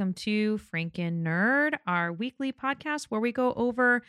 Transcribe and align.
Welcome 0.00 0.14
to 0.14 0.58
Franken 0.72 1.22
Nerd, 1.22 1.74
our 1.86 2.10
weekly 2.10 2.54
podcast 2.54 3.08
where 3.10 3.20
we 3.20 3.32
go 3.32 3.52
over 3.52 4.02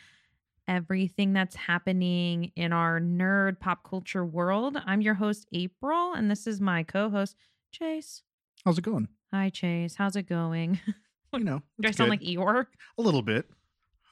everything 0.66 1.34
that's 1.34 1.54
happening 1.54 2.50
in 2.56 2.72
our 2.72 2.98
nerd 2.98 3.60
pop 3.60 3.86
culture 3.86 4.24
world. 4.24 4.78
I'm 4.86 5.02
your 5.02 5.12
host, 5.12 5.46
April, 5.52 6.14
and 6.14 6.30
this 6.30 6.46
is 6.46 6.62
my 6.62 6.82
co 6.82 7.10
host, 7.10 7.36
Chase. 7.72 8.22
How's 8.64 8.78
it 8.78 8.84
going? 8.84 9.08
Hi, 9.34 9.50
Chase. 9.50 9.96
How's 9.96 10.16
it 10.16 10.22
going? 10.22 10.80
You 11.34 11.40
know, 11.40 11.60
Do 11.78 11.88
I 11.88 11.90
sound 11.90 12.10
good. 12.10 12.20
like 12.20 12.26
Eeyore? 12.26 12.64
a 12.96 13.02
little 13.02 13.20
bit. 13.20 13.50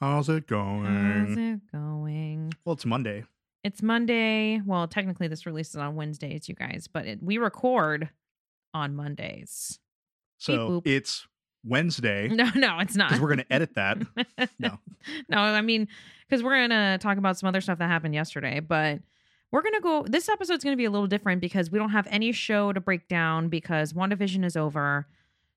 How's 0.00 0.28
it 0.28 0.46
going? 0.46 0.84
How's 0.84 1.38
it 1.38 1.60
going? 1.72 2.52
Well, 2.66 2.74
it's 2.74 2.84
Monday. 2.84 3.24
It's 3.64 3.82
Monday. 3.82 4.60
Well, 4.66 4.86
technically, 4.86 5.28
this 5.28 5.46
releases 5.46 5.76
on 5.76 5.94
Wednesdays, 5.94 6.46
you 6.46 6.54
guys, 6.54 6.88
but 6.92 7.06
it, 7.06 7.22
we 7.22 7.38
record 7.38 8.10
on 8.74 8.94
Mondays. 8.94 9.78
So 10.36 10.82
it's 10.84 11.26
Wednesday 11.64 12.28
No, 12.28 12.48
no, 12.54 12.78
it's 12.78 12.96
not. 12.96 13.08
because 13.08 13.20
we're 13.20 13.28
going 13.28 13.38
to 13.46 13.52
edit 13.52 13.74
that. 13.74 13.98
No. 14.58 14.78
no, 15.28 15.38
I 15.38 15.60
mean, 15.60 15.88
because 16.30 16.42
we're 16.44 16.56
gonna 16.56 16.98
talk 16.98 17.18
about 17.18 17.36
some 17.36 17.48
other 17.48 17.60
stuff 17.60 17.78
that 17.78 17.88
happened 17.88 18.14
yesterday, 18.14 18.60
but 18.60 19.00
we're 19.50 19.62
gonna 19.62 19.80
go. 19.80 20.04
This 20.04 20.28
episode's 20.28 20.62
gonna 20.62 20.76
be 20.76 20.84
a 20.84 20.90
little 20.90 21.08
different 21.08 21.40
because 21.40 21.70
we 21.70 21.78
don't 21.78 21.90
have 21.90 22.06
any 22.10 22.30
show 22.32 22.72
to 22.72 22.80
break 22.80 23.08
down 23.08 23.48
because 23.48 23.92
WandaVision 23.92 24.44
is 24.44 24.56
over. 24.56 25.08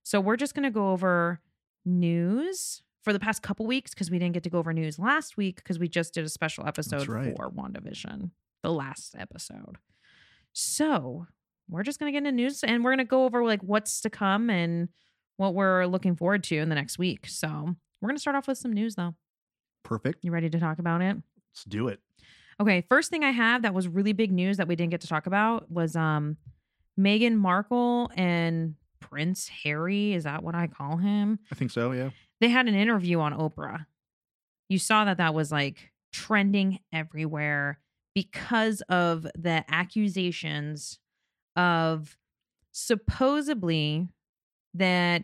So 0.02 0.20
we're 0.20 0.38
just 0.38 0.56
gonna 0.56 0.72
go 0.72 0.92
over 0.92 1.40
news 1.86 2.82
for 3.02 3.14
the 3.14 3.20
past 3.20 3.44
couple 3.44 3.66
weeks 3.66 3.94
because 3.94 4.10
we 4.10 4.18
didn't 4.18 4.34
get 4.34 4.44
to 4.44 4.50
go 4.50 4.58
over 4.58 4.74
news 4.74 4.98
last 4.98 5.38
week 5.38 5.58
because 5.58 5.78
we 5.78 5.88
just 5.88 6.14
did 6.14 6.26
a 6.26 6.30
special 6.30 6.66
episode 6.66 7.08
right. 7.08 7.36
for 7.36 7.52
WandaVision, 7.52 8.32
the 8.64 8.72
last 8.72 9.16
episode. 9.18 9.78
So 10.54 11.28
we're 11.70 11.84
just 11.84 12.00
gonna 12.00 12.12
get 12.12 12.20
into 12.20 12.32
news 12.32 12.64
and 12.64 12.84
we're 12.84 12.92
gonna 12.92 13.06
go 13.06 13.26
over 13.26 13.44
like 13.46 13.62
what's 13.62 14.02
to 14.02 14.10
come 14.10 14.50
and 14.50 14.90
what 15.38 15.54
we're 15.54 15.86
looking 15.86 16.16
forward 16.16 16.44
to 16.46 16.58
in 16.58 16.70
the 16.70 16.76
next 16.76 16.98
week. 16.98 17.28
So 17.28 17.76
we're 18.02 18.10
gonna 18.10 18.20
start 18.20 18.36
off 18.36 18.48
with 18.48 18.58
some 18.58 18.74
news 18.74 18.96
though. 18.96 19.16
Perfect. 19.84 20.24
You 20.24 20.32
ready 20.32 20.50
to 20.50 20.60
talk 20.60 20.80
about 20.80 21.02
it? 21.02 21.16
Let's 21.16 21.64
do 21.68 21.88
it. 21.88 22.00
Okay, 22.60 22.86
first 22.88 23.10
thing 23.10 23.24
I 23.24 23.32
have 23.32 23.64
that 23.64 23.74
was 23.74 23.88
really 23.88 24.14
big 24.14 24.32
news 24.32 24.58
that 24.58 24.68
we 24.68 24.76
didn't 24.76 24.92
get 24.92 25.02
to 25.02 25.08
talk 25.08 25.26
about 25.28 25.72
was 25.72 25.96
um 25.96 26.38
Meghan 27.00 27.38
Markle 27.38 28.12
and 28.16 28.76
Prince 29.00 29.50
Harry, 29.64 30.14
is 30.14 30.24
that 30.24 30.44
what 30.44 30.56
I 30.56 30.68
call 30.68 30.98
him? 30.98 31.40
I 31.52 31.56
think 31.56 31.72
so. 31.72 31.92
Yeah. 31.92 32.12
They 32.40 32.50
had 32.50 32.68
an 32.68 32.76
interview 32.76 33.20
on 33.20 33.34
Oprah. 33.34 33.86
You 34.70 34.80
saw 34.80 35.06
that 35.06 35.18
that 35.18 35.34
was 35.34 35.52
like 35.52 35.92
trending 36.12 36.80
everywhere 36.92 37.80
because 38.16 38.82
of 38.90 39.28
the 39.38 39.64
accusations 39.68 41.00
of 41.56 42.18
supposedly 42.72 44.08
that 44.74 45.24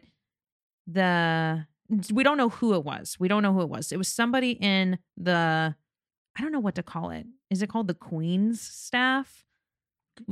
the 0.87 1.65
we 2.11 2.23
don't 2.23 2.37
know 2.37 2.49
who 2.49 2.73
it 2.75 2.83
was. 2.83 3.17
We 3.19 3.27
don't 3.27 3.43
know 3.43 3.53
who 3.53 3.61
it 3.61 3.69
was. 3.69 3.91
It 3.91 3.97
was 3.97 4.07
somebody 4.07 4.51
in 4.51 4.99
the 5.17 5.75
I 6.37 6.41
don't 6.41 6.51
know 6.51 6.59
what 6.59 6.75
to 6.75 6.83
call 6.83 7.09
it. 7.09 7.25
Is 7.49 7.61
it 7.61 7.69
called 7.69 7.87
the 7.87 7.93
Queen's 7.95 8.61
staff? 8.61 9.43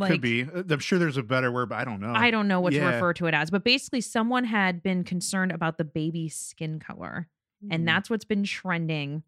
Could 0.01 0.21
be. 0.21 0.43
Uh, 0.43 0.63
I'm 0.69 0.79
sure 0.79 0.99
there's 0.99 1.15
a 1.17 1.23
better 1.23 1.51
word, 1.51 1.69
but 1.69 1.75
I 1.79 1.85
don't 1.85 2.01
know. 2.01 2.13
I 2.13 2.29
don't 2.29 2.47
know 2.49 2.59
what 2.59 2.73
to 2.73 2.81
refer 2.81 3.13
to 3.13 3.25
it 3.27 3.33
as, 3.33 3.49
but 3.49 3.63
basically 3.63 4.01
someone 4.01 4.43
had 4.43 4.83
been 4.83 5.03
concerned 5.05 5.51
about 5.53 5.77
the 5.77 5.85
baby's 5.85 6.35
skin 6.35 6.79
color 6.79 7.29
and 7.71 7.83
Mm. 7.83 7.85
that's 7.85 8.09
what's 8.09 8.25
been 8.25 8.43
trending. 8.43 9.23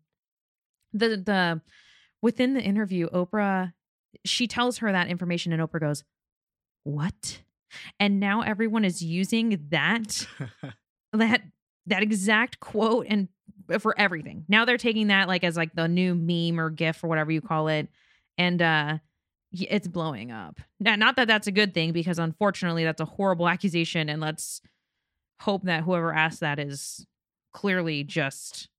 The 0.94 1.09
the 1.17 1.61
within 2.21 2.53
the 2.53 2.61
interview, 2.61 3.09
Oprah 3.09 3.73
she 4.25 4.47
tells 4.47 4.79
her 4.79 4.91
that 4.91 5.07
information 5.07 5.53
and 5.53 5.61
Oprah 5.61 5.79
goes, 5.79 6.03
"What?" 6.83 7.41
And 8.00 8.19
now 8.19 8.41
everyone 8.41 8.85
is 8.85 9.02
using 9.02 9.68
that 9.69 10.28
that 11.13 11.41
that 11.88 12.03
exact 12.03 12.59
quote 12.59 13.07
and 13.09 13.28
for 13.80 13.97
everything. 14.00 14.46
Now 14.47 14.66
they're 14.66 14.78
taking 14.78 15.07
that 15.07 15.28
like 15.28 15.44
as 15.44 15.57
like 15.57 15.74
the 15.74 15.88
new 15.88 16.16
meme 16.16 16.59
or 16.59 16.69
gif 16.69 17.03
or 17.03 17.07
whatever 17.07 17.31
you 17.31 17.41
call 17.41 17.68
it 17.68 17.88
and 18.38 18.62
uh 18.62 18.97
it's 19.52 19.88
blowing 19.88 20.31
up. 20.31 20.59
Now, 20.80 20.96
not 20.96 21.16
that 21.16 21.28
that's 21.28 21.47
a 21.47 21.52
good 21.52 21.74
thing 21.74 21.91
because 21.91 22.19
unfortunately 22.19 22.84
that's 22.84 23.02
a 23.02 23.06
horrible 23.06 23.50
accusation 23.50 24.07
and 24.07 24.22
let's 24.22 24.62
hope 25.41 25.63
that 25.63 25.84
whoever 25.84 26.13
asked 26.13 26.41
that 26.41 26.59
is 26.59 27.06
clearly 27.51 28.03
just 28.03 28.69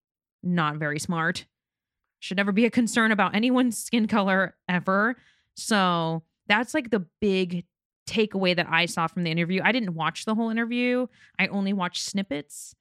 not 0.42 0.76
very 0.76 0.98
smart. 1.00 1.46
Should 2.20 2.36
never 2.36 2.52
be 2.52 2.66
a 2.66 2.70
concern 2.70 3.12
about 3.12 3.34
anyone's 3.34 3.78
skin 3.78 4.06
color 4.06 4.54
ever. 4.68 5.16
So, 5.56 6.22
that's 6.46 6.74
like 6.74 6.90
the 6.90 7.06
big 7.20 7.64
takeaway 8.10 8.54
that 8.56 8.66
I 8.68 8.86
saw 8.86 9.06
from 9.06 9.22
the 9.24 9.30
interview. 9.30 9.60
I 9.64 9.72
didn't 9.72 9.94
watch 9.94 10.24
the 10.24 10.34
whole 10.34 10.50
interview. 10.50 11.06
I 11.38 11.46
only 11.48 11.72
watched 11.72 12.02
snippets. 12.04 12.74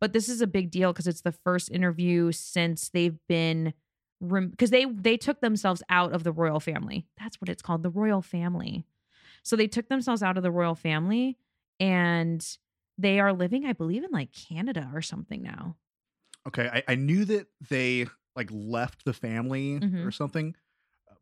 But 0.00 0.12
this 0.12 0.28
is 0.28 0.40
a 0.40 0.46
big 0.46 0.70
deal 0.70 0.92
because 0.92 1.06
it's 1.06 1.22
the 1.22 1.32
first 1.32 1.70
interview 1.70 2.30
since 2.32 2.90
they've 2.90 3.18
been 3.28 3.72
because 4.20 4.70
they 4.70 4.84
they 4.86 5.16
took 5.16 5.40
themselves 5.40 5.82
out 5.88 6.12
of 6.12 6.22
the 6.24 6.32
royal 6.32 6.60
family. 6.60 7.06
That's 7.18 7.40
what 7.40 7.48
it's 7.48 7.62
called, 7.62 7.82
the 7.82 7.90
royal 7.90 8.22
family. 8.22 8.86
So 9.42 9.56
they 9.56 9.68
took 9.68 9.88
themselves 9.88 10.22
out 10.22 10.36
of 10.36 10.42
the 10.42 10.50
royal 10.50 10.74
family 10.74 11.38
and 11.80 12.46
they 12.98 13.20
are 13.20 13.32
living, 13.32 13.64
I 13.66 13.72
believe, 13.72 14.04
in 14.04 14.10
like 14.10 14.32
Canada 14.32 14.90
or 14.94 15.02
something 15.02 15.42
now. 15.42 15.76
okay. 16.48 16.68
I, 16.72 16.82
I 16.88 16.94
knew 16.94 17.24
that 17.26 17.46
they 17.68 18.06
like 18.34 18.50
left 18.52 19.04
the 19.04 19.12
family 19.12 19.80
Mhm. 19.80 20.04
or 20.06 20.10
something, 20.10 20.54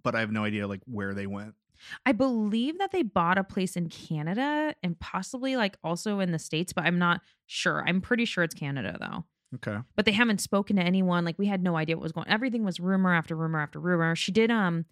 but 0.02 0.14
I 0.14 0.20
have 0.20 0.32
no 0.32 0.44
idea 0.44 0.66
like 0.66 0.82
where 0.86 1.14
they 1.14 1.26
went. 1.26 1.54
I 2.06 2.12
believe 2.12 2.78
that 2.78 2.92
they 2.92 3.02
bought 3.02 3.38
a 3.38 3.44
place 3.44 3.76
in 3.76 3.88
Canada 3.88 4.74
and 4.82 4.98
possibly 4.98 5.56
like 5.56 5.76
also 5.84 6.20
in 6.20 6.32
the 6.32 6.38
States, 6.38 6.72
but 6.72 6.84
I'm 6.84 6.98
not 6.98 7.20
sure. 7.46 7.84
I'm 7.86 8.00
pretty 8.00 8.24
sure 8.24 8.44
it's 8.44 8.54
Canada 8.54 8.96
though. 9.00 9.24
Okay. 9.56 9.78
But 9.94 10.04
they 10.04 10.12
haven't 10.12 10.40
spoken 10.40 10.76
to 10.76 10.82
anyone. 10.82 11.24
Like 11.24 11.38
we 11.38 11.46
had 11.46 11.62
no 11.62 11.76
idea 11.76 11.96
what 11.96 12.02
was 12.02 12.12
going. 12.12 12.26
On. 12.26 12.32
Everything 12.32 12.64
was 12.64 12.80
rumor 12.80 13.14
after 13.14 13.36
rumor 13.36 13.60
after 13.60 13.78
rumor. 13.78 14.16
She 14.16 14.32
did 14.32 14.50
um 14.50 14.84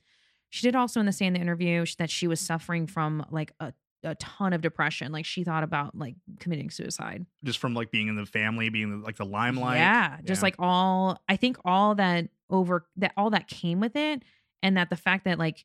she 0.50 0.66
did 0.66 0.76
also 0.76 1.00
in 1.00 1.06
the 1.06 1.12
say 1.12 1.26
in 1.26 1.32
the 1.32 1.40
interview 1.40 1.84
that 1.98 2.10
she 2.10 2.26
was 2.28 2.38
suffering 2.40 2.86
from 2.86 3.26
like 3.30 3.52
a 3.60 3.72
a 4.04 4.14
ton 4.16 4.52
of 4.52 4.60
depression. 4.60 5.12
Like 5.12 5.24
she 5.24 5.44
thought 5.44 5.62
about 5.62 5.96
like 5.96 6.16
committing 6.40 6.70
suicide. 6.70 7.24
Just 7.44 7.58
from 7.60 7.72
like 7.74 7.90
being 7.92 8.08
in 8.08 8.16
the 8.16 8.26
family, 8.26 8.68
being 8.68 9.00
like 9.02 9.16
the 9.16 9.24
limelight. 9.24 9.78
Yeah, 9.78 10.18
just 10.24 10.40
Yeah. 10.40 10.46
like 10.46 10.54
all 10.58 11.20
I 11.28 11.36
think 11.36 11.56
all 11.64 11.94
that 11.94 12.28
over 12.50 12.86
that 12.96 13.12
all 13.16 13.30
that 13.30 13.48
came 13.48 13.80
with 13.80 13.96
it 13.96 14.22
and 14.62 14.76
that 14.76 14.90
the 14.90 14.96
fact 14.96 15.24
that 15.24 15.38
like 15.38 15.64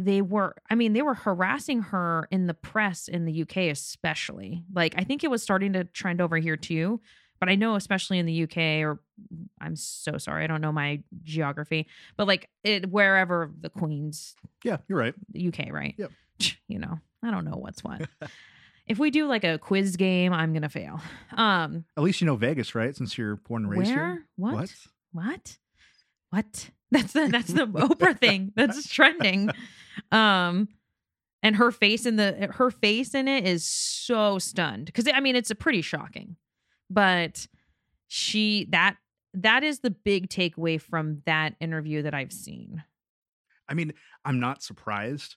they 0.00 0.22
were 0.22 0.54
I 0.70 0.74
mean 0.74 0.92
they 0.92 1.02
were 1.02 1.14
harassing 1.14 1.82
her 1.82 2.26
in 2.30 2.46
the 2.46 2.54
press 2.54 3.08
in 3.08 3.24
the 3.24 3.42
UK 3.42 3.56
especially. 3.70 4.64
Like 4.74 4.94
I 4.96 5.04
think 5.04 5.24
it 5.24 5.30
was 5.30 5.42
starting 5.42 5.72
to 5.74 5.84
trend 5.84 6.20
over 6.20 6.36
here 6.36 6.56
too, 6.56 7.00
but 7.38 7.48
I 7.48 7.54
know 7.54 7.74
especially 7.74 8.18
in 8.18 8.26
the 8.26 8.42
UK 8.44 8.84
or 8.84 9.00
I'm 9.60 9.76
so 9.76 10.18
sorry 10.18 10.44
I 10.44 10.46
don't 10.46 10.60
know 10.60 10.72
my 10.72 11.02
geography, 11.22 11.86
but 12.16 12.26
like 12.26 12.48
it 12.64 12.90
wherever 12.90 13.50
the 13.60 13.70
queen's 13.70 14.34
Yeah, 14.64 14.78
you're 14.88 14.98
right. 14.98 15.14
UK, 15.36 15.72
right? 15.72 15.94
Yep. 15.96 16.10
You 16.68 16.78
know, 16.78 16.98
I 17.22 17.30
don't 17.30 17.44
know 17.44 17.56
what's 17.56 17.84
what. 17.84 18.08
if 18.86 18.98
we 18.98 19.10
do 19.10 19.26
like 19.26 19.44
a 19.44 19.58
quiz 19.58 19.96
game, 19.96 20.32
I'm 20.32 20.52
going 20.52 20.62
to 20.62 20.68
fail. 20.68 21.00
Um 21.36 21.84
At 21.96 22.02
least 22.02 22.20
you 22.20 22.26
know 22.26 22.36
Vegas, 22.36 22.74
right? 22.74 22.96
Since 22.96 23.18
you're 23.18 23.36
born 23.36 23.64
and 23.64 23.70
raised 23.70 23.94
where? 23.94 24.06
here. 24.06 24.26
What? 24.36 24.54
What? 24.54 24.74
What? 25.12 25.58
What? 26.30 26.70
That's 26.92 27.12
the 27.12 27.28
that's 27.28 27.52
the 27.52 27.66
Oprah 27.68 28.18
thing 28.18 28.52
that's 28.56 28.88
trending. 28.88 29.50
Um 30.12 30.68
and 31.42 31.56
her 31.56 31.70
face 31.70 32.04
in 32.06 32.16
the 32.16 32.48
her 32.52 32.70
face 32.70 33.14
in 33.14 33.28
it 33.28 33.46
is 33.46 33.64
so 33.64 34.38
stunned 34.38 34.92
cuz 34.92 35.06
I 35.12 35.20
mean 35.20 35.36
it's 35.36 35.50
a 35.50 35.54
pretty 35.54 35.82
shocking. 35.82 36.36
But 36.88 37.46
she 38.08 38.66
that 38.70 38.96
that 39.34 39.62
is 39.62 39.80
the 39.80 39.90
big 39.90 40.28
takeaway 40.28 40.80
from 40.80 41.22
that 41.26 41.54
interview 41.60 42.02
that 42.02 42.14
I've 42.14 42.32
seen. 42.32 42.84
I 43.68 43.74
mean, 43.74 43.92
I'm 44.24 44.40
not 44.40 44.62
surprised. 44.62 45.36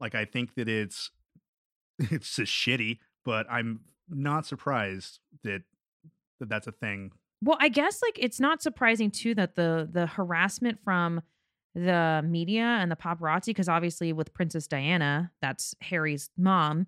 Like, 0.00 0.14
I 0.14 0.24
think 0.24 0.54
that 0.54 0.68
it's 0.68 1.10
it's 1.98 2.36
just 2.36 2.52
shitty, 2.52 2.98
but 3.24 3.46
I'm 3.50 3.80
not 4.08 4.46
surprised 4.46 5.20
that, 5.44 5.62
that 6.40 6.48
that's 6.48 6.66
a 6.66 6.72
thing. 6.72 7.12
Well, 7.42 7.58
I 7.60 7.68
guess 7.68 8.00
like 8.02 8.18
it's 8.18 8.40
not 8.40 8.62
surprising 8.62 9.10
too 9.10 9.34
that 9.34 9.56
the 9.56 9.88
the 9.90 10.06
harassment 10.06 10.78
from 10.82 11.22
the 11.74 12.22
media 12.26 12.62
and 12.62 12.90
the 12.90 12.96
paparazzi, 12.96 13.46
because 13.46 13.68
obviously 13.68 14.12
with 14.12 14.34
Princess 14.34 14.66
Diana, 14.66 15.30
that's 15.40 15.74
Harry's 15.80 16.30
mom, 16.36 16.86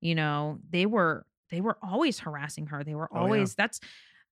you 0.00 0.14
know, 0.14 0.58
they 0.70 0.86
were 0.86 1.26
they 1.50 1.60
were 1.60 1.78
always 1.82 2.20
harassing 2.20 2.66
her. 2.66 2.84
They 2.84 2.94
were 2.94 3.08
Oh, 3.12 3.16
yeah. 3.16 3.22
always 3.22 3.54
that's 3.54 3.80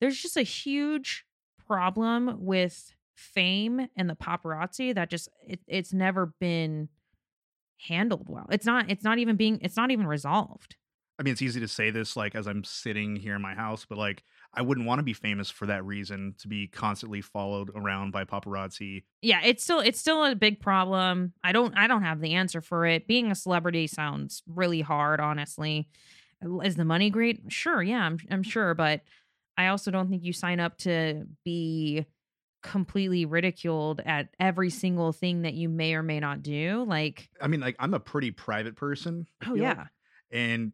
there's 0.00 0.20
just 0.20 0.36
a 0.36 0.42
huge 0.42 1.24
problem 1.66 2.36
with 2.38 2.92
fame 3.16 3.88
and 3.96 4.08
the 4.08 4.14
paparazzi 4.14 4.94
that 4.94 5.10
just 5.10 5.28
it, 5.46 5.60
it's 5.66 5.92
never 5.92 6.26
been 6.40 6.88
handled 7.88 8.28
well. 8.28 8.46
It's 8.50 8.66
not 8.66 8.90
it's 8.90 9.04
not 9.04 9.18
even 9.18 9.36
being 9.36 9.58
it's 9.62 9.76
not 9.76 9.90
even 9.90 10.06
resolved. 10.06 10.76
I 11.18 11.24
mean, 11.24 11.32
it's 11.32 11.42
easy 11.42 11.58
to 11.60 11.68
say 11.68 11.90
this 11.90 12.16
like 12.16 12.36
as 12.36 12.46
I'm 12.46 12.62
sitting 12.62 13.16
here 13.16 13.34
in 13.34 13.42
my 13.42 13.54
house, 13.54 13.84
but 13.84 13.98
like 13.98 14.22
I 14.54 14.62
wouldn't 14.62 14.86
want 14.86 14.98
to 14.98 15.02
be 15.02 15.12
famous 15.12 15.50
for 15.50 15.66
that 15.66 15.84
reason 15.84 16.34
to 16.38 16.48
be 16.48 16.66
constantly 16.68 17.20
followed 17.20 17.70
around 17.74 18.12
by 18.12 18.24
paparazzi. 18.24 19.04
yeah 19.22 19.40
it's 19.44 19.62
still 19.62 19.80
it's 19.80 20.00
still 20.00 20.24
a 20.24 20.34
big 20.34 20.60
problem 20.60 21.32
i 21.44 21.52
don't 21.52 21.76
i 21.76 21.86
don't 21.86 22.02
have 22.02 22.20
the 22.20 22.34
answer 22.34 22.60
for 22.60 22.86
it 22.86 23.06
being 23.06 23.30
a 23.30 23.34
celebrity 23.34 23.86
sounds 23.86 24.42
really 24.46 24.80
hard 24.80 25.20
honestly 25.20 25.88
Is 26.62 26.76
the 26.76 26.84
money 26.84 27.10
great? 27.10 27.40
Sure, 27.48 27.82
yeah, 27.82 28.00
I'm 28.04 28.18
I'm 28.30 28.42
sure, 28.44 28.72
but 28.74 29.00
I 29.56 29.66
also 29.68 29.90
don't 29.90 30.08
think 30.08 30.22
you 30.22 30.32
sign 30.32 30.60
up 30.60 30.78
to 30.78 31.24
be 31.44 32.06
completely 32.62 33.24
ridiculed 33.24 34.00
at 34.06 34.28
every 34.38 34.70
single 34.70 35.12
thing 35.12 35.42
that 35.42 35.54
you 35.54 35.68
may 35.68 35.94
or 35.94 36.02
may 36.04 36.20
not 36.20 36.42
do. 36.42 36.84
Like, 36.86 37.28
I 37.42 37.48
mean, 37.48 37.58
like 37.60 37.74
I'm 37.80 37.92
a 37.92 37.98
pretty 37.98 38.30
private 38.30 38.76
person. 38.76 39.26
Oh 39.42 39.54
feel 39.54 39.64
like, 39.64 39.76
yeah, 39.78 39.86
and 40.30 40.72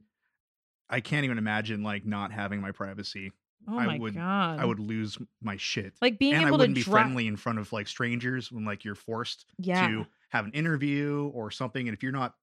I 0.91 1.00
can't 1.00 1.25
even 1.25 1.38
imagine 1.38 1.82
like 1.82 2.05
not 2.05 2.31
having 2.31 2.61
my 2.61 2.73
privacy. 2.73 3.32
Oh 3.69 3.78
I 3.78 3.87
my 3.87 3.99
would- 3.99 4.14
god, 4.14 4.61
I 4.61 4.64
would 4.64 4.78
lose 4.81 5.19
my 5.43 5.56
shit. 5.56 5.94
like 6.02 6.19
being 6.19 6.34
and 6.34 6.44
I 6.44 6.49
able 6.49 6.58
wouldn't 6.58 6.76
to 6.76 6.81
be 6.81 6.84
dri- 6.84 6.93
friendly 6.93 7.26
in 7.26 7.37
front 7.37 7.58
of 7.58 7.72
like 7.72 7.88
strangers 7.88 8.50
when 8.52 8.64
like 8.64 8.84
you're 8.84 8.94
forced 8.94 9.46
Yeah, 9.58 9.87
to 9.88 10.06
have 10.31 10.44
an 10.46 10.52
interview 10.52 11.31
or 11.34 11.50
something. 11.50 11.87
And 11.88 11.96
if 11.96 12.02
you're 12.02 12.12
not 12.12 12.34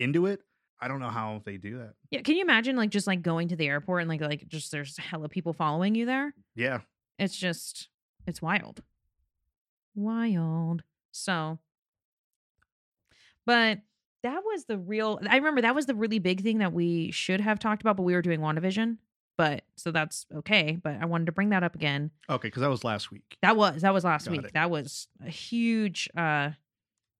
into 0.00 0.26
it, 0.26 0.40
I 0.80 0.88
don't 0.88 1.00
know 1.00 1.08
how 1.10 1.42
they 1.44 1.56
do 1.56 1.78
that. 1.78 1.94
yeah. 2.10 2.20
Can 2.22 2.36
you 2.36 2.42
imagine 2.42 2.76
like 2.76 2.90
just 2.90 3.06
like 3.06 3.22
going 3.22 3.48
to 3.48 3.56
the 3.56 3.66
airport 3.66 4.02
and 4.02 4.08
like 4.08 4.20
like 4.20 4.46
just 4.48 4.70
there's 4.72 4.96
hella 4.96 5.28
people 5.28 5.52
following 5.52 5.94
you 5.94 6.04
there? 6.06 6.34
Yeah. 6.54 6.80
it's 7.18 7.36
just 7.36 7.88
it's 8.26 8.42
wild 8.42 8.82
wild 9.94 10.82
so 11.12 11.58
but 13.46 13.78
that 14.22 14.42
was 14.44 14.64
the 14.66 14.76
real 14.76 15.18
i 15.30 15.36
remember 15.36 15.62
that 15.62 15.74
was 15.74 15.86
the 15.86 15.94
really 15.94 16.18
big 16.18 16.42
thing 16.42 16.58
that 16.58 16.72
we 16.72 17.10
should 17.12 17.40
have 17.40 17.58
talked 17.58 17.80
about 17.82 17.96
but 17.96 18.02
we 18.02 18.12
were 18.14 18.20
doing 18.22 18.40
wandavision 18.40 18.98
but 19.38 19.62
so 19.76 19.90
that's 19.90 20.26
okay 20.34 20.78
but 20.82 20.96
i 21.00 21.04
wanted 21.04 21.26
to 21.26 21.32
bring 21.32 21.50
that 21.50 21.62
up 21.62 21.74
again 21.74 22.10
Okay. 22.28 22.50
Cause 22.50 22.60
that 22.62 22.70
was 22.70 22.84
last 22.84 23.10
week. 23.10 23.36
that 23.42 23.56
was 23.56 23.82
that 23.82 23.92
was 23.94 24.04
last 24.04 24.26
Got 24.26 24.32
week 24.32 24.44
it. 24.46 24.52
that 24.54 24.70
was 24.70 25.08
a 25.24 25.28
huge 25.30 26.08
uh 26.16 26.50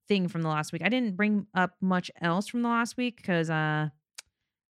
thing 0.07 0.27
from 0.27 0.41
the 0.41 0.49
last 0.49 0.71
week 0.73 0.81
i 0.85 0.89
didn't 0.89 1.15
bring 1.17 1.47
up 1.53 1.75
much 1.81 2.09
else 2.21 2.47
from 2.47 2.61
the 2.61 2.69
last 2.69 2.97
week 2.97 3.17
because 3.17 3.49
uh 3.49 3.89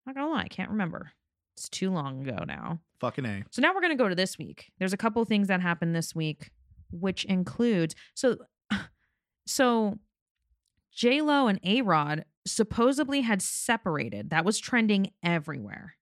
not 0.05 0.15
gonna 0.15 0.29
lie 0.29 0.41
i 0.43 0.47
can't 0.47 0.69
remember 0.69 1.11
it's 1.57 1.69
too 1.69 1.89
long 1.91 2.27
ago 2.27 2.43
now 2.45 2.79
Fucking 2.99 3.25
A. 3.25 3.43
so 3.51 3.61
now 3.61 3.73
we're 3.73 3.81
going 3.81 3.95
to 3.95 4.01
go 4.01 4.07
to 4.07 4.15
this 4.15 4.37
week. 4.37 4.71
There's 4.79 4.93
a 4.93 4.97
couple 4.97 5.23
things 5.25 5.49
that 5.49 5.59
happened 5.61 5.93
this 5.93 6.15
week, 6.15 6.49
which 6.91 7.25
includes 7.25 7.93
so 8.13 8.37
so 9.45 9.99
J 10.93 11.21
Lo 11.21 11.47
and 11.47 11.59
A 11.63 11.81
Rod 11.81 12.23
supposedly 12.47 13.21
had 13.21 13.41
separated. 13.41 14.29
That 14.29 14.45
was 14.45 14.59
trending 14.59 15.11
everywhere, 15.23 15.95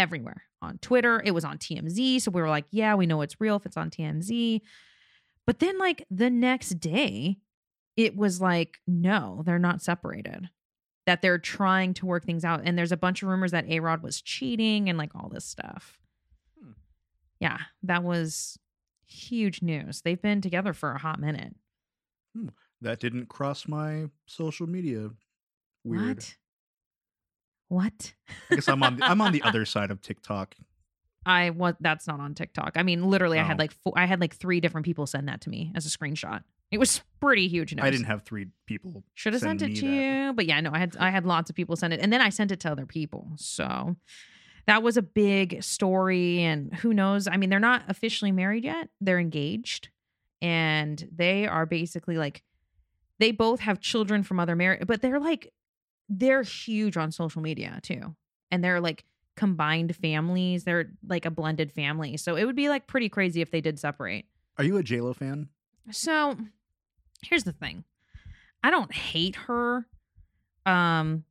everywhere 0.00 0.42
on 0.62 0.78
Twitter. 0.78 1.22
It 1.24 1.30
was 1.32 1.44
on 1.44 1.58
TMZ, 1.58 2.20
so 2.22 2.30
we 2.30 2.40
were 2.42 2.48
like, 2.48 2.64
yeah, 2.70 2.94
we 2.94 3.06
know 3.06 3.20
it's 3.22 3.40
real 3.40 3.56
if 3.56 3.66
it's 3.66 3.76
on 3.76 3.90
TMZ. 3.90 4.60
But 5.46 5.58
then, 5.58 5.78
like 5.78 6.04
the 6.10 6.30
next 6.30 6.80
day, 6.80 7.38
it 7.96 8.16
was 8.16 8.40
like, 8.40 8.78
no, 8.86 9.42
they're 9.44 9.58
not 9.58 9.82
separated. 9.82 10.48
That 11.06 11.22
they're 11.22 11.38
trying 11.38 11.94
to 11.94 12.06
work 12.06 12.24
things 12.24 12.44
out, 12.44 12.60
and 12.64 12.76
there's 12.78 12.92
a 12.92 12.96
bunch 12.96 13.22
of 13.22 13.28
rumors 13.28 13.50
that 13.52 13.68
A 13.68 13.80
Rod 13.80 14.02
was 14.02 14.20
cheating 14.20 14.88
and 14.88 14.98
like 14.98 15.14
all 15.14 15.28
this 15.28 15.44
stuff 15.44 15.98
Hmm. 16.62 16.72
yeah, 17.40 17.58
that 17.82 18.02
was 18.04 18.58
huge 19.06 19.60
news. 19.62 20.02
They've 20.02 20.20
been 20.20 20.40
together 20.40 20.72
for 20.72 20.92
a 20.92 20.98
hot 20.98 21.18
minute. 21.20 21.54
That 22.80 23.00
didn't 23.00 23.28
cross 23.28 23.66
my 23.66 24.06
social 24.26 24.66
media. 24.68 25.10
Weird. 25.84 26.16
What? 26.18 26.36
What? 27.70 28.12
I 28.50 28.56
guess 28.56 28.68
I'm 28.68 28.82
on 28.82 28.96
the, 28.96 29.04
I'm 29.04 29.20
on 29.20 29.32
the 29.32 29.42
other 29.42 29.64
side 29.74 29.90
of 29.90 30.02
TikTok. 30.02 30.54
I 31.24 31.50
was 31.50 31.74
that's 31.80 32.06
not 32.06 32.18
on 32.18 32.34
TikTok. 32.34 32.72
I 32.76 32.82
mean, 32.82 33.04
literally, 33.04 33.38
I 33.38 33.44
had 33.44 33.56
Oh. 33.58 33.62
like 33.62 33.72
four, 33.72 33.92
I 33.96 34.06
had 34.06 34.20
like 34.20 34.34
three 34.34 34.58
different 34.60 34.84
people 34.84 35.06
send 35.06 35.28
that 35.28 35.40
to 35.42 35.50
me 35.50 35.70
as 35.76 35.86
a 35.86 35.88
screenshot. 35.88 36.42
It 36.72 36.78
was 36.78 37.00
pretty 37.20 37.46
huge 37.48 37.74
news. 37.74 37.84
I 37.84 37.90
didn't 37.90 38.06
have 38.06 38.22
three 38.24 38.48
people. 38.66 39.04
should 39.14 39.32
have 39.34 39.40
send 39.42 39.60
sent 39.60 39.70
it 39.70 39.74
me 39.74 39.80
to 39.80 39.86
that. 39.86 39.92
you, 40.26 40.32
but 40.34 40.46
yeah, 40.46 40.60
no, 40.60 40.70
I 40.72 40.78
had 40.78 40.96
I 40.98 41.10
had 41.10 41.24
lots 41.26 41.48
of 41.48 41.54
people 41.56 41.76
send 41.76 41.92
it, 41.92 42.00
and 42.00 42.12
then 42.12 42.20
I 42.20 42.28
sent 42.30 42.50
it 42.50 42.60
to 42.60 42.70
other 42.72 42.86
people. 42.86 43.32
So 43.36 43.96
that 44.66 44.82
was 44.82 44.96
a 44.96 45.02
big 45.02 45.62
story, 45.62 46.42
and 46.42 46.74
who 46.74 46.92
knows? 46.92 47.28
I 47.28 47.36
mean, 47.36 47.50
they're 47.50 47.60
not 47.60 47.82
officially 47.88 48.32
married 48.32 48.64
yet; 48.64 48.88
they're 49.00 49.20
engaged, 49.20 49.90
and 50.42 51.08
they 51.14 51.46
are 51.46 51.66
basically 51.66 52.16
like 52.18 52.42
they 53.18 53.30
both 53.30 53.60
have 53.60 53.80
children 53.80 54.22
from 54.22 54.40
other 54.40 54.56
marriage, 54.56 54.86
but 54.86 55.02
they're 55.02 55.20
like 55.20 55.52
they're 56.10 56.42
huge 56.42 56.96
on 56.96 57.12
social 57.12 57.40
media 57.40 57.78
too, 57.82 58.14
and 58.50 58.62
they're 58.62 58.80
like 58.80 59.04
combined 59.36 59.96
families. 59.96 60.64
They're 60.64 60.90
like 61.08 61.24
a 61.24 61.30
blended 61.30 61.72
family, 61.72 62.16
so 62.16 62.36
it 62.36 62.44
would 62.44 62.56
be 62.56 62.68
like 62.68 62.86
pretty 62.86 63.08
crazy 63.08 63.40
if 63.40 63.50
they 63.50 63.60
did 63.60 63.78
separate. 63.78 64.26
Are 64.58 64.64
you 64.64 64.76
a 64.76 64.82
JLo 64.82 65.16
fan? 65.16 65.48
So 65.90 66.36
here's 67.22 67.44
the 67.44 67.52
thing. 67.52 67.84
I 68.62 68.70
don't 68.70 68.92
hate 68.92 69.36
her. 69.36 69.86
Um 70.66 71.24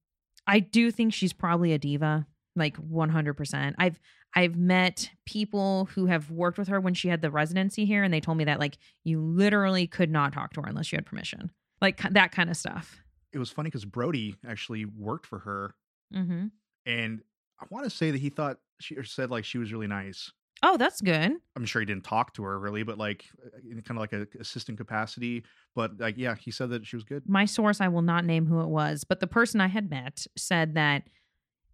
I 0.48 0.60
do 0.60 0.90
think 0.90 1.14
she's 1.14 1.34
probably 1.34 1.74
a 1.74 1.78
diva, 1.78 2.26
like 2.56 2.76
100%. 2.78 3.76
I've 3.78 4.00
I've 4.36 4.56
met 4.56 5.12
people 5.26 5.86
who 5.94 6.08
have 6.08 6.32
worked 6.32 6.58
with 6.58 6.68
her 6.70 6.80
when 6.80 6.94
she 6.94 7.08
had 7.08 7.22
the 7.22 7.30
residency 7.30 7.86
here 7.86 8.04
and 8.04 8.14
they 8.14 8.20
told 8.20 8.38
me 8.38 8.46
that 8.46 8.60
like 8.60 8.78
you 9.04 9.22
literally 9.22 9.86
could 9.86 10.10
not 10.10 10.34
talk 10.34 10.54
to 10.54 10.62
her 10.62 10.68
unless 10.68 10.92
you 10.92 10.98
had 10.98 11.06
permission. 11.06 11.52
Like 11.82 12.02
that 12.12 12.32
kind 12.32 12.50
of 12.50 12.58
stuff. 12.58 13.02
It 13.32 13.38
was 13.40 13.52
funny 13.52 13.68
because 13.68 13.86
Brody 13.86 14.36
actually 14.48 14.86
worked 14.86 15.26
for 15.28 15.40
her, 15.40 15.76
Mhm. 16.14 16.52
and 16.86 17.22
I 17.60 17.66
want 17.70 17.84
to 17.86 17.90
say 17.90 18.12
that 18.12 18.18
he 18.20 18.30
thought 18.30 18.60
she 18.80 18.96
or 18.96 19.04
said 19.04 19.30
like 19.30 19.46
she 19.46 19.58
was 19.58 19.72
really 19.72 19.88
nice. 19.88 20.32
Oh, 20.62 20.76
that's 20.76 21.00
good. 21.00 21.34
I'm 21.56 21.66
sure 21.66 21.80
he 21.82 21.86
didn't 21.86 22.04
talk 22.04 22.34
to 22.34 22.44
her 22.44 22.60
really, 22.60 22.84
but 22.84 22.98
like 22.98 23.30
in 23.70 23.82
kind 23.82 23.98
of 23.98 24.02
like 24.02 24.14
a 24.14 24.28
assistant 24.40 24.78
capacity. 24.78 25.44
But 25.76 26.00
like, 26.00 26.18
yeah, 26.18 26.36
he 26.36 26.52
said 26.52 26.70
that 26.72 26.86
she 26.86 26.96
was 26.98 27.04
good. 27.06 27.28
my 27.30 27.46
source, 27.46 27.80
I 27.80 27.88
will 27.88 28.02
not 28.02 28.26
name 28.26 28.46
who 28.46 28.60
it 28.62 28.68
was, 28.68 29.04
but 29.06 29.20
the 29.22 29.28
person 29.28 29.62
I 29.62 29.68
had 29.68 29.90
met 29.90 30.26
said 30.38 30.74
that, 30.76 31.04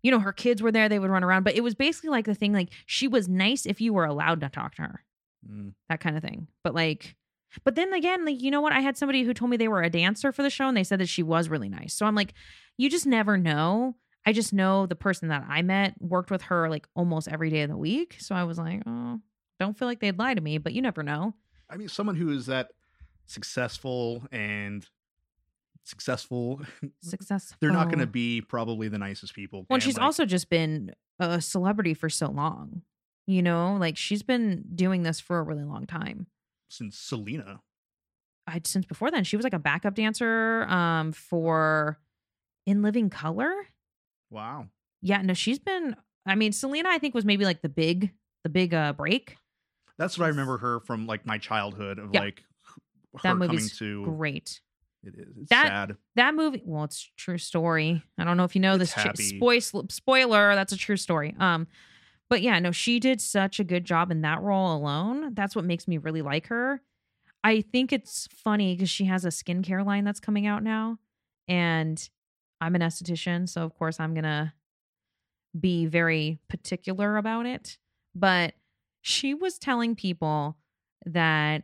you 0.03 0.11
know, 0.11 0.19
her 0.19 0.33
kids 0.33 0.61
were 0.61 0.71
there, 0.71 0.87
they 0.87 0.99
would 0.99 1.09
run 1.09 1.23
around, 1.23 1.43
but 1.43 1.55
it 1.55 1.61
was 1.61 1.73
basically 1.73 2.09
like 2.11 2.25
the 2.25 2.35
thing, 2.35 2.53
like 2.53 2.69
she 2.85 3.07
was 3.07 3.27
nice 3.27 3.65
if 3.65 3.81
you 3.81 3.91
were 3.93 4.05
allowed 4.05 4.41
to 4.41 4.49
talk 4.49 4.75
to 4.75 4.83
her, 4.83 5.03
Mm. 5.49 5.73
that 5.89 5.99
kind 5.99 6.15
of 6.17 6.21
thing. 6.21 6.47
But 6.63 6.75
like, 6.75 7.15
but 7.63 7.75
then 7.75 7.93
again, 7.93 8.25
like, 8.25 8.41
you 8.41 8.51
know 8.51 8.61
what? 8.61 8.73
I 8.73 8.81
had 8.81 8.97
somebody 8.97 9.23
who 9.23 9.33
told 9.33 9.51
me 9.51 9.57
they 9.57 9.67
were 9.67 9.81
a 9.81 9.89
dancer 9.89 10.31
for 10.31 10.43
the 10.43 10.49
show 10.49 10.67
and 10.67 10.75
they 10.75 10.83
said 10.83 10.99
that 10.99 11.09
she 11.09 11.23
was 11.23 11.49
really 11.49 11.69
nice. 11.69 11.93
So 11.93 12.05
I'm 12.05 12.15
like, 12.15 12.33
you 12.77 12.89
just 12.89 13.05
never 13.05 13.37
know. 13.37 13.95
I 14.25 14.33
just 14.33 14.53
know 14.53 14.85
the 14.85 14.95
person 14.95 15.29
that 15.29 15.45
I 15.47 15.61
met 15.61 15.93
worked 15.99 16.31
with 16.31 16.43
her 16.43 16.69
like 16.69 16.87
almost 16.95 17.27
every 17.27 17.49
day 17.49 17.61
of 17.61 17.69
the 17.69 17.77
week. 17.77 18.17
So 18.19 18.35
I 18.35 18.43
was 18.43 18.57
like, 18.57 18.81
oh, 18.85 19.19
don't 19.59 19.77
feel 19.77 19.87
like 19.87 19.99
they'd 19.99 20.17
lie 20.17 20.33
to 20.33 20.41
me, 20.41 20.57
but 20.57 20.73
you 20.73 20.81
never 20.81 21.03
know. 21.03 21.33
I 21.69 21.77
mean, 21.77 21.87
someone 21.87 22.15
who 22.15 22.29
is 22.31 22.47
that 22.47 22.69
successful 23.27 24.23
and 24.31 24.85
successful, 25.83 26.61
Successful. 27.01 27.57
they're 27.61 27.71
not 27.71 27.87
going 27.87 27.99
to 27.99 28.07
be 28.07 28.41
probably 28.41 28.87
the 28.87 28.97
nicest 28.97 29.33
people. 29.35 29.65
Well, 29.69 29.79
she's 29.79 29.97
like, 29.97 30.03
also 30.03 30.25
just 30.25 30.49
been 30.49 30.93
a 31.19 31.39
celebrity 31.41 31.93
for 31.93 32.09
so 32.09 32.29
long. 32.29 32.81
You 33.27 33.41
know, 33.41 33.77
like 33.79 33.97
she's 33.97 34.21
been 34.23 34.65
doing 34.75 35.03
this 35.03 35.19
for 35.19 35.39
a 35.39 35.43
really 35.43 35.63
long 35.63 35.87
time. 35.87 36.27
Since 36.69 36.97
Selena. 36.97 37.61
I 38.47 38.61
since 38.63 38.85
before 38.85 39.09
then 39.11 39.23
she 39.23 39.35
was 39.37 39.43
like 39.43 39.53
a 39.53 39.59
backup 39.59 39.95
dancer 39.95 40.63
um 40.65 41.11
for 41.11 41.99
In 42.65 42.81
Living 42.81 43.09
Color. 43.09 43.51
Wow. 44.29 44.67
Yeah, 45.01 45.21
no, 45.21 45.33
she's 45.33 45.59
been. 45.59 45.95
I 46.25 46.35
mean, 46.35 46.51
Selena, 46.51 46.89
I 46.89 46.97
think 46.97 47.13
was 47.13 47.25
maybe 47.25 47.45
like 47.45 47.61
the 47.61 47.69
big, 47.69 48.11
the 48.43 48.49
big 48.49 48.73
uh 48.73 48.93
break. 48.93 49.37
That's 49.97 50.17
what 50.17 50.25
I 50.25 50.27
remember 50.29 50.57
her 50.57 50.79
from 50.81 51.07
like 51.07 51.25
my 51.25 51.37
childhood 51.37 51.99
of 51.99 52.09
Yeah. 52.13 52.21
like 52.21 52.43
her 53.13 53.19
That 53.23 53.29
coming 53.29 53.49
movie's 53.49 53.77
to 53.79 54.03
Great. 54.03 54.59
it 55.03 55.13
is 55.17 55.37
it's 55.37 55.49
That- 55.49 55.67
sad. 55.67 55.97
That 56.15 56.35
movie, 56.35 56.61
well, 56.65 56.83
it's 56.83 57.09
a 57.15 57.15
true 57.19 57.37
story. 57.37 58.03
I 58.17 58.23
don't 58.25 58.37
know 58.37 58.43
if 58.43 58.55
you 58.55 58.61
know 58.61 58.73
It's 58.75 58.79
this. 58.79 58.93
Happy. 58.93 59.37
spoil, 59.37 59.85
spoiler, 59.89 60.53
that's 60.55 60.73
a 60.73 60.77
true 60.77 60.97
story. 60.97 61.35
Um, 61.39 61.67
but 62.29 62.41
yeah, 62.41 62.59
no, 62.59 62.71
she 62.71 62.99
did 62.99 63.21
such 63.21 63.59
a 63.59 63.63
good 63.63 63.85
job 63.85 64.11
in 64.11 64.21
that 64.21 64.41
role 64.41 64.75
alone. 64.75 65.33
That's 65.33 65.55
what 65.55 65.65
makes 65.65 65.87
me 65.87 65.97
really 65.97 66.21
like 66.21 66.47
her. 66.47 66.81
I 67.43 67.61
think 67.61 67.93
it's 67.93 68.27
funny 68.31 68.73
because 68.73 68.89
she 68.89 69.05
has 69.05 69.25
a 69.25 69.29
skincare 69.29 69.85
line 69.85 70.03
that's 70.03 70.19
coming 70.19 70.47
out 70.47 70.63
now, 70.63 70.97
and 71.47 72.09
I'm 72.59 72.75
an 72.75 72.81
esthetician, 72.81 73.47
so 73.47 73.63
of 73.63 73.75
course 73.75 73.99
I'm 73.99 74.13
gonna 74.13 74.53
be 75.59 75.85
very 75.85 76.39
particular 76.49 77.17
about 77.17 77.45
it. 77.45 77.77
But 78.15 78.53
she 79.01 79.33
was 79.33 79.59
telling 79.59 79.95
people 79.95 80.57
that 81.05 81.63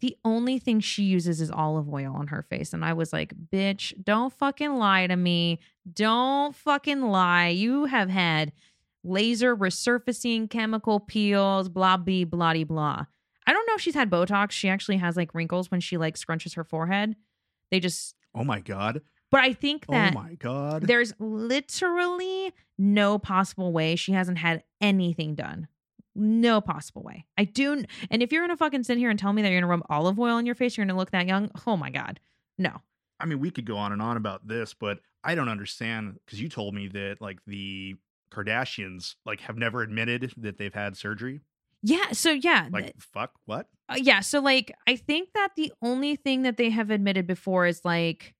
the 0.00 0.16
only 0.24 0.58
thing 0.58 0.80
she 0.80 1.02
uses 1.04 1.40
is 1.40 1.50
olive 1.50 1.92
oil 1.92 2.14
on 2.14 2.28
her 2.28 2.42
face. 2.42 2.72
And 2.72 2.84
I 2.84 2.92
was 2.92 3.12
like, 3.12 3.32
bitch, 3.52 3.92
don't 4.04 4.32
fucking 4.32 4.74
lie 4.76 5.06
to 5.06 5.16
me. 5.16 5.58
Don't 5.90 6.54
fucking 6.54 7.02
lie. 7.02 7.48
You 7.48 7.86
have 7.86 8.08
had 8.08 8.52
laser 9.04 9.56
resurfacing, 9.56 10.50
chemical 10.50 11.00
peels, 11.00 11.68
blah, 11.68 11.96
blah, 11.96 12.24
blah, 12.24 12.64
blah. 12.64 13.04
I 13.46 13.52
don't 13.52 13.66
know 13.66 13.74
if 13.74 13.80
she's 13.80 13.94
had 13.94 14.10
Botox. 14.10 14.50
She 14.50 14.68
actually 14.68 14.98
has 14.98 15.16
like 15.16 15.34
wrinkles 15.34 15.70
when 15.70 15.80
she 15.80 15.96
like 15.96 16.16
scrunches 16.16 16.54
her 16.56 16.64
forehead. 16.64 17.16
They 17.70 17.80
just, 17.80 18.14
Oh 18.34 18.44
my 18.44 18.60
god. 18.60 19.00
but 19.30 19.40
I 19.40 19.52
think 19.54 19.84
oh 19.88 19.92
that 19.92 20.12
oh 20.14 20.20
my 20.20 20.34
god. 20.34 20.82
there's 20.86 21.12
literally 21.18 22.52
no 22.78 23.18
possible 23.18 23.72
way 23.72 23.96
she 23.96 24.12
hasn't 24.12 24.38
had 24.38 24.62
anything 24.80 25.34
done. 25.34 25.68
No 26.14 26.60
possible 26.60 27.02
way. 27.02 27.26
I 27.36 27.44
do. 27.44 27.84
And 28.10 28.22
if 28.22 28.32
you're 28.32 28.42
gonna 28.42 28.56
fucking 28.56 28.82
sit 28.84 28.98
here 28.98 29.10
and 29.10 29.18
tell 29.18 29.32
me 29.32 29.42
that 29.42 29.50
you're 29.50 29.60
gonna 29.60 29.70
rub 29.70 29.86
olive 29.88 30.18
oil 30.18 30.34
on 30.36 30.46
your 30.46 30.54
face, 30.54 30.76
you're 30.76 30.84
gonna 30.86 30.98
look 30.98 31.12
that 31.12 31.26
young. 31.28 31.50
Oh 31.66 31.76
my 31.76 31.90
god, 31.90 32.18
no. 32.58 32.72
I 33.20 33.26
mean, 33.26 33.38
we 33.40 33.50
could 33.50 33.64
go 33.66 33.76
on 33.76 33.92
and 33.92 34.00
on 34.02 34.16
about 34.16 34.46
this, 34.46 34.74
but 34.74 35.00
I 35.24 35.34
don't 35.34 35.48
understand 35.48 36.18
because 36.24 36.40
you 36.40 36.48
told 36.48 36.74
me 36.74 36.88
that 36.88 37.16
like 37.20 37.38
the 37.46 37.96
Kardashians 38.30 39.14
like 39.24 39.40
have 39.40 39.56
never 39.56 39.82
admitted 39.82 40.32
that 40.36 40.58
they've 40.58 40.74
had 40.74 40.96
surgery. 40.96 41.40
Yeah. 41.82 42.12
So 42.12 42.30
yeah. 42.30 42.68
Like 42.70 42.94
fuck 42.98 43.32
what? 43.46 43.68
uh, 43.88 43.96
yeah. 43.98 44.20
So 44.20 44.40
like 44.40 44.72
I 44.86 44.96
think 44.96 45.30
that 45.34 45.50
the 45.56 45.72
only 45.82 46.16
thing 46.16 46.42
that 46.42 46.56
they 46.56 46.70
have 46.70 46.90
admitted 46.90 47.26
before 47.26 47.66
is 47.66 47.84
like 47.84 48.34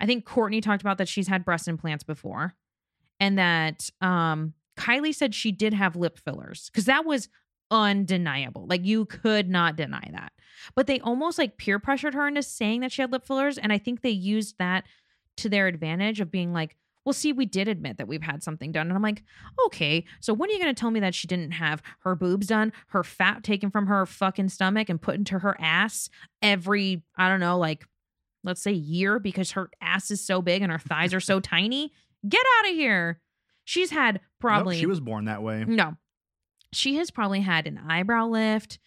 I 0.00 0.06
think 0.06 0.24
Kourtney 0.24 0.62
talked 0.62 0.82
about 0.82 0.98
that 0.98 1.08
she's 1.08 1.28
had 1.28 1.44
breast 1.44 1.68
implants 1.68 2.04
before. 2.04 2.54
And 3.18 3.38
that 3.38 3.90
um 4.00 4.54
Kylie 4.76 5.14
said 5.14 5.34
she 5.34 5.52
did 5.52 5.74
have 5.74 5.96
lip 5.96 6.18
fillers 6.18 6.70
because 6.70 6.86
that 6.86 7.04
was 7.04 7.28
undeniable. 7.70 8.66
Like 8.66 8.84
you 8.84 9.04
could 9.04 9.48
not 9.48 9.76
deny 9.76 10.08
that. 10.12 10.32
But 10.74 10.86
they 10.86 11.00
almost 11.00 11.38
like 11.38 11.56
peer 11.56 11.78
pressured 11.78 12.14
her 12.14 12.26
into 12.26 12.42
saying 12.42 12.80
that 12.80 12.92
she 12.92 13.02
had 13.02 13.12
lip 13.12 13.26
fillers. 13.26 13.58
And 13.58 13.72
I 13.72 13.78
think 13.78 14.00
they 14.00 14.10
used 14.10 14.56
that 14.58 14.84
to 15.38 15.48
their 15.48 15.66
advantage 15.66 16.20
of 16.20 16.30
being 16.30 16.52
like, 16.52 16.76
well, 17.04 17.12
see, 17.12 17.32
we 17.32 17.46
did 17.46 17.66
admit 17.68 17.96
that 17.96 18.08
we've 18.08 18.22
had 18.22 18.42
something 18.42 18.72
done. 18.72 18.88
And 18.88 18.96
I'm 18.96 19.02
like, 19.02 19.22
okay, 19.66 20.04
so 20.20 20.34
when 20.34 20.50
are 20.50 20.52
you 20.52 20.58
going 20.60 20.74
to 20.74 20.78
tell 20.78 20.90
me 20.90 21.00
that 21.00 21.14
she 21.14 21.26
didn't 21.26 21.52
have 21.52 21.82
her 22.00 22.14
boobs 22.14 22.48
done, 22.48 22.72
her 22.88 23.02
fat 23.02 23.42
taken 23.42 23.70
from 23.70 23.86
her 23.86 24.04
fucking 24.04 24.50
stomach 24.50 24.88
and 24.88 25.00
put 25.00 25.14
into 25.14 25.38
her 25.38 25.56
ass 25.60 26.10
every, 26.42 27.02
I 27.16 27.28
don't 27.28 27.40
know, 27.40 27.58
like, 27.58 27.86
let's 28.44 28.62
say 28.62 28.72
year 28.72 29.18
because 29.18 29.52
her 29.52 29.70
ass 29.80 30.10
is 30.10 30.24
so 30.24 30.42
big 30.42 30.62
and 30.62 30.70
her 30.70 30.78
thighs 30.78 31.14
are 31.14 31.20
so 31.20 31.40
tiny? 31.40 31.92
Get 32.28 32.42
out 32.58 32.70
of 32.70 32.74
here. 32.76 33.20
She's 33.64 33.90
had 33.90 34.16
Nope, 34.16 34.22
probably. 34.40 34.78
she 34.78 34.86
was 34.86 35.00
born 35.00 35.24
that 35.26 35.42
way. 35.42 35.64
No. 35.66 35.94
She 36.72 36.96
has 36.96 37.10
probably 37.10 37.40
had 37.40 37.66
an 37.66 37.78
eyebrow 37.78 38.26
lift, 38.26 38.78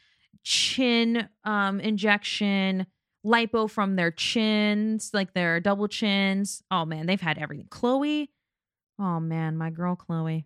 chin 0.43 1.29
um 1.43 1.79
injection, 1.79 2.85
lipo 3.25 3.69
from 3.69 3.95
their 3.95 4.11
chins, 4.11 5.11
like 5.13 5.33
their 5.33 5.59
double 5.59 5.87
chins. 5.87 6.63
Oh 6.69 6.85
man, 6.85 7.05
they've 7.05 7.21
had 7.21 7.37
everything. 7.37 7.67
Khloe, 7.69 8.27
oh 8.99 9.19
man, 9.19 9.57
my 9.57 9.69
girl 9.69 9.95
Khloe. 9.95 10.45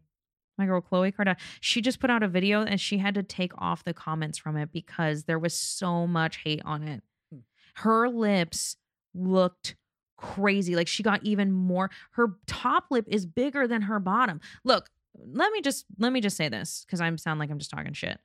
My 0.57 0.65
girl 0.65 0.81
Khloe 0.81 1.13
Kardashian. 1.13 1.38
She 1.62 1.81
just 1.81 2.00
put 2.00 2.10
out 2.10 2.24
a 2.24 2.27
video 2.27 2.63
and 2.63 2.81
she 2.81 2.98
had 2.98 3.13
to 3.15 3.24
take 3.24 3.51
off 3.60 3.84
the 3.84 3.93
comments 3.93 4.39
from 4.39 4.57
it 4.57 4.72
because 4.72 5.25
there 5.25 5.38
was 5.38 5.53
so 5.53 6.07
much 6.07 6.38
hate 6.38 6.62
on 6.65 6.81
it. 6.84 7.03
Hmm. 7.31 7.39
Her 7.75 8.10
lips 8.10 8.75
looked 9.13 9.75
crazy. 10.17 10.75
Like 10.75 10.88
she 10.88 11.03
got 11.03 11.24
even 11.24 11.51
more. 11.51 11.91
Her 12.12 12.38
top 12.48 12.86
lip 12.89 13.05
is 13.07 13.25
bigger 13.25 13.67
than 13.67 13.84
her 13.84 14.00
bottom. 14.00 14.41
Look, 14.63 14.89
let 15.15 15.51
me 15.51 15.62
just 15.62 15.86
let 15.98 16.12
me 16.12 16.22
just 16.22 16.38
say 16.38 16.50
this 16.50 16.84
because 16.86 17.01
I 17.01 17.15
sound 17.15 17.39
like 17.39 17.50
I'm 17.50 17.60
just 17.60 17.72
talking 17.72 17.93
shit. 17.93 18.19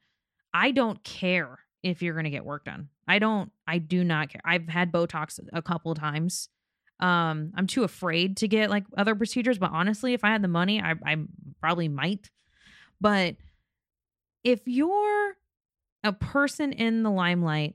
I 0.54 0.70
don't 0.70 1.02
care 1.04 1.58
if 1.82 2.02
you're 2.02 2.14
gonna 2.14 2.30
get 2.30 2.44
work 2.44 2.64
done. 2.64 2.88
I 3.08 3.18
don't. 3.18 3.50
I 3.66 3.78
do 3.78 4.04
not 4.04 4.30
care. 4.30 4.40
I've 4.44 4.68
had 4.68 4.92
Botox 4.92 5.40
a 5.52 5.62
couple 5.62 5.94
times. 5.94 6.48
Um, 7.00 7.52
I'm 7.56 7.66
too 7.66 7.82
afraid 7.82 8.36
to 8.38 8.48
get 8.48 8.70
like 8.70 8.84
other 8.96 9.14
procedures. 9.14 9.58
But 9.58 9.70
honestly, 9.72 10.14
if 10.14 10.24
I 10.24 10.28
had 10.28 10.42
the 10.42 10.48
money, 10.48 10.80
I, 10.80 10.94
I 11.04 11.16
probably 11.60 11.88
might. 11.88 12.30
But 13.00 13.36
if 14.44 14.60
you're 14.66 15.36
a 16.04 16.12
person 16.12 16.72
in 16.72 17.02
the 17.02 17.10
limelight 17.10 17.74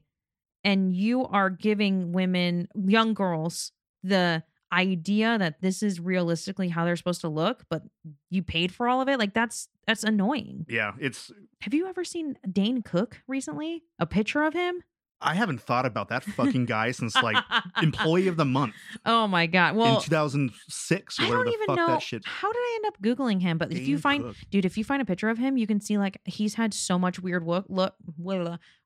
and 0.63 0.93
you 0.93 1.25
are 1.25 1.49
giving 1.49 2.13
women, 2.13 2.67
young 2.75 3.13
girls, 3.13 3.71
the 4.03 4.43
idea 4.71 5.37
that 5.37 5.61
this 5.61 5.81
is 5.81 5.99
realistically 5.99 6.69
how 6.69 6.85
they're 6.85 6.95
supposed 6.95 7.21
to 7.21 7.29
look, 7.29 7.63
but 7.69 7.83
you 8.29 8.43
paid 8.43 8.73
for 8.73 8.87
all 8.87 9.01
of 9.01 9.07
it, 9.09 9.19
like 9.19 9.33
that's 9.33 9.69
that's 9.85 10.03
annoying. 10.03 10.65
Yeah, 10.69 10.93
it's 10.99 11.31
Have 11.61 11.73
you 11.73 11.87
ever 11.87 12.03
seen 12.03 12.37
Dane 12.49 12.81
Cook 12.81 13.21
recently? 13.27 13.83
A 13.99 14.05
picture 14.05 14.43
of 14.43 14.53
him? 14.53 14.83
I 15.19 15.33
haven't 15.33 15.61
thought 15.61 15.85
about 15.85 16.09
that 16.09 16.23
fucking 16.23 16.65
guy 16.65 16.91
since 16.91 17.15
like 17.15 17.43
employee 17.81 18.27
of 18.27 18.37
the 18.37 18.45
month 18.45 18.75
oh 19.05 19.27
my 19.27 19.47
god. 19.47 19.75
Well, 19.75 19.95
in 19.95 20.01
2006 20.03 21.19
I 21.19 21.23
whatever 21.23 21.37
don't 21.37 21.45
the 21.45 21.51
even 21.53 21.65
fuck 21.67 21.75
know 21.77 21.87
that 21.87 22.01
shit. 22.01 22.23
how 22.25 22.51
did 22.51 22.59
I 22.59 22.73
end 22.75 22.85
up 22.93 23.01
googling 23.01 23.41
him. 23.41 23.57
But 23.57 23.71
if 23.71 23.87
you 23.87 23.97
find, 23.97 24.23
Cook. 24.23 24.35
dude, 24.51 24.65
if 24.65 24.77
you 24.77 24.83
find 24.83 25.01
a 25.01 25.05
picture 25.05 25.29
of 25.29 25.37
him, 25.37 25.57
you 25.57 25.65
can 25.67 25.79
see 25.81 25.97
like 25.97 26.19
he's 26.25 26.53
had 26.55 26.73
so 26.73 26.99
much 26.99 27.19
weird 27.19 27.43
look, 27.43 27.65
look, 27.69 27.95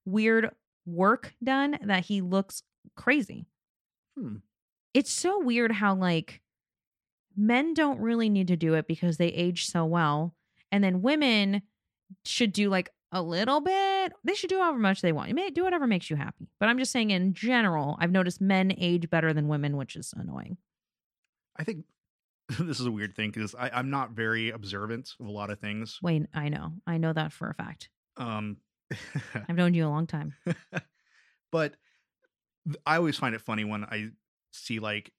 weird 0.05 0.51
work 0.85 1.33
done 1.43 1.77
that 1.83 2.05
he 2.05 2.21
looks 2.21 2.63
crazy. 2.95 3.45
Hmm. 4.17 4.37
It's 4.93 5.11
so 5.11 5.39
weird 5.39 5.71
how 5.71 5.95
like 5.95 6.41
men 7.35 7.73
don't 7.73 7.99
really 7.99 8.29
need 8.29 8.47
to 8.47 8.57
do 8.57 8.73
it 8.73 8.87
because 8.87 9.17
they 9.17 9.27
age 9.27 9.65
so 9.67 9.85
well, 9.85 10.35
and 10.71 10.83
then 10.83 11.01
women 11.01 11.61
should 12.25 12.51
do 12.51 12.69
like 12.69 12.89
a 13.11 13.21
little 13.21 13.61
bit. 13.61 14.13
They 14.23 14.33
should 14.33 14.49
do 14.49 14.59
however 14.59 14.79
much 14.79 15.01
they 15.01 15.11
want. 15.11 15.29
You 15.29 15.35
may 15.35 15.49
do 15.49 15.63
whatever 15.63 15.87
makes 15.87 16.09
you 16.09 16.15
happy. 16.15 16.49
But 16.59 16.69
I'm 16.69 16.77
just 16.77 16.91
saying 16.91 17.11
in 17.11 17.33
general, 17.33 17.97
I've 17.99 18.11
noticed 18.11 18.41
men 18.41 18.73
age 18.77 19.09
better 19.09 19.33
than 19.33 19.47
women, 19.47 19.77
which 19.77 19.95
is 19.95 20.13
annoying. 20.15 20.57
I 21.57 21.63
think 21.63 21.85
this 22.59 22.79
is 22.79 22.85
a 22.85 22.91
weird 22.91 23.15
thing 23.15 23.31
because 23.31 23.55
I'm 23.59 23.89
not 23.89 24.11
very 24.11 24.49
observant 24.49 25.13
of 25.19 25.27
a 25.27 25.31
lot 25.31 25.49
of 25.49 25.59
things. 25.59 25.99
Wait, 26.01 26.23
I 26.33 26.49
know. 26.49 26.73
I 26.87 26.97
know 26.97 27.13
that 27.13 27.31
for 27.31 27.49
a 27.49 27.53
fact. 27.53 27.89
Um, 28.17 28.57
I've 29.49 29.55
known 29.55 29.73
you 29.73 29.85
a 29.85 29.89
long 29.89 30.07
time. 30.07 30.33
but 31.51 31.75
I 32.85 32.97
always 32.97 33.17
find 33.17 33.35
it 33.35 33.41
funny 33.41 33.63
when 33.63 33.83
I 33.83 34.09
see 34.51 34.79
like 34.79 35.11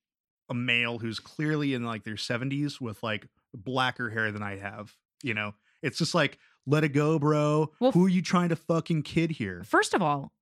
a 0.49 0.55
male 0.55 0.99
who's 0.99 1.21
clearly 1.21 1.75
in 1.75 1.85
like 1.85 2.05
their 2.05 2.15
70s 2.15 2.81
with 2.81 3.03
like 3.03 3.27
blacker 3.55 4.11
hair 4.11 4.33
than 4.33 4.43
I 4.43 4.59
have. 4.59 4.95
You 5.23 5.35
know, 5.35 5.55
it's 5.83 5.99
just 5.99 6.15
like, 6.15 6.39
let 6.67 6.85
it 6.85 6.91
go, 6.91 7.19
bro. 7.19 7.73
Well, 7.81 7.93
Who 7.93 8.07
are 8.07 8.11
you 8.11 8.23
trying 8.23 8.51
to 8.51 8.57
fucking 8.57 9.03
kid 9.03 9.31
here? 9.33 9.63
First 9.65 9.95
of 9.95 10.03
all, 10.03 10.33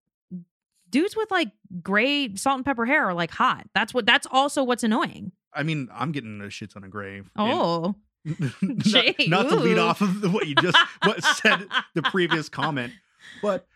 dudes 0.90 1.16
with 1.16 1.30
like 1.30 1.48
gray 1.82 2.34
salt 2.36 2.56
and 2.56 2.64
pepper 2.64 2.84
hair 2.86 3.06
are 3.06 3.14
like 3.14 3.30
hot. 3.30 3.66
That's 3.74 3.94
what 3.94 4.06
that's 4.06 4.26
also 4.30 4.62
what's 4.64 4.82
annoying. 4.84 5.32
I 5.54 5.62
mean, 5.62 5.88
I'm 5.92 6.12
getting 6.12 6.40
a 6.40 6.50
shit 6.50 6.70
ton 6.72 6.84
of 6.84 6.90
gray. 6.90 7.22
Oh. 7.36 7.94
not, 8.60 8.78
Jay, 8.78 9.14
not 9.28 9.48
to 9.48 9.56
lead 9.56 9.78
off 9.78 10.02
of 10.02 10.34
what 10.34 10.46
you 10.46 10.54
just 10.56 10.76
what 11.04 11.24
said 11.24 11.66
the 11.94 12.02
previous 12.02 12.48
comment, 12.50 12.92
but 13.40 13.66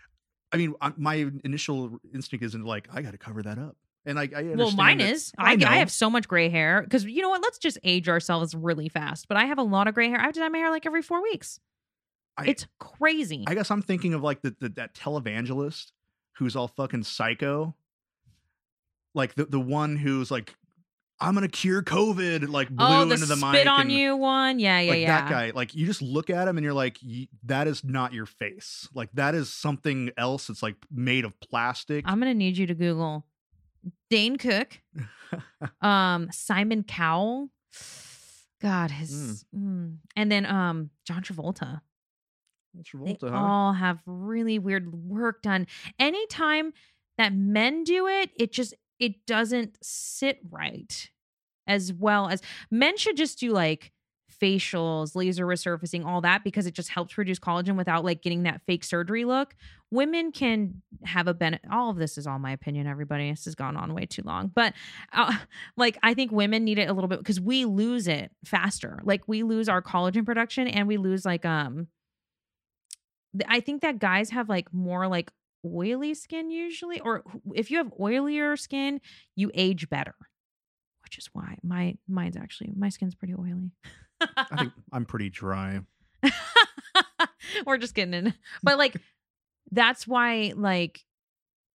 I 0.53 0.59
mean, 0.59 0.75
I- 0.83 0.93
my 0.99 1.31
initial 1.45 1.99
instinct 2.13 2.45
isn't 2.45 2.63
like 2.65 2.87
I 2.93 3.01
got 3.01 3.13
to 3.13 3.19
cover 3.19 3.43
that 3.43 3.59
up, 3.59 3.75
and 4.05 4.17
like 4.17 4.35
I 4.35 4.43
Well, 4.43 4.71
mine 4.73 4.99
that- 4.99 5.09
is. 5.13 5.33
I, 5.39 5.53
I, 5.53 5.57
know. 5.57 5.67
have 5.67 5.91
so 5.91 6.11
much 6.11 6.29
gray 6.29 6.51
hair 6.51 6.83
because 6.83 7.07
you 7.07 7.23
know 7.23 7.31
what? 7.31 7.41
Let's 7.41 7.57
just 7.57 7.79
age 7.85 8.07
ourselves 8.07 8.55
really 8.55 8.91
fast. 8.91 9.29
But 9.29 9.39
I 9.39 9.47
have 9.47 9.57
a 9.57 9.63
lot 9.63 9.89
of 9.89 9.95
gray 9.95 10.11
hair. 10.11 10.21
I 10.21 10.25
have 10.25 10.35
to 10.35 10.41
dye 10.41 10.49
my 10.51 10.59
hair 10.59 10.71
like 10.71 10.85
every 10.85 11.01
four 11.03 11.23
weeks. 11.23 11.59
I- 12.37 12.47
it's 12.47 12.67
crazy. 12.79 13.45
I 13.47 13.55
guess 13.55 13.71
I'm 13.71 13.83
thinking 13.83 14.15
of 14.15 14.23
like 14.23 14.43
the, 14.43 14.55
the 14.59 14.69
that 14.71 14.95
televangelist 14.95 15.93
who's 16.37 16.57
all 16.57 16.69
fucking 16.69 17.05
psycho, 17.05 17.75
like 19.15 19.35
the 19.35 19.45
the 19.47 19.61
one 19.61 19.97
who's 19.97 20.31
like, 20.31 20.55
I'm 21.21 21.35
gonna 21.35 21.49
cure 21.49 21.83
COVID, 21.83 22.49
like 22.49 22.69
blew 22.69 22.87
oh, 22.87 23.05
the 23.05 23.15
into 23.15 23.27
the 23.27 23.37
spit 23.37 23.53
mic 23.53 23.67
on 23.69 23.83
and, 23.83 23.93
you 23.93 24.17
one. 24.17 24.59
Yeah, 24.59 24.81
yeah, 24.81 24.91
like 24.91 25.01
yeah. 25.01 25.21
that 25.21 25.31
guy, 25.31 25.53
like 25.55 25.75
you 25.75 25.87
just 25.87 26.03
look 26.03 26.31
at 26.31 26.49
him 26.49 26.57
and 26.59 26.65
you're 26.65 26.75
like, 26.75 26.99
that 27.45 27.69
is 27.69 27.85
not 27.85 28.13
your 28.13 28.27
face. 28.27 28.89
Like 28.95 29.11
that 29.15 29.35
is 29.35 29.53
something 29.53 30.11
else. 30.17 30.51
It's 30.51 30.63
like 30.63 30.77
made 30.91 31.25
of 31.25 31.39
plastic. 31.41 32.05
I'm 32.07 32.19
gonna 32.19 32.35
need 32.35 32.57
you 32.57 32.67
to 32.67 32.75
Google 32.75 33.25
Dane 34.11 34.37
Cook, 34.37 34.81
um, 35.81 36.29
Simon 36.33 36.83
Cowell. 36.83 37.51
God, 38.61 38.91
his 38.91 39.45
mm. 39.55 39.99
and 40.17 40.33
then 40.33 40.47
um 40.47 40.91
John 41.05 41.23
Travolta. 41.23 41.81
They 43.21 43.29
huh? 43.29 43.37
all 43.37 43.73
have 43.73 44.01
really 44.07 44.59
weird 44.59 44.93
work 44.93 45.43
done. 45.43 45.67
Anytime 45.99 46.73
that 47.19 47.33
men 47.33 47.85
do 47.85 48.07
it, 48.07 48.31
it 48.37 48.53
just 48.53 48.75
it 48.99 49.27
doesn't 49.27 49.77
sit 49.83 50.39
right 50.51 51.11
as 51.67 51.93
well 51.93 52.29
as 52.29 52.43
men 52.71 52.97
should 52.97 53.17
just 53.17 53.39
do 53.39 53.53
like 53.53 53.93
facials, 54.41 55.15
laser 55.15 55.47
resurfacing, 55.47 56.05
all 56.05 56.21
that 56.21 56.45
because 56.45 56.67
it 56.67 56.75
just 56.75 56.89
helps 56.89 57.15
produce 57.15 57.39
collagen 57.39 57.77
without 57.77 58.05
like 58.05 58.23
getting 58.23 58.43
that 58.45 58.61
fake 58.67 58.85
surgery 58.85 59.25
look. 59.25 59.55
Women 59.91 60.33
can 60.33 60.83
have 61.05 61.29
a 61.29 61.35
benefit. 61.35 61.69
All 61.71 61.91
of 61.91 61.97
this 61.97 62.19
is 62.19 62.27
all 62.27 62.39
my 62.39 62.53
opinion, 62.53 62.87
everybody. 62.87 63.31
This 63.31 63.45
has 63.45 63.55
gone 63.55 63.77
on 63.77 63.95
way 63.95 64.07
too 64.07 64.23
long. 64.25 64.51
But 64.55 64.75
uh, 65.13 65.37
like, 65.77 65.99
I 66.03 66.15
think 66.15 66.33
women 66.33 66.65
need 66.65 66.79
it 66.79 66.89
a 66.89 66.93
little 66.93 67.09
bit 67.09 67.19
because 67.19 67.41
we 67.41 67.65
lose 67.65 68.09
it 68.09 68.33
faster. 68.45 69.01
Like, 69.05 69.23
we 69.27 69.43
lose 69.43 69.69
our 69.69 69.83
collagen 69.83 70.27
production 70.27 70.69
and 70.69 70.89
we 70.89 70.97
lose 70.97 71.25
like, 71.25 71.45
um, 71.45 71.89
I 73.49 73.61
think 73.61 73.83
that 73.83 73.99
guys 73.99 74.31
have 74.31 74.49
like 74.49 74.73
more 74.73 75.09
like 75.09 75.31
oily 75.65 76.15
skin 76.15 76.51
usually, 76.51 77.01
or 77.01 77.23
if 77.55 77.71
you 77.71 77.79
have 77.79 77.93
oilier 77.99 78.59
skin, 78.59 79.01
you 79.35 79.51
age 79.55 79.89
better. 79.89 80.15
Which 81.03 81.19
is 81.19 81.29
why 81.33 81.59
my 81.63 81.97
mine's 82.09 82.37
actually 82.37 82.73
my 82.77 82.89
skin's 82.89 83.15
pretty 83.15 83.35
oily. 83.35 83.71
I 84.21 84.57
think 84.57 84.73
I'm 84.93 85.05
pretty 85.05 85.31
dry. 85.31 85.81
We're 87.67 87.79
just 87.79 87.95
getting 87.95 88.15
in. 88.15 88.35
But 88.63 88.79
like 88.79 88.97
that's 89.71 90.07
why 90.07 90.53
like 90.57 91.05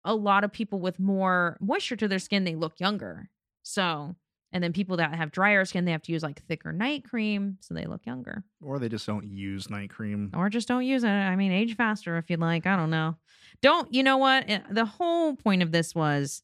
a 0.04 0.14
lot 0.14 0.44
of 0.44 0.52
people 0.52 0.80
with 0.80 0.98
more 1.00 1.56
moisture 1.60 1.96
to 1.96 2.08
their 2.08 2.18
skin, 2.18 2.44
they 2.44 2.54
look 2.54 2.78
younger. 2.78 3.28
So 3.62 4.14
and 4.53 4.62
then 4.62 4.73
people 4.73 4.97
that 4.99 5.15
have 5.15 5.33
drier 5.33 5.65
skin, 5.65 5.85
they 5.85 5.93
have 5.93 6.03
to 6.03 6.12
use 6.12 6.23
like 6.23 6.43
thicker 6.47 6.73
night 6.73 7.05
cream 7.09 7.59
so 7.61 7.75
they 7.75 7.85
look 7.87 8.07
younger. 8.07 8.45
Or 8.62 8.79
they 8.79 8.88
just 8.88 9.07
don't 9.07 9.26
use 9.26 9.69
night 9.69 9.91
cream. 9.91 10.31
Or 10.35 10.49
just 10.49 10.69
don't 10.69 10.85
use 10.85 11.05
it. 11.05 11.09
I 11.09 11.37
mean, 11.37 11.53
age 11.53 11.76
faster 11.76 12.17
if 12.17 12.31
you'd 12.31 12.41
like. 12.41 12.67
I 12.67 12.76
don't 12.76 12.91
know. 12.91 13.17
Don't, 13.62 13.93
you 13.93 14.03
know 14.03 14.17
what? 14.19 14.49
Eh, 14.49 14.61
The 14.71 14.85
whole 14.85 15.35
point 15.37 15.62
of 15.62 15.73
this 15.73 15.95
was 15.95 16.43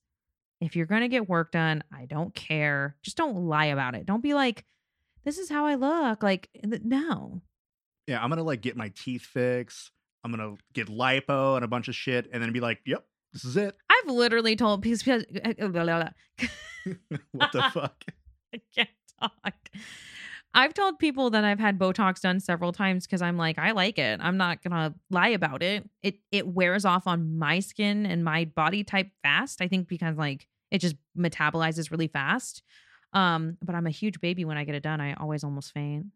if 0.61 0.77
you're 0.77 0.87
going 0.87 1.03
to 1.03 1.09
get 1.09 1.29
work 1.29 1.53
done, 1.53 1.83
I 1.93 2.07
don't 2.07 2.35
care. 2.35 2.97
Just 3.03 3.17
don't 3.17 3.47
lie 3.47 3.67
about 3.67 3.95
it. 3.95 4.07
Don't 4.07 4.23
be 4.23 4.35
like, 4.35 4.65
this 5.25 5.39
is 5.39 5.49
how 5.49 5.67
I 5.67 5.77
look. 5.77 6.23
Like, 6.23 6.49
no, 6.65 7.41
Yeah, 8.09 8.23
I'm 8.23 8.29
gonna 8.29 8.43
like 8.43 8.61
get 8.61 8.77
my 8.77 8.91
teeth 8.97 9.23
fixed. 9.23 9.93
I'm 10.25 10.33
gonna 10.33 10.55
get 10.73 10.89
lipo 10.89 11.55
and 11.57 11.65
a 11.65 11.69
bunch 11.69 11.87
of 11.89 11.95
shit, 11.95 12.29
and 12.33 12.43
then 12.43 12.53
be 12.53 12.59
like, 12.61 12.81
"Yep, 12.85 13.05
this 13.33 13.45
is 13.45 13.57
it." 13.57 13.77
I've 14.03 14.11
literally 14.11 14.57
told 14.57 14.81
because 14.81 15.05
what 17.33 17.53
the 17.53 17.63
fuck? 17.73 18.05
I 18.55 18.61
can't 18.75 18.89
talk. 19.21 19.55
I've 20.55 20.75
told 20.75 20.99
people 20.99 21.31
that 21.31 21.45
I've 21.45 21.59
had 21.59 21.79
Botox 21.79 22.21
done 22.21 22.39
several 22.39 22.73
times 22.73 23.07
because 23.07 23.23
I'm 23.23 23.39
like, 23.39 23.59
I 23.59 23.73
like 23.73 23.99
it. 23.99 24.21
I'm 24.23 24.37
not 24.37 24.63
gonna 24.63 24.95
lie 25.11 25.29
about 25.29 25.63
it. 25.63 25.89
It 26.03 26.17
it 26.31 26.47
wears 26.47 26.85
off 26.85 27.07
on 27.07 27.39
my 27.39 27.61
skin 27.61 28.05
and 28.05 28.25
my 28.25 28.45
body 28.45 28.85
type 28.85 29.11
fast. 29.23 29.63
I 29.63 29.69
think 29.69 29.89
because 29.89 30.17
like 30.17 30.47
it 30.71 30.79
just 30.79 30.97
metabolizes 31.17 31.91
really 31.91 32.09
fast. 32.09 32.63
Um, 33.15 33.59
but 33.63 33.75
I'm 33.75 33.87
a 33.87 33.91
huge 33.91 34.21
baby 34.21 34.45
when 34.45 34.57
I 34.57 34.65
get 34.65 34.75
it 34.75 34.83
done. 34.83 35.01
I 35.01 35.15
always 35.15 35.45
almost 35.45 35.73
faint. 35.73 36.07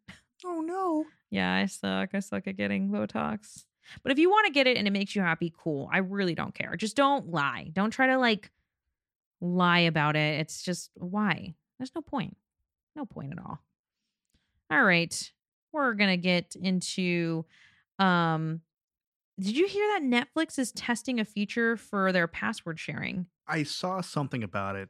Oh 0.44 0.60
no. 0.60 1.04
Yeah, 1.30 1.54
I 1.54 1.66
suck. 1.66 2.10
I 2.14 2.20
suck 2.20 2.46
at 2.46 2.56
getting 2.56 2.90
Botox. 2.90 3.64
But 4.02 4.12
if 4.12 4.18
you 4.18 4.30
want 4.30 4.46
to 4.46 4.52
get 4.52 4.66
it 4.66 4.76
and 4.76 4.86
it 4.86 4.92
makes 4.92 5.14
you 5.14 5.22
happy, 5.22 5.52
cool. 5.56 5.88
I 5.92 5.98
really 5.98 6.34
don't 6.34 6.54
care. 6.54 6.76
Just 6.76 6.96
don't 6.96 7.30
lie. 7.30 7.70
Don't 7.72 7.90
try 7.90 8.08
to 8.08 8.18
like 8.18 8.50
lie 9.40 9.80
about 9.80 10.16
it. 10.16 10.40
It's 10.40 10.62
just 10.62 10.90
why? 10.94 11.54
There's 11.78 11.92
no 11.94 12.00
point. 12.00 12.36
No 12.94 13.04
point 13.04 13.32
at 13.32 13.38
all. 13.38 13.60
All 14.70 14.82
right. 14.82 15.32
We're 15.72 15.94
going 15.94 16.10
to 16.10 16.16
get 16.16 16.56
into 16.56 17.44
um 17.98 18.60
did 19.38 19.54
you 19.56 19.66
hear 19.66 19.86
that 19.94 20.02
Netflix 20.02 20.58
is 20.58 20.72
testing 20.72 21.20
a 21.20 21.24
feature 21.24 21.76
for 21.76 22.10
their 22.10 22.26
password 22.26 22.80
sharing? 22.80 23.26
I 23.46 23.64
saw 23.64 24.00
something 24.00 24.42
about 24.42 24.76
it. 24.76 24.88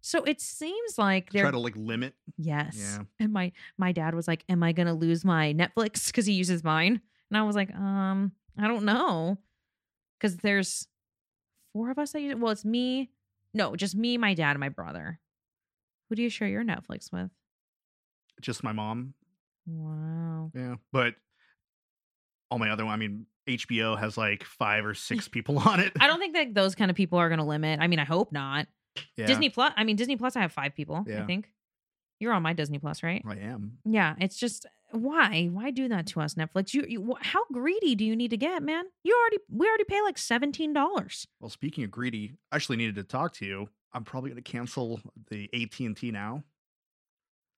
So 0.00 0.22
it 0.24 0.40
seems 0.40 0.96
like 0.96 1.30
they're 1.30 1.42
try 1.42 1.50
to 1.50 1.58
like 1.58 1.76
limit. 1.76 2.14
Yes. 2.38 2.76
Yeah. 2.78 3.04
And 3.18 3.32
my 3.32 3.52
my 3.76 3.92
dad 3.92 4.14
was 4.14 4.26
like, 4.26 4.44
"Am 4.48 4.62
I 4.62 4.72
going 4.72 4.86
to 4.86 4.94
lose 4.94 5.24
my 5.24 5.52
Netflix 5.52 6.10
cuz 6.12 6.26
he 6.26 6.32
uses 6.32 6.64
mine?" 6.64 7.00
And 7.30 7.38
I 7.38 7.42
was 7.42 7.56
like, 7.56 7.74
"Um, 7.74 8.32
I 8.58 8.66
don't 8.68 8.84
know." 8.84 9.38
Cuz 10.20 10.36
there's 10.38 10.86
four 11.72 11.90
of 11.90 11.98
us 11.98 12.12
that 12.12 12.20
use 12.20 12.32
it. 12.32 12.38
Well, 12.38 12.52
it's 12.52 12.64
me. 12.64 13.10
No, 13.54 13.74
just 13.76 13.94
me, 13.94 14.18
my 14.18 14.34
dad, 14.34 14.50
and 14.50 14.60
my 14.60 14.68
brother. 14.68 15.20
Who 16.08 16.16
do 16.16 16.22
you 16.22 16.28
share 16.30 16.48
your 16.48 16.64
Netflix 16.64 17.12
with? 17.12 17.30
Just 18.40 18.62
my 18.64 18.72
mom. 18.72 19.14
Wow. 19.66 20.50
Yeah, 20.54 20.76
but 20.92 21.14
all 22.50 22.58
my 22.58 22.70
other 22.70 22.84
one. 22.84 22.92
I 22.94 22.96
mean, 22.96 23.26
HBO 23.46 23.98
has 23.98 24.16
like 24.16 24.44
five 24.44 24.84
or 24.84 24.94
six 24.94 25.28
people 25.28 25.58
on 25.58 25.80
it. 25.80 25.92
I 26.00 26.06
don't 26.06 26.18
think 26.18 26.34
that 26.34 26.54
those 26.54 26.74
kind 26.74 26.90
of 26.90 26.96
people 26.96 27.18
are 27.18 27.28
going 27.28 27.38
to 27.38 27.44
limit. 27.44 27.80
I 27.80 27.86
mean, 27.86 27.98
I 27.98 28.04
hope 28.04 28.32
not. 28.32 28.66
Yeah, 29.16 29.26
Disney 29.26 29.48
Plus, 29.50 29.72
I 29.76 29.84
mean, 29.84 29.96
Disney 29.96 30.16
Plus 30.16 30.34
I 30.36 30.40
have 30.40 30.52
5 30.52 30.74
people, 30.74 31.04
I 31.06 31.10
Yeah. 31.10 31.26
think. 31.26 31.50
You're 32.18 32.32
on 32.32 32.42
my 32.42 32.52
Disney 32.52 32.78
Plus, 32.78 33.02
right? 33.02 33.22
I 33.26 33.36
am. 33.36 33.78
Yeah, 33.84 34.14
it's 34.18 34.36
just 34.36 34.66
why? 34.92 35.48
Why 35.50 35.70
do 35.70 35.88
that 35.88 36.06
to 36.08 36.20
us, 36.20 36.34
Netflix? 36.34 36.74
You, 36.74 36.84
you 36.88 37.16
how 37.20 37.44
greedy 37.52 37.94
do 37.94 38.04
you 38.04 38.16
need 38.16 38.30
to 38.30 38.36
get, 38.36 38.62
man? 38.62 38.84
You 39.02 39.16
already 39.20 39.38
we 39.50 39.68
already 39.68 39.84
pay 39.84 40.00
like 40.02 40.18
seventeen 40.18 40.72
dollars. 40.72 41.26
Well, 41.40 41.50
speaking 41.50 41.84
of 41.84 41.90
greedy, 41.90 42.34
I 42.50 42.56
actually 42.56 42.76
needed 42.76 42.96
to 42.96 43.04
talk 43.04 43.34
to 43.34 43.46
you. 43.46 43.68
I'm 43.92 44.04
probably 44.04 44.30
going 44.30 44.42
to 44.42 44.50
cancel 44.50 45.00
the 45.30 45.48
AT 45.52 45.78
and 45.80 45.96
T 45.96 46.10
now. 46.10 46.44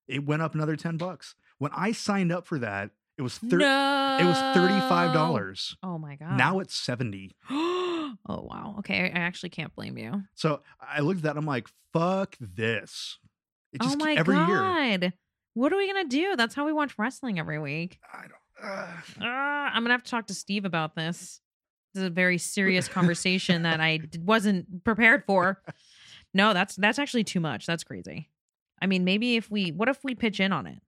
It 0.09 0.25
went 0.27 0.42
up 0.42 0.55
another 0.55 0.77
ten 0.77 0.97
bucks. 0.97 1.35
When 1.59 1.71
I 1.75 1.92
signed 1.92 2.33
up 2.33 2.47
for 2.47 2.59
that, 2.59 2.90
it 3.18 3.23
was 3.23 3.38
thir- 3.38 3.59
no, 3.59 4.18
it 4.21 4.25
was 4.25 4.38
thirty 4.55 4.81
five 4.88 5.12
dollars. 5.12 5.77
Oh 5.83 5.99
my 5.99 6.16
god! 6.16 6.37
Now 6.37 6.61
it's 6.61 6.75
seventy. 6.75 7.37
oh 7.51 8.16
wow. 8.29 8.77
Okay, 8.81 9.01
I, 9.01 9.18
actually 9.18 9.51
can't 9.51 9.75
blame 9.75 9.97
you. 9.99 10.25
So 10.35 10.61
I 10.81 11.01
looked 11.01 11.18
at 11.18 11.23
that. 11.25 11.31
And 11.31 11.38
I'm 11.38 11.47
like, 11.47 11.68
fuck 11.92 12.37
this. 12.40 13.18
It 13.73 13.81
oh 13.81 13.85
just 13.85 13.97
oh 13.97 14.05
my 14.05 14.14
every 14.14 14.37
year. 14.37 15.12
What 15.55 15.73
are 15.73 15.77
we 15.77 15.87
gonna 15.87 16.09
do? 16.09 16.35
That's 16.37 16.55
how 16.55 16.65
we 16.67 16.73
watch 16.73 16.95
wrestling 16.99 17.38
every 17.38 17.59
week. 17.59 17.99
I 18.12 18.23
don't. 18.23 18.71
Uh, 18.71 18.87
Uh, 19.21 19.27
I'm 19.27 19.83
gonna 19.83 19.95
have 19.95 20.05
to 20.05 20.11
talk 20.11 20.27
to 20.29 20.35
Steve 20.35 20.65
about 20.65 20.95
this. 20.95 21.41
This 21.95 22.03
is 22.03 22.07
a 22.09 22.11
very 22.11 22.38
serious 22.57 22.88
conversation 22.88 23.62
that 23.62 23.81
I 23.81 24.01
wasn't 24.21 24.85
prepared 24.85 25.25
for. 25.27 25.62
No, 26.35 26.55
that's 26.55 26.77
that's 26.77 26.99
actually 26.99 27.25
too 27.25 27.41
much. 27.41 27.67
That's 27.67 27.85
crazy. 27.85 28.31
I 28.81 28.87
mean, 28.87 29.05
maybe 29.05 29.37
if 29.37 29.49
we, 29.51 29.71
what 29.71 29.88
if 29.88 30.03
we 30.03 30.15
pitch 30.17 30.41
in 30.41 30.53
on 30.53 30.67
it? 30.67 30.79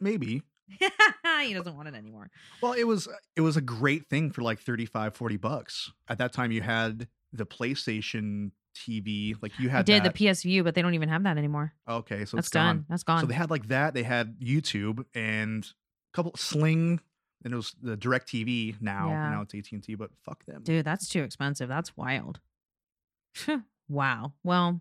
maybe. 0.00 0.42
he 1.42 1.54
doesn't 1.54 1.74
want 1.74 1.88
it 1.88 1.94
anymore. 1.94 2.30
Well, 2.62 2.74
it 2.74 2.84
was 2.84 3.08
it 3.36 3.40
was 3.40 3.56
a 3.56 3.60
great 3.62 4.08
thing 4.08 4.30
for 4.30 4.42
like 4.42 4.60
35, 4.60 5.14
40 5.16 5.36
bucks. 5.38 5.90
At 6.08 6.18
that 6.18 6.32
time, 6.32 6.52
you 6.52 6.60
had 6.62 7.08
the 7.32 7.46
PlayStation 7.46 8.50
TV. 8.76 9.34
Like 9.40 9.58
you 9.58 9.68
I 9.68 9.72
had 9.72 9.84
did 9.86 10.04
that. 10.04 10.14
the 10.14 10.30
PS 10.32 10.42
Vue, 10.42 10.62
but 10.62 10.74
they 10.74 10.82
don't 10.82 10.94
even 10.94 11.08
have 11.08 11.22
that 11.24 11.36
anymore. 11.38 11.72
okay, 11.88 12.24
so 12.24 12.36
That's 12.36 12.46
it's 12.46 12.54
gone. 12.54 12.76
done. 12.76 12.84
That's 12.88 13.02
gone. 13.02 13.20
So 13.20 13.26
they 13.26 13.34
had 13.34 13.50
like 13.50 13.68
that. 13.68 13.94
They 13.94 14.02
had 14.04 14.38
YouTube 14.40 15.04
and 15.14 15.64
a 15.64 16.16
couple 16.16 16.32
Sling, 16.36 17.00
and 17.44 17.52
it 17.52 17.56
was 17.56 17.74
the 17.82 17.96
DirecTV 17.96 18.80
now. 18.80 19.08
Yeah. 19.10 19.30
Now 19.30 19.42
it's 19.42 19.54
AT 19.54 19.72
and 19.72 19.82
T, 19.82 19.94
but 19.94 20.10
fuck 20.24 20.44
them. 20.46 20.62
Dude, 20.62 20.84
that's 20.84 21.08
too 21.08 21.22
expensive. 21.22 21.68
That's 21.68 21.96
wild. 21.96 22.40
wow. 23.88 24.32
Well, 24.42 24.80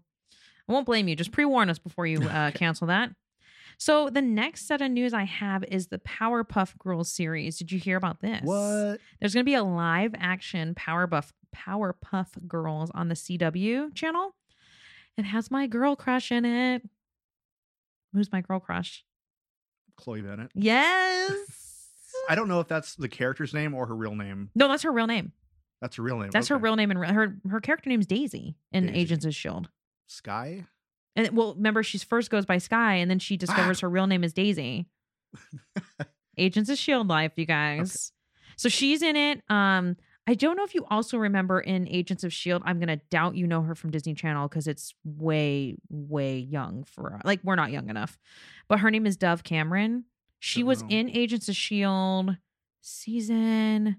I 0.67 0.71
won't 0.73 0.85
blame 0.85 1.07
you. 1.07 1.15
Just 1.15 1.31
pre 1.31 1.45
warn 1.45 1.69
us 1.69 1.79
before 1.79 2.05
you 2.07 2.19
uh, 2.21 2.47
Okay. 2.49 2.51
cancel 2.59 2.87
that. 2.87 3.11
So 3.77 4.09
the 4.09 4.21
next 4.21 4.67
set 4.67 4.81
of 4.81 4.89
news 4.91 5.13
I 5.13 5.23
have 5.23 5.63
is 5.65 5.87
the 5.87 5.99
Powerpuff 5.99 6.77
Girls 6.79 7.11
series. 7.11 7.57
Did 7.59 7.71
you 7.71 7.79
hear 7.79 7.95
about 7.95 8.21
this? 8.21 8.41
What? 8.43 8.99
There's 9.19 9.33
going 9.33 9.43
to 9.43 9.49
be 9.49 9.53
a 9.53 9.63
live 9.63 10.15
action 10.17 10.73
Powerpuff 10.73 11.31
Powerpuff 11.55 12.47
Girls 12.47 12.89
on 12.93 13.07
the 13.07 13.15
CW 13.15 13.93
channel. 13.93 14.35
It 15.17 15.25
has 15.25 15.49
my 15.51 15.67
girl 15.67 15.95
crush 15.95 16.31
in 16.31 16.43
it. 16.45 16.83
Who's 18.13 18.31
my 18.31 18.41
girl 18.41 18.59
crush? 18.59 19.03
Chloe 19.95 20.21
Bennet. 20.21 20.51
Yes. 20.55 21.31
I 22.29 22.35
don't 22.35 22.47
know 22.47 22.59
if 22.59 22.67
that's 22.67 22.95
the 22.95 23.07
character's 23.07 23.53
name 23.53 23.73
or 23.73 23.85
her 23.87 23.95
real 23.95 24.15
name. 24.15 24.49
no, 24.55 24.67
that's 24.67 24.83
her 24.83 24.91
real 24.91 25.07
name. 25.07 25.31
That's 25.81 25.95
her 25.97 26.03
real 26.03 26.17
name. 26.19 26.31
That's 26.31 26.47
her 26.47 26.57
real 26.57 26.75
name 26.75 26.89
and 26.89 27.05
her 27.05 27.35
her 27.49 27.61
character 27.61 27.89
name's 27.89 28.07
Daisy 28.07 28.55
in 28.71 28.87
Daisy. 28.87 28.99
Agents 28.99 29.25
of 29.25 29.35
Shield. 29.35 29.69
Sky. 30.07 30.65
And 31.17 31.35
well, 31.35 31.55
remember 31.55 31.83
she 31.83 31.97
first 31.97 32.29
goes 32.29 32.45
by 32.45 32.59
Sky, 32.59 32.95
and 32.95 33.09
then 33.09 33.19
she 33.19 33.35
discovers 33.35 33.79
her 33.81 33.89
real 33.89 34.07
name 34.07 34.23
is 34.23 34.33
Daisy. 34.33 34.85
Agents 36.37 36.69
of 36.69 36.77
Shield 36.77 37.07
life, 37.07 37.33
you 37.35 37.45
guys. 37.45 38.11
So 38.55 38.69
she's 38.69 39.01
in 39.01 39.15
it. 39.15 39.41
Um, 39.49 39.97
I 40.27 40.35
don't 40.35 40.55
know 40.55 40.63
if 40.63 40.75
you 40.75 40.85
also 40.89 41.17
remember 41.17 41.59
in 41.59 41.87
Agents 41.87 42.23
of 42.23 42.31
Shield. 42.31 42.61
I'm 42.65 42.79
gonna 42.79 42.97
doubt 43.09 43.35
you 43.35 43.47
know 43.47 43.63
her 43.63 43.73
from 43.73 43.89
Disney 43.89 44.13
Channel 44.13 44.47
because 44.47 44.67
it's 44.67 44.93
way, 45.03 45.77
way 45.89 46.37
young 46.37 46.83
for 46.83 47.19
like 47.25 47.39
we're 47.43 47.55
not 47.55 47.71
young 47.71 47.89
enough. 47.89 48.19
But 48.67 48.79
her 48.79 48.91
name 48.91 49.07
is 49.07 49.17
Dove 49.17 49.43
Cameron. 49.43 50.05
She 50.39 50.63
was 50.63 50.83
know. 50.83 50.89
in 50.91 51.09
Agents 51.09 51.49
of 51.49 51.55
Shield 51.55 52.37
season 52.81 53.97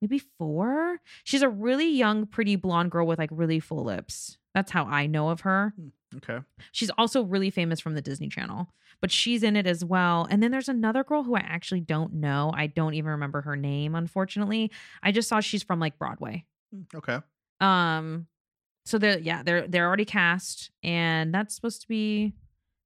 maybe 0.00 0.18
four. 0.38 1.00
She's 1.24 1.42
a 1.42 1.48
really 1.48 1.88
young, 1.88 2.26
pretty 2.26 2.56
blonde 2.56 2.90
girl 2.90 3.06
with 3.06 3.18
like 3.18 3.30
really 3.32 3.60
full 3.60 3.84
lips. 3.84 4.38
That's 4.54 4.70
how 4.70 4.84
I 4.84 5.06
know 5.06 5.30
of 5.30 5.40
her. 5.42 5.74
Okay. 6.18 6.38
She's 6.72 6.90
also 6.98 7.22
really 7.22 7.50
famous 7.50 7.80
from 7.80 7.94
the 7.94 8.02
Disney 8.02 8.28
Channel, 8.28 8.68
but 9.00 9.10
she's 9.10 9.42
in 9.42 9.56
it 9.56 9.66
as 9.66 9.84
well. 9.84 10.26
And 10.30 10.42
then 10.42 10.50
there's 10.50 10.68
another 10.68 11.04
girl 11.04 11.22
who 11.24 11.34
I 11.36 11.40
actually 11.40 11.80
don't 11.80 12.14
know. 12.14 12.52
I 12.54 12.66
don't 12.68 12.94
even 12.94 13.10
remember 13.10 13.40
her 13.42 13.56
name, 13.56 13.94
unfortunately. 13.94 14.70
I 15.02 15.12
just 15.12 15.28
saw 15.28 15.40
she's 15.40 15.62
from 15.62 15.80
like 15.80 15.98
Broadway. 15.98 16.44
Okay. 16.94 17.18
Um, 17.60 18.26
so 18.84 18.98
they're 18.98 19.18
yeah, 19.18 19.42
they're 19.42 19.66
they're 19.66 19.86
already 19.86 20.04
cast, 20.04 20.70
and 20.82 21.34
that's 21.34 21.54
supposed 21.54 21.80
to 21.82 21.88
be 21.88 22.34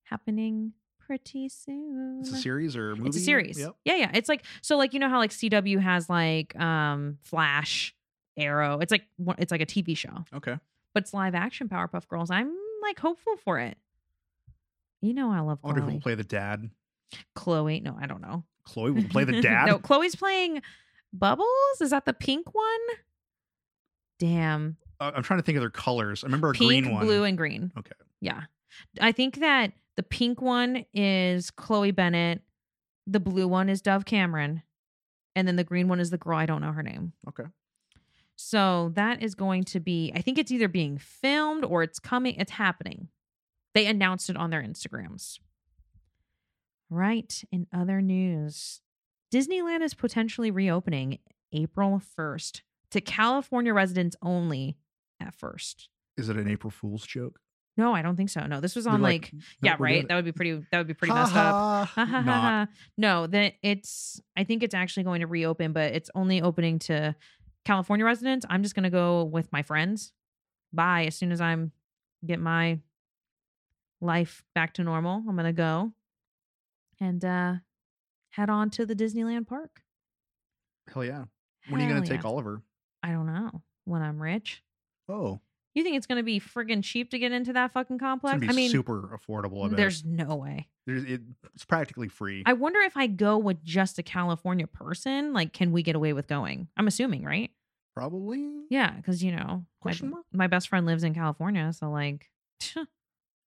happening 0.05 0.73
pretty 0.99 1.49
soon. 1.49 2.19
It's 2.21 2.31
a 2.33 2.37
series 2.37 2.77
or 2.77 2.95
movie? 2.97 3.09
It's 3.09 3.16
a 3.19 3.21
series. 3.21 3.59
Yep. 3.59 3.77
Yeah, 3.85 3.97
yeah. 3.97 4.11
It's 4.14 4.29
like 4.29 4.45
so 4.62 4.77
like 4.77 4.95
you 4.95 5.01
know 5.01 5.09
how 5.09 5.19
like 5.19 5.31
CW 5.31 5.81
has 5.81 6.09
like 6.09 6.59
um 6.59 7.19
Flash, 7.23 7.95
Arrow. 8.37 8.79
It's 8.81 8.90
like 8.93 9.03
it's 9.38 9.51
like 9.53 9.61
a 9.61 9.66
TV 9.66 9.97
show, 9.97 10.25
Okay. 10.33 10.57
but 10.95 11.03
it's 11.03 11.12
live 11.12 11.35
action 11.35 11.69
Powerpuff 11.69 12.09
Girls. 12.09 12.31
I'm 12.31 12.55
like 12.83 12.99
hopeful 12.99 13.37
for 13.45 13.59
it. 13.59 13.77
You 15.03 15.14
know 15.14 15.31
I 15.31 15.40
love 15.40 15.59
I 15.64 15.69
wonder 15.69 15.81
who 15.81 15.87
Chloe. 15.87 15.95
will 15.95 16.01
play 16.03 16.14
the 16.14 16.25
dad. 16.25 16.71
Chloe. 17.35 17.81
No, 17.81 17.97
I 18.01 18.07
don't 18.07 18.21
know. 18.21 18.45
Chloe 18.64 18.90
will 18.90 19.05
play 19.05 19.25
the 19.25 19.40
dad. 19.43 19.66
no, 19.66 19.79
Chloe's 19.79 20.14
playing 20.14 20.62
Bubbles. 21.12 21.47
Is 21.81 21.90
that 21.90 22.05
the 22.05 22.12
pink 22.12 22.55
one? 22.55 22.79
Damn. 24.19 24.77
Uh, 25.01 25.12
I'm 25.14 25.23
trying 25.23 25.40
to 25.40 25.45
think 25.45 25.57
of 25.57 25.62
their 25.62 25.71
colors. 25.71 26.23
I 26.23 26.27
remember 26.27 26.51
a 26.51 26.53
pink, 26.53 26.69
green 26.69 26.93
one. 26.93 27.05
blue, 27.07 27.25
and 27.25 27.37
green. 27.37 27.73
Okay. 27.79 27.93
Yeah. 28.21 28.43
I 29.01 29.12
think 29.12 29.40
that 29.40 29.73
the 29.97 30.03
pink 30.03 30.40
one 30.43 30.85
is 30.95 31.51
Chloe 31.51 31.90
Bennet. 31.90 32.43
The 33.07 33.21
blue 33.21 33.49
one 33.49 33.69
is 33.69 33.81
Dove 33.81 34.05
Cameron. 34.05 34.62
And 35.35 35.49
then 35.49 35.57
the 35.57 35.64
green 35.64 35.88
one 35.88 36.01
is 36.01 36.11
the 36.11 36.19
girl. 36.19 36.37
I 36.37 36.47
don't 36.47 36.61
know 36.61 36.73
her 36.73 36.83
name. 36.83 37.12
Okay. 37.29 37.45
So 38.42 38.90
that 38.94 39.22
is 39.22 39.35
going 39.35 39.64
to 39.64 39.81
be, 39.81 40.12
I 40.14 40.22
think 40.22 40.38
it's 40.38 40.50
either 40.50 40.66
being 40.66 40.96
filmed 40.96 41.62
or 41.62 41.83
it's 41.83 41.98
coming, 41.98 42.37
it's 42.37 42.53
happening. 42.53 43.09
They 43.74 43.87
announced 43.87 44.31
it 44.31 44.37
on 44.37 44.48
their 44.48 44.62
Instagrams. 44.62 45.38
Right. 46.88 47.44
In 47.53 47.66
other 47.72 48.00
news, 48.00 48.81
Disneyland 49.33 49.83
is 49.83 49.92
potentially 49.92 50.50
reopening 50.50 51.18
April 51.53 52.00
1st 52.18 52.62
to 52.92 53.00
California 53.03 53.74
residents 53.74 54.16
only 54.22 54.79
at 55.20 55.35
first. 55.35 55.88
Is 56.16 56.29
it 56.31 56.37
an 56.37 56.48
April 56.48 56.70
Fool's 56.70 57.07
joke? 57.07 57.40
No, 57.76 57.94
I 57.94 58.03
don't 58.03 58.16
think 58.16 58.31
so. 58.31 58.44
No, 58.46 58.61
this 58.61 58.74
was 58.74 58.87
on 58.87 59.00
like, 59.00 59.31
"Nope, 59.33 59.42
yeah, 59.62 59.76
right. 59.79 60.07
That 60.07 60.16
would 60.16 60.24
be 60.24 60.33
pretty. 60.33 60.61
That 60.70 60.79
would 60.79 60.88
be 60.88 60.92
pretty 60.92 61.14
messed 61.14 61.35
up. 61.35 62.68
No, 62.98 63.26
that 63.29 63.55
it's. 63.62 64.20
I 64.37 64.44
think 64.44 64.62
it's 64.62 64.74
actually 64.74 65.05
going 65.05 65.20
to 65.20 65.26
reopen, 65.26 65.72
but 65.72 65.92
it's 65.94 66.11
only 66.14 66.42
opening 66.42 66.79
to 66.81 67.14
California 67.64 68.05
residents. 68.05 68.46
I'm 68.49 68.62
just 68.62 68.75
gonna 68.75 68.90
go 68.90 69.25
with 69.25 69.53
my 69.53 69.62
friends. 69.62 70.12
Bye. 70.73 71.05
As 71.07 71.16
soon 71.16 71.33
as 71.33 71.40
I'm 71.40 71.73
get 72.25 72.38
my 72.38 72.79
life 74.01 74.44
back 74.55 74.75
to 74.75 74.85
normal, 74.85 75.23
I'm 75.29 75.37
gonna 75.37 75.53
go 75.53 75.92
and 77.01 77.25
uh 77.25 77.55
head 78.31 78.51
on 78.51 78.70
to 78.70 78.87
the 78.87 78.94
Disneyland 78.94 79.46
park. 79.46 79.83
Hell 80.92 81.05
yeah. 81.05 81.25
When 81.68 81.81
are 81.81 81.85
you 81.85 81.94
gonna 81.94 82.07
take. 82.07 82.25
Oliver? 82.25 82.62
I 83.03 83.12
don't 83.12 83.27
know. 83.27 83.62
When 83.85 84.03
I'm 84.03 84.20
rich. 84.20 84.62
Oh, 85.09 85.40
You 85.81 85.85
think 85.85 85.97
it's 85.97 86.07
gonna 86.07 86.23
be 86.23 86.38
friggin' 86.38 86.85
cheap 86.85 87.11
to 87.12 87.19
get 87.19 87.33
into 87.33 87.55
that 87.55 87.73
fucking 87.73 87.99
complex? 87.99 88.45
I 88.47 88.53
mean, 88.53 88.69
super 88.69 89.19
affordable. 89.19 89.64
I 89.64 89.69
bet. 89.69 89.79
there's 89.79 90.05
no 90.05 90.37
way. 90.37 90.69
There's, 90.87 91.05
it, 91.05 91.23
it's 91.55 91.64
practically 91.64 92.09
free. 92.09 92.43
I 92.45 92.53
wonder 92.53 92.81
if 92.81 92.99
I 92.99 93.07
go 93.07 93.38
with 93.38 93.64
just 93.64 93.99
a 93.99 94.03
California 94.03 94.66
person, 94.66 95.33
like, 95.33 95.55
can 95.55 95.73
we 95.73 95.83
get 95.83 95.97
away 95.97 96.12
with 96.12 96.29
going? 96.29 96.69
I'm 96.77 96.87
assuming, 96.87 97.25
right? 97.25 97.51
Probably. 97.95 98.47
Yeah, 98.69 98.90
because 98.90 99.25
you 99.25 99.33
know, 99.35 99.47
my, 99.47 99.64
Question 99.81 100.11
mark? 100.11 100.27
my 100.35 100.49
best 100.49 100.69
friend 100.69 100.85
lives 100.85 101.03
in 101.03 101.14
California, 101.14 101.73
so 101.73 101.90
like, 101.90 102.29
I'm 102.77 102.87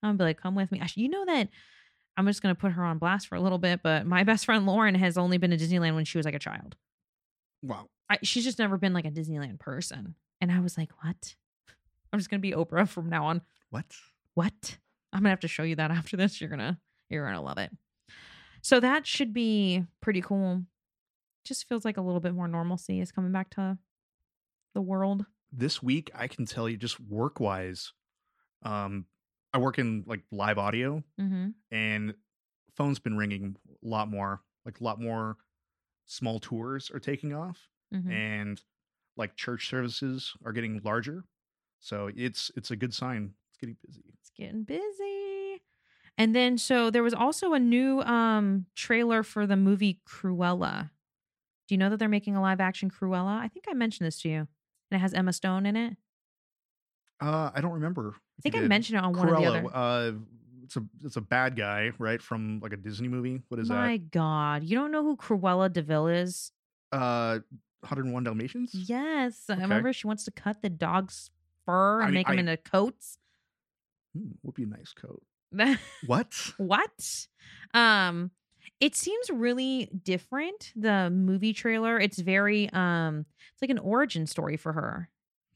gonna 0.01 0.17
be 0.17 0.23
like, 0.23 0.41
come 0.41 0.55
with 0.55 0.71
me. 0.71 0.81
You 0.95 1.09
know 1.09 1.25
that 1.25 1.49
I'm 2.17 2.25
just 2.25 2.41
gonna 2.41 2.55
put 2.55 2.71
her 2.71 2.83
on 2.83 2.97
blast 2.97 3.27
for 3.27 3.35
a 3.35 3.41
little 3.41 3.59
bit, 3.59 3.81
but 3.83 4.07
my 4.07 4.23
best 4.23 4.45
friend 4.45 4.65
Lauren 4.65 4.95
has 4.95 5.19
only 5.19 5.37
been 5.37 5.51
to 5.51 5.57
Disneyland 5.57 5.93
when 5.93 6.05
she 6.05 6.17
was 6.17 6.25
like 6.25 6.33
a 6.33 6.39
child. 6.39 6.77
Wow. 7.61 7.89
I, 8.09 8.17
she's 8.23 8.43
just 8.43 8.57
never 8.57 8.79
been 8.79 8.93
like 8.93 9.05
a 9.05 9.11
Disneyland 9.11 9.59
person, 9.59 10.15
and 10.41 10.51
I 10.51 10.61
was 10.61 10.79
like, 10.79 10.89
what? 11.03 11.35
I'm 12.13 12.19
just 12.19 12.29
gonna 12.29 12.39
be 12.39 12.51
Oprah 12.51 12.87
from 12.95 13.09
now 13.09 13.25
on. 13.25 13.41
What? 13.71 13.85
What? 14.35 14.77
I'm 15.11 15.19
gonna 15.19 15.29
have 15.31 15.39
to 15.41 15.47
show 15.47 15.63
you 15.63 15.75
that 15.77 15.91
after 15.99 16.15
this. 16.15 16.39
You're 16.39 16.49
gonna 16.49 16.79
you're 17.09 17.25
gonna 17.25 17.41
love 17.41 17.57
it. 17.57 17.71
So 18.61 18.79
that 18.79 19.05
should 19.05 19.33
be 19.33 19.83
pretty 19.99 20.21
cool. 20.21 20.63
Just 21.43 21.67
feels 21.67 21.83
like 21.83 21.97
a 21.97 22.01
little 22.01 22.21
bit 22.21 22.33
more 22.33 22.47
normalcy 22.47 23.01
is 23.01 23.11
coming 23.11 23.33
back 23.33 23.49
to 23.55 23.77
the 24.73 24.81
world. 24.81 25.25
This 25.51 25.83
week, 25.83 26.09
I 26.15 26.27
can 26.29 26.45
tell 26.45 26.69
you, 26.69 26.77
just 26.77 26.99
work 26.99 27.39
wise, 27.41 27.91
um, 28.63 29.05
I 29.53 29.57
work 29.57 29.77
in 29.79 30.03
like 30.07 30.21
live 30.31 30.57
audio, 30.57 31.03
Mm-hmm. 31.19 31.49
and 31.71 32.13
phone's 32.75 32.99
been 32.99 33.17
ringing 33.17 33.57
a 33.83 33.87
lot 33.87 34.09
more. 34.09 34.41
Like 34.65 34.79
a 34.79 34.83
lot 34.83 34.99
more 35.01 35.35
small 36.05 36.39
tours 36.39 36.89
are 36.93 36.99
taking 36.99 37.33
off, 37.33 37.67
Mm-hmm. 37.93 38.11
and 38.11 38.61
like 39.17 39.35
church 39.35 39.69
services 39.69 40.33
are 40.45 40.53
getting 40.53 40.79
larger. 40.83 41.25
So 41.83 42.09
it's 42.15 42.49
it's 42.55 42.71
a 42.71 42.77
good 42.77 42.93
sign. 42.93 43.33
It's 43.49 43.59
getting 43.59 43.75
busy. 43.85 44.03
It's 44.19 44.29
getting 44.29 44.63
busy. 44.63 45.61
And 46.17 46.33
then 46.33 46.57
so 46.57 46.89
there 46.89 47.03
was 47.03 47.13
also 47.13 47.53
a 47.53 47.59
new 47.59 47.99
um 48.01 48.67
trailer 48.73 49.21
for 49.21 49.45
the 49.45 49.57
movie 49.57 49.99
Cruella. 50.07 50.91
Do 51.67 51.75
you 51.75 51.77
know 51.77 51.89
that 51.89 51.97
they're 51.97 52.07
making 52.07 52.37
a 52.37 52.41
live 52.41 52.61
action 52.61 52.89
Cruella? 52.89 53.37
I 53.37 53.49
think 53.49 53.65
I 53.69 53.73
mentioned 53.73 54.07
this 54.07 54.21
to 54.21 54.29
you. 54.29 54.37
And 54.37 54.47
it 54.91 54.99
has 54.99 55.13
Emma 55.13 55.33
Stone 55.33 55.65
in 55.65 55.75
it. 55.75 55.97
Uh, 57.19 57.51
I 57.53 57.59
don't 57.59 57.71
remember. 57.71 58.15
I 58.39 58.41
think 58.41 58.55
I 58.55 58.61
mentioned 58.61 58.97
it 58.97 59.03
on 59.03 59.13
one 59.13 59.29
of 59.29 59.37
the 59.37 59.45
other. 59.45 59.67
Uh, 59.73 60.11
it's 60.63 60.77
a 60.77 60.83
it's 61.03 61.17
a 61.17 61.21
bad 61.21 61.57
guy, 61.57 61.91
right? 61.99 62.21
From 62.21 62.61
like 62.61 62.71
a 62.71 62.77
Disney 62.77 63.09
movie. 63.09 63.41
What 63.49 63.59
is 63.59 63.67
that? 63.67 63.73
Oh 63.73 63.77
My 63.77 63.97
God. 63.97 64.63
You 64.63 64.77
don't 64.77 64.91
know 64.91 65.03
who 65.03 65.17
Cruella 65.17 65.71
de 65.71 65.81
Vil 65.81 66.07
is? 66.07 66.53
Uh, 66.93 67.39
101 67.81 68.23
Dalmatians. 68.23 68.71
Yes. 68.73 69.43
I 69.49 69.55
remember 69.55 69.91
she 69.91 70.07
wants 70.07 70.23
to 70.23 70.31
cut 70.31 70.61
the 70.61 70.69
dog's 70.69 71.29
fur 71.65 72.01
and 72.01 72.09
I- 72.09 72.11
make 72.11 72.29
I- 72.29 72.35
into 72.35 72.57
coats. 72.57 73.17
Hmm, 74.15 74.31
would 74.43 74.55
be 74.55 74.63
a 74.63 74.67
nice 74.67 74.93
coat. 74.93 75.23
What? 76.07 76.33
what? 76.57 77.27
Um 77.73 78.31
it 78.79 78.95
seems 78.95 79.29
really 79.29 79.89
different 80.03 80.71
the 80.75 81.09
movie 81.09 81.53
trailer. 81.53 81.99
It's 81.99 82.19
very 82.19 82.69
um 82.71 83.25
it's 83.53 83.61
like 83.61 83.69
an 83.71 83.79
origin 83.79 84.25
story 84.27 84.57
for 84.57 84.73
her. 84.73 85.09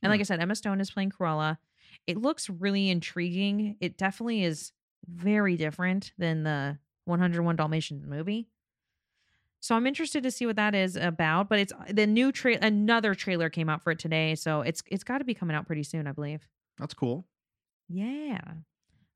And 0.04 0.12
like. 0.12 0.20
I 0.20 0.24
said 0.24 0.39
Emma 0.39 0.56
Stone 0.56 0.80
is 0.82 0.91
playing 0.91 1.12
Cruella. 1.12 1.58
It 2.06 2.17
looks 2.17 2.50
really 2.50 2.89
intriguing. 2.89 3.76
It 3.82 3.98
definitely 3.98 4.43
is 4.43 4.72
very 5.08 5.58
different 5.58 6.12
than 6.17 6.43
the 6.43 6.78
101 7.06 7.56
Dalmatians 7.56 8.06
movie. 8.06 8.48
So 9.60 9.76
I'm 9.76 9.88
interested 9.88 10.24
to 10.24 10.32
see 10.32 10.46
what 10.46 10.56
that 10.56 10.76
is 10.76 10.96
about, 10.96 11.50
but 11.50 11.60
it's 11.60 11.74
the 11.89 12.06
new 12.08 12.32
trailer. 12.32 12.60
another 12.62 13.15
trailer 13.15 13.50
came 13.50 13.70
out 13.70 13.84
for 13.84 13.91
it 13.91 14.00
today, 14.00 14.36
so 14.36 14.62
it's 14.62 14.84
it's 14.88 15.04
got 15.04 15.17
to 15.20 15.24
be 15.24 15.34
coming 15.34 15.56
out 15.56 15.65
pretty 15.65 15.84
soon, 15.84 16.08
I 16.08 16.12
believe. 16.12 16.48
That's 16.78 16.93
cool. 16.93 17.26
Yeah. 17.89 18.39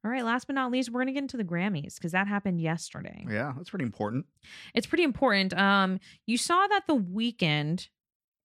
All 0.04 0.10
right, 0.10 0.26
last 0.26 0.48
but 0.48 0.56
not 0.56 0.72
least, 0.72 0.90
we're 0.90 1.02
going 1.02 1.08
to 1.08 1.14
get 1.14 1.22
into 1.22 1.38
the 1.38 1.44
Grammys 1.44 2.00
cuz 2.02 2.12
that 2.14 2.28
happened 2.28 2.60
yesterday. 2.60 3.26
Yeah, 3.30 3.54
that's 3.56 3.70
pretty 3.70 3.86
important. 3.86 4.26
It's 4.74 4.88
pretty 4.88 5.04
important. 5.04 5.54
Um 5.54 6.00
you 6.26 6.38
saw 6.38 6.68
that 6.68 6.88
the 6.88 6.98
Weeknd 6.98 7.88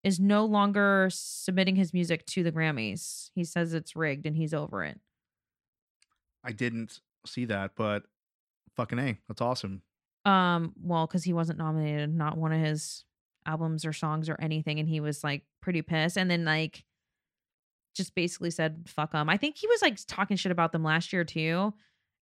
is 0.04 0.20
no 0.20 0.44
longer 0.44 1.08
submitting 1.10 1.74
his 1.76 1.92
music 1.92 2.24
to 2.26 2.44
the 2.44 2.52
Grammys. 2.52 3.30
He 3.34 3.42
says 3.42 3.72
it's 3.74 3.96
rigged 3.96 4.26
and 4.26 4.36
he's 4.36 4.54
over 4.54 4.84
it. 4.84 5.00
I 6.44 6.52
didn't 6.52 7.00
see 7.26 7.44
that, 7.46 7.72
but 7.74 8.04
fucking 8.76 9.00
a, 9.00 9.18
that's 9.26 9.40
awesome. 9.40 9.82
Um 10.26 10.74
well 10.82 11.06
cuz 11.06 11.24
he 11.24 11.32
wasn't 11.32 11.58
nominated, 11.58 12.12
not 12.14 12.36
one 12.36 12.52
of 12.52 12.60
his 12.60 13.04
albums 13.46 13.84
or 13.84 13.92
songs 13.92 14.28
or 14.28 14.36
anything 14.40 14.80
and 14.80 14.88
he 14.88 14.98
was 15.00 15.22
like 15.22 15.44
pretty 15.62 15.80
pissed 15.80 16.18
and 16.18 16.28
then 16.30 16.44
like 16.44 16.84
just 17.94 18.14
basically 18.14 18.50
said 18.50 18.84
fuck 18.88 19.12
them. 19.12 19.28
I 19.30 19.36
think 19.36 19.56
he 19.56 19.66
was 19.68 19.80
like 19.82 19.98
talking 20.06 20.36
shit 20.36 20.52
about 20.52 20.72
them 20.72 20.82
last 20.82 21.12
year 21.12 21.24
too. 21.24 21.72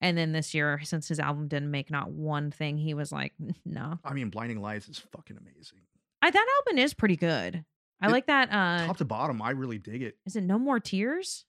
And 0.02 0.18
then 0.18 0.32
this 0.32 0.54
year 0.56 0.82
since 0.84 1.08
his 1.08 1.20
album 1.20 1.48
didn't 1.48 1.70
make 1.70 1.92
not 1.92 2.10
one 2.12 2.50
thing, 2.50 2.78
he 2.78 2.94
was 2.96 3.12
like 3.12 3.34
no. 3.66 4.00
I 4.04 4.14
mean, 4.14 4.30
Blinding 4.30 4.62
Lights 4.62 4.90
is 4.90 4.98
fucking 4.98 5.38
amazing. 5.38 5.80
I, 6.24 6.32
that 6.32 6.48
album 6.68 6.80
is 6.80 6.94
pretty 6.96 7.16
good. 7.18 7.64
I 8.02 8.08
It- 8.08 8.12
like 8.12 8.26
that 8.28 8.50
uh 8.52 8.88
Top 8.88 8.98
to 8.98 9.06
bottom, 9.06 9.42
I 9.44 9.52
really 9.52 9.78
dig 9.78 10.02
it. 10.02 10.18
is 10.26 10.36
it 10.36 10.42
No 10.42 10.58
More 10.58 10.80
Tears? 10.80 11.46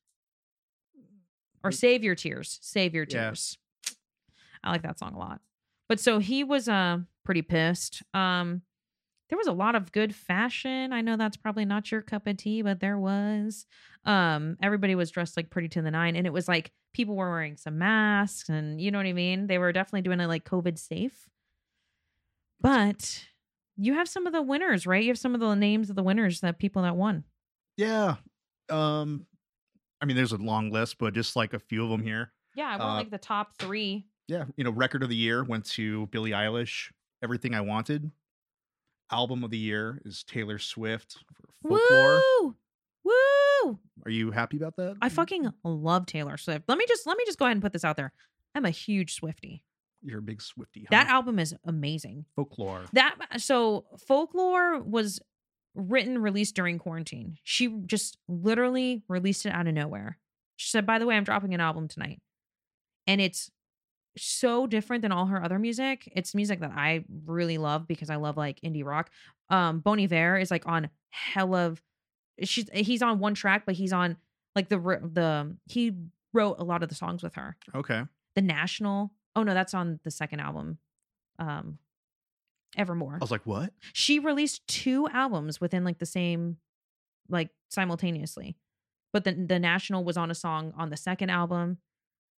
Or 1.65 1.71
Save 1.73 2.03
Your 2.05 2.15
Tears. 2.15 2.59
Save 2.61 2.95
Your 2.95 3.05
Yeah. 3.09 3.29
Tears. 3.29 3.57
I 4.65 4.71
like 4.71 4.83
that 4.83 4.99
song 4.99 5.15
a 5.15 5.19
lot. 5.19 5.41
But 5.89 6.01
so 6.01 6.19
he 6.19 6.45
was 6.45 6.69
uh 6.69 6.99
pretty 7.25 7.43
pissed. 7.43 8.03
Um 8.15 8.63
there 9.29 9.39
was 9.39 9.47
a 9.47 9.53
lot 9.53 9.75
of 9.75 9.93
good 9.93 10.15
fashion. 10.15 10.93
I 10.93 11.01
know 11.01 11.17
that's 11.17 11.39
probably 11.39 11.65
not 11.65 11.91
your 11.91 12.03
cup 12.03 12.27
of 12.27 12.37
tea, 12.37 12.61
but 12.63 12.81
there 12.81 12.99
was. 12.99 13.67
Um 14.05 14.57
everybody 14.63 14.95
was 14.95 15.11
dressed 15.11 15.37
like 15.37 15.51
pretty 15.51 15.69
to 15.71 15.83
the 15.83 15.91
nine 15.91 16.17
and 16.17 16.27
it 16.27 16.33
was 16.33 16.49
like 16.49 16.73
people 16.93 17.17
were 17.17 17.31
wearing 17.31 17.57
some 17.57 17.79
masks 17.79 18.49
and 18.49 18.81
you 18.81 18.91
know 18.91 18.99
what 18.99 19.07
I 19.07 19.13
mean? 19.13 19.47
They 19.47 19.59
were 19.59 19.73
definitely 19.73 20.03
doing 20.03 20.21
it 20.21 20.27
like 20.27 20.45
COVID 20.45 20.79
safe. 20.79 21.29
But 22.61 23.25
you 23.77 23.95
have 23.95 24.09
some 24.09 24.27
of 24.27 24.33
the 24.33 24.43
winners, 24.43 24.87
right? 24.87 25.03
You 25.03 25.11
have 25.11 25.19
some 25.19 25.35
of 25.35 25.41
the 25.41 25.55
names 25.55 25.91
of 25.91 25.97
the 25.97 26.03
winners 26.03 26.41
that 26.41 26.59
people 26.59 26.83
that 26.83 26.97
won. 26.97 27.25
Yeah. 27.77 28.17
Um, 28.69 29.27
I 30.01 30.05
mean, 30.05 30.17
there's 30.17 30.33
a 30.33 30.37
long 30.37 30.71
list, 30.71 30.99
but 30.99 31.15
just 31.15 31.37
like 31.37 31.55
a 31.55 31.59
few 31.59 31.83
of 31.83 31.91
them 31.91 32.03
here. 32.03 32.33
Yeah, 32.55 32.67
I 32.69 32.77
want 32.77 32.83
Uh, 32.83 32.95
like 32.95 33.11
the 33.11 33.19
top 33.19 33.57
three. 33.59 34.07
Yeah, 34.33 34.45
you 34.57 34.65
know, 34.65 34.71
record 34.71 35.03
of 35.03 35.11
the 35.11 35.15
year 35.15 35.45
went 35.45 35.67
to 35.73 36.07
Billie 36.07 36.31
Eilish. 36.31 36.91
Everything 37.23 37.55
I 37.55 37.61
wanted. 37.61 38.11
Album 39.11 39.45
of 39.45 39.51
the 39.51 39.59
year 39.59 40.01
is 40.07 40.25
Taylor 40.25 40.59
Swift 40.59 41.19
for 41.63 41.79
Folklore. 41.79 42.23
Woo! 42.41 42.57
Woo! 43.05 43.79
Are 44.07 44.11
you 44.11 44.31
happy 44.31 44.57
about 44.57 44.77
that? 44.77 44.97
I 45.03 45.11
fucking 45.11 45.53
love 45.65 46.07
Taylor 46.07 46.39
Swift. 46.39 46.65
Let 46.67 46.79
me 46.79 46.87
just 46.89 47.07
let 47.07 47.19
me 47.19 47.25
just 47.27 47.39
go 47.39 47.45
ahead 47.45 47.57
and 47.57 47.63
put 47.63 47.75
this 47.75 47.85
out 47.85 47.99
there. 47.99 48.15
I'm 48.55 48.65
a 48.65 48.71
huge 48.71 49.21
Swiftie. 49.21 49.65
You're 50.01 50.21
a 50.21 50.23
big 50.23 50.39
Swiftie. 50.39 50.89
That 50.91 51.09
album 51.09 51.39
is 51.39 51.55
amazing. 51.67 52.25
Folklore. 52.35 52.87
That 52.95 53.17
uh, 53.31 53.37
so 53.37 53.85
folklore 54.07 54.81
was 54.81 55.21
written 55.75 56.17
released 56.17 56.57
during 56.57 56.79
quarantine. 56.79 57.37
She 57.45 57.69
just 57.85 58.17
literally 58.29 59.03
released 59.09 59.45
it 59.45 59.51
out 59.53 59.67
of 59.67 59.75
nowhere. 59.75 60.17
She 60.57 60.71
said, 60.71 60.87
"By 60.87 60.99
the 60.99 61.05
way, 61.05 61.17
I'm 61.17 61.25
dropping 61.25 61.53
an 61.53 61.61
album 61.61 61.87
tonight." 61.87 62.23
And 63.07 63.21
it's 63.21 63.51
so 64.17 64.67
different 64.67 65.03
than 65.03 65.13
all 65.13 65.27
her 65.27 65.43
other 65.43 65.59
music. 65.59 66.11
It's 66.15 66.35
music 66.35 66.61
that 66.61 66.73
I 66.75 67.05
really 67.25 67.59
love 67.59 67.87
because 67.89 68.11
I 68.11 68.17
love 68.17 68.37
like 68.37 68.61
indie 68.61 68.85
rock. 68.85 69.11
Um 69.51 69.81
Bon 69.81 69.99
Iver 69.99 70.39
is 70.39 70.51
like 70.51 70.67
on 70.67 70.91
hell 71.11 71.55
of 71.55 71.81
she's 72.43 72.69
he's 72.73 73.03
on 73.03 73.19
one 73.19 73.35
track 73.35 73.65
but 73.67 73.75
he's 73.75 73.93
on 73.93 74.17
like 74.55 74.69
the 74.69 74.79
the 74.79 75.57
he 75.67 75.93
wrote 76.33 76.57
a 76.59 76.65
lot 76.65 76.83
of 76.83 76.89
the 76.89 76.95
songs 76.95 77.23
with 77.23 77.35
her. 77.35 77.57
Okay. 77.75 78.03
The 78.35 78.43
National. 78.43 79.13
Oh 79.37 79.43
no, 79.43 79.55
that's 79.55 79.75
on 79.75 80.01
the 80.05 80.11
second 80.11 80.41
album. 80.41 80.79
Um 81.39 81.79
Evermore 82.77 83.17
I 83.17 83.19
was 83.19 83.31
like, 83.31 83.45
what? 83.47 83.73
she 83.93 84.19
released 84.19 84.67
two 84.67 85.07
albums 85.09 85.61
within 85.61 85.85
like 85.85 85.99
the 85.99 86.07
same 86.07 86.57
like 87.29 87.51
simultaneously 87.69 88.57
but 89.13 89.25
the 89.25 89.33
the 89.33 89.59
national 89.59 90.05
was 90.05 90.17
on 90.17 90.31
a 90.31 90.35
song 90.35 90.73
on 90.77 90.89
the 90.91 90.97
second 90.97 91.29
album 91.31 91.79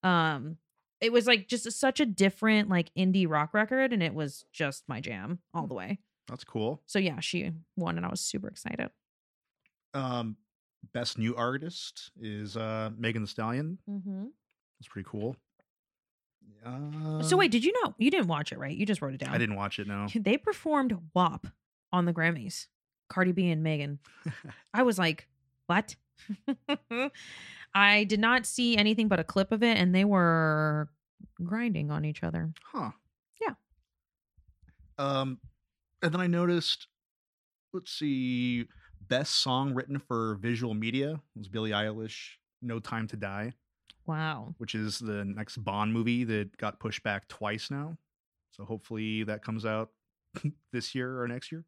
um 0.01 0.57
it 1.03 1.11
was 1.11 1.27
like 1.27 1.47
just 1.47 1.69
such 1.71 1.99
a 1.99 2.05
different 2.05 2.69
like 2.69 2.89
indie 2.97 3.29
rock 3.29 3.53
record 3.53 3.93
and 3.93 4.01
it 4.01 4.13
was 4.13 4.45
just 4.53 4.83
my 4.87 4.99
jam 5.01 5.39
all 5.53 5.67
the 5.67 5.73
way 5.75 5.99
That's 6.27 6.43
cool. 6.43 6.81
so 6.85 6.97
yeah 6.99 7.19
she 7.19 7.51
won 7.75 7.97
and 7.97 8.05
i 8.05 8.09
was 8.09 8.21
super 8.21 8.47
excited 8.47 8.89
Um, 9.93 10.37
best 10.93 11.17
new 11.17 11.35
artist 11.35 12.11
is 12.19 12.57
uh 12.57 12.89
Megan 12.97 13.23
Thee 13.23 13.27
Stallion. 13.27 13.77
mm-hmm. 13.89 14.23
was 14.79 14.87
pretty 14.89 15.07
cool. 15.09 15.35
Uh, 16.65 17.21
so 17.21 17.35
wait, 17.37 17.51
did 17.51 17.63
you 17.65 17.73
know 17.83 17.93
you 17.97 18.09
didn't 18.11 18.27
watch 18.27 18.51
it, 18.51 18.57
right? 18.59 18.75
You 18.75 18.85
just 18.85 19.01
wrote 19.01 19.13
it 19.13 19.19
down. 19.19 19.33
I 19.33 19.37
didn't 19.37 19.55
watch 19.55 19.79
it. 19.79 19.87
No. 19.87 20.07
They 20.13 20.37
performed 20.37 20.97
WAP 21.13 21.47
on 21.91 22.05
the 22.05 22.13
Grammys. 22.13 22.67
Cardi 23.09 23.31
B 23.33 23.49
and 23.49 23.63
Megan. 23.63 23.99
I 24.73 24.83
was 24.83 24.97
like, 24.97 25.27
what? 25.67 25.95
I 27.75 28.03
did 28.03 28.19
not 28.19 28.45
see 28.45 28.77
anything 28.77 29.07
but 29.07 29.19
a 29.19 29.23
clip 29.23 29.51
of 29.51 29.63
it, 29.63 29.77
and 29.77 29.93
they 29.93 30.05
were 30.05 30.89
grinding 31.43 31.91
on 31.91 32.05
each 32.05 32.23
other. 32.23 32.53
Huh. 32.71 32.91
Yeah. 33.41 33.53
Um, 34.97 35.39
and 36.01 36.13
then 36.13 36.21
I 36.21 36.27
noticed, 36.27 36.87
let's 37.73 37.91
see, 37.91 38.65
best 39.07 39.41
song 39.41 39.73
written 39.73 39.99
for 39.99 40.35
visual 40.35 40.73
media 40.73 41.19
was 41.35 41.47
Billie 41.47 41.71
Eilish, 41.71 42.33
"No 42.61 42.79
Time 42.79 43.07
to 43.07 43.17
Die," 43.17 43.53
Wow. 44.05 44.53
which 44.57 44.75
is 44.75 44.99
the 44.99 45.25
next 45.25 45.57
Bond 45.57 45.93
movie 45.93 46.23
that 46.25 46.55
got 46.57 46.79
pushed 46.79 47.03
back 47.03 47.27
twice 47.27 47.71
now. 47.71 47.97
So 48.51 48.65
hopefully 48.65 49.23
that 49.23 49.43
comes 49.43 49.65
out 49.65 49.89
this 50.71 50.93
year 50.93 51.19
or 51.21 51.27
next 51.27 51.51
year. 51.51 51.65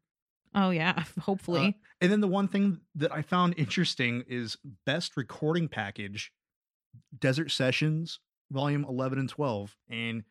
Oh 0.56 0.70
yeah. 0.70 1.04
Hopefully. 1.20 1.68
Uh, 1.68 1.72
and 2.00 2.10
then 2.10 2.20
the 2.20 2.28
one 2.28 2.48
thing 2.48 2.80
that 2.96 3.12
I 3.12 3.22
found 3.22 3.54
interesting 3.58 4.24
is 4.26 4.56
best 4.86 5.16
recording 5.16 5.68
package, 5.68 6.32
Desert 7.16 7.50
Sessions, 7.50 8.18
volume 8.50 8.84
11 8.88 9.18
and 9.18 9.28
12. 9.28 9.76
And 9.88 10.24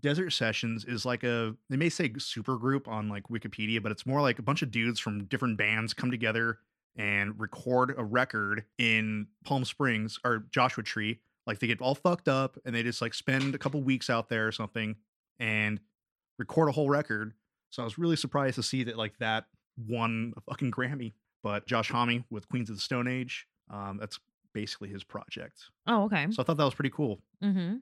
Desert 0.00 0.30
Sessions 0.30 0.84
is 0.84 1.04
like 1.04 1.24
a, 1.24 1.54
they 1.68 1.76
may 1.76 1.88
say 1.88 2.12
super 2.18 2.56
group 2.56 2.88
on 2.88 3.08
like 3.08 3.24
Wikipedia, 3.28 3.82
but 3.82 3.92
it's 3.92 4.06
more 4.06 4.22
like 4.22 4.38
a 4.38 4.42
bunch 4.42 4.62
of 4.62 4.70
dudes 4.70 5.00
from 5.00 5.24
different 5.24 5.58
bands 5.58 5.92
come 5.92 6.10
together 6.10 6.58
and 6.96 7.38
record 7.38 7.94
a 7.96 8.04
record 8.04 8.64
in 8.78 9.26
Palm 9.44 9.64
Springs 9.64 10.18
or 10.24 10.46
Joshua 10.50 10.84
Tree. 10.84 11.20
Like 11.46 11.58
they 11.58 11.66
get 11.66 11.80
all 11.80 11.94
fucked 11.94 12.28
up 12.28 12.56
and 12.64 12.74
they 12.74 12.82
just 12.82 13.02
like 13.02 13.14
spend 13.14 13.54
a 13.54 13.58
couple 13.58 13.82
weeks 13.82 14.08
out 14.08 14.28
there 14.28 14.46
or 14.46 14.52
something 14.52 14.96
and 15.38 15.80
record 16.38 16.68
a 16.68 16.72
whole 16.72 16.88
record. 16.88 17.34
So 17.70 17.82
I 17.82 17.84
was 17.84 17.98
really 17.98 18.16
surprised 18.16 18.54
to 18.56 18.62
see 18.62 18.84
that 18.84 18.96
like 18.96 19.18
that 19.18 19.46
won 19.76 20.32
a 20.36 20.40
fucking 20.42 20.70
Grammy. 20.70 21.12
But 21.42 21.66
Josh 21.66 21.90
Homme 21.90 22.24
with 22.30 22.48
Queens 22.48 22.70
of 22.70 22.76
the 22.76 22.82
Stone 22.82 23.06
Age, 23.08 23.46
um, 23.70 23.98
that's 24.00 24.18
basically 24.54 24.88
his 24.88 25.04
project. 25.04 25.58
oh, 25.86 26.04
okay. 26.04 26.26
So 26.30 26.42
I 26.42 26.44
thought 26.44 26.56
that 26.56 26.64
was 26.64 26.74
pretty 26.74 26.90
cool. 26.90 27.20
Mm-hmm. 27.42 27.76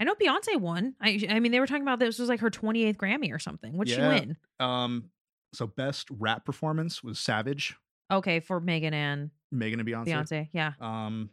I 0.00 0.04
know 0.04 0.14
Beyonce 0.14 0.56
won. 0.60 0.94
I 1.00 1.20
I 1.30 1.40
mean, 1.40 1.52
they 1.52 1.60
were 1.60 1.66
talking 1.66 1.82
about 1.82 2.00
this 2.00 2.18
was 2.18 2.28
like 2.28 2.40
her 2.40 2.50
28th 2.50 2.96
Grammy 2.96 3.32
or 3.32 3.38
something. 3.38 3.76
What'd 3.78 3.96
Yeah. 3.96 4.18
she 4.18 4.20
win? 4.26 4.36
Um, 4.60 5.10
so 5.54 5.66
best 5.68 6.08
rap 6.10 6.44
performance 6.44 7.02
was 7.02 7.18
Savage, 7.18 7.76
Okay, 8.10 8.40
for 8.40 8.60
Megan 8.60 8.92
and 8.92 9.30
Megan 9.52 9.78
and 9.80 9.88
Beyonce. 9.88 10.06
Beyonce. 10.08 10.48
Yeah. 10.52 10.72
Um, 10.80 11.30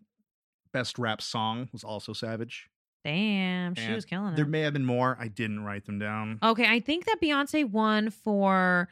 best 0.71 0.99
rap 0.99 1.21
song 1.21 1.69
was 1.73 1.83
also 1.83 2.13
Savage. 2.13 2.69
Damn, 3.03 3.75
she 3.75 3.83
And 3.83 3.95
was 3.95 4.05
killing 4.05 4.33
it. 4.33 4.35
There 4.35 4.45
may 4.45 4.61
have 4.61 4.73
been 4.73 4.85
more. 4.85 5.17
I 5.19 5.27
didn't 5.27 5.63
write 5.63 5.85
them 5.85 5.97
down. 5.99 6.39
Okay, 6.43 6.67
I 6.67 6.79
think 6.79 7.05
that 7.05 7.17
Beyonce 7.21 7.69
won 7.69 8.09
for 8.09 8.89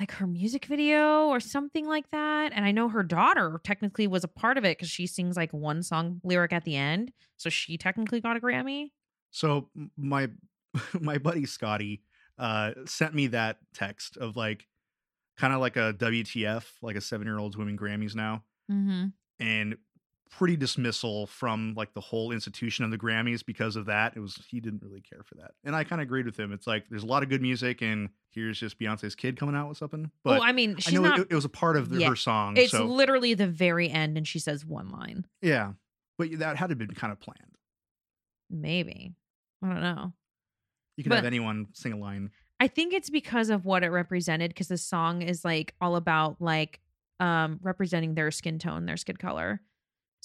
like 0.00 0.10
her 0.12 0.26
music 0.26 0.66
video 0.66 1.26
or 1.28 1.40
something 1.40 1.86
like 1.86 2.10
that. 2.10 2.52
And 2.54 2.64
I 2.64 2.70
know 2.72 2.88
her 2.88 3.02
daughter 3.02 3.60
technically 3.64 4.06
was 4.06 4.24
a 4.24 4.28
part 4.28 4.58
of 4.58 4.64
it 4.64 4.76
because 4.76 4.90
she 4.90 5.06
sings 5.06 5.36
like 5.36 5.52
one 5.52 5.82
song 5.82 6.20
lyric 6.22 6.52
at 6.52 6.64
the 6.64 6.76
end. 6.76 7.12
So 7.36 7.48
she 7.48 7.78
technically 7.78 8.20
got 8.20 8.36
a 8.36 8.40
Grammy. 8.40 8.90
So 9.30 9.68
my 9.96 10.28
my 11.00 11.18
buddy 11.18 11.46
Scotty 11.46 12.02
uh 12.38 12.72
sent 12.84 13.14
me 13.14 13.28
that 13.28 13.58
text 13.72 14.16
of 14.18 14.36
like 14.36 14.66
kind 15.38 15.54
of 15.54 15.60
like 15.60 15.76
a 15.76 15.94
WTF, 15.94 16.64
like 16.82 16.96
a 16.96 17.00
seven 17.00 17.26
year 17.26 17.38
old's 17.38 17.56
winning 17.56 17.76
Grammys 17.78 18.14
now, 18.14 18.42
Mm-hmm. 18.70 19.06
and 19.38 19.76
pretty 20.30 20.56
dismissal 20.56 21.26
from 21.26 21.74
like 21.76 21.94
the 21.94 22.00
whole 22.00 22.32
institution 22.32 22.84
of 22.84 22.90
the 22.90 22.98
Grammys 22.98 23.44
because 23.44 23.76
of 23.76 23.86
that. 23.86 24.16
It 24.16 24.20
was 24.20 24.38
he 24.48 24.60
didn't 24.60 24.82
really 24.82 25.00
care 25.00 25.22
for 25.24 25.34
that, 25.36 25.52
and 25.64 25.74
I 25.76 25.84
kind 25.84 26.00
of 26.00 26.04
agreed 26.06 26.26
with 26.26 26.38
him. 26.38 26.52
It's 26.52 26.66
like 26.66 26.84
there's 26.90 27.02
a 27.02 27.06
lot 27.06 27.22
of 27.22 27.28
good 27.28 27.42
music, 27.42 27.80
and 27.82 28.08
here's 28.30 28.58
just 28.60 28.78
Beyonce's 28.78 29.14
kid 29.14 29.38
coming 29.38 29.54
out 29.54 29.68
with 29.68 29.78
something. 29.78 30.10
But 30.24 30.40
oh, 30.40 30.42
I 30.42 30.52
mean, 30.52 30.74
I 30.76 30.80
she's 30.80 30.94
know 30.94 31.02
not. 31.02 31.18
it, 31.20 31.28
it 31.30 31.34
was 31.34 31.44
a 31.44 31.48
part 31.50 31.76
of 31.76 31.88
the, 31.88 32.00
Yeah. 32.00 32.08
her 32.08 32.16
song, 32.16 32.56
it's 32.56 32.72
so 32.72 32.84
literally 32.84 33.34
the 33.34 33.46
very 33.46 33.88
end, 33.90 34.16
and 34.18 34.26
she 34.26 34.38
says 34.38 34.64
one 34.64 34.88
line. 34.90 35.26
yeah. 35.40 35.72
But 36.18 36.38
that 36.38 36.56
had 36.56 36.70
to 36.70 36.76
been 36.76 36.88
kind 36.94 37.12
of 37.12 37.20
planned. 37.20 37.56
Maybe. 38.50 39.14
I 39.62 39.68
don't 39.68 39.82
know. 39.82 40.12
You 40.96 41.04
could 41.04 41.10
But- 41.10 41.16
have 41.16 41.24
anyone 41.26 41.66
sing 41.72 41.92
a 41.92 41.96
line. 41.98 42.30
I 42.58 42.68
think 42.68 42.94
it's 42.94 43.10
because 43.10 43.50
of 43.50 43.66
what 43.66 43.84
it 43.84 43.88
represented 43.90 44.48
because 44.50 44.68
the 44.68 44.78
song 44.78 45.20
is 45.20 45.44
like 45.44 45.74
all 45.78 45.94
about 45.94 46.40
like 46.40 46.80
um 47.20 47.60
representing 47.62 48.14
their 48.14 48.30
skin 48.30 48.58
tone, 48.58 48.86
their 48.86 48.96
skin 48.96 49.16
color. 49.16 49.60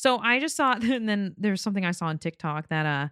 So 0.01 0.17
I 0.17 0.39
just 0.39 0.55
saw 0.55 0.73
and 0.81 1.07
then 1.07 1.35
there's 1.37 1.61
something 1.61 1.85
I 1.85 1.91
saw 1.91 2.07
on 2.07 2.17
TikTok 2.17 2.69
that 2.69 2.85
uh 2.87 3.09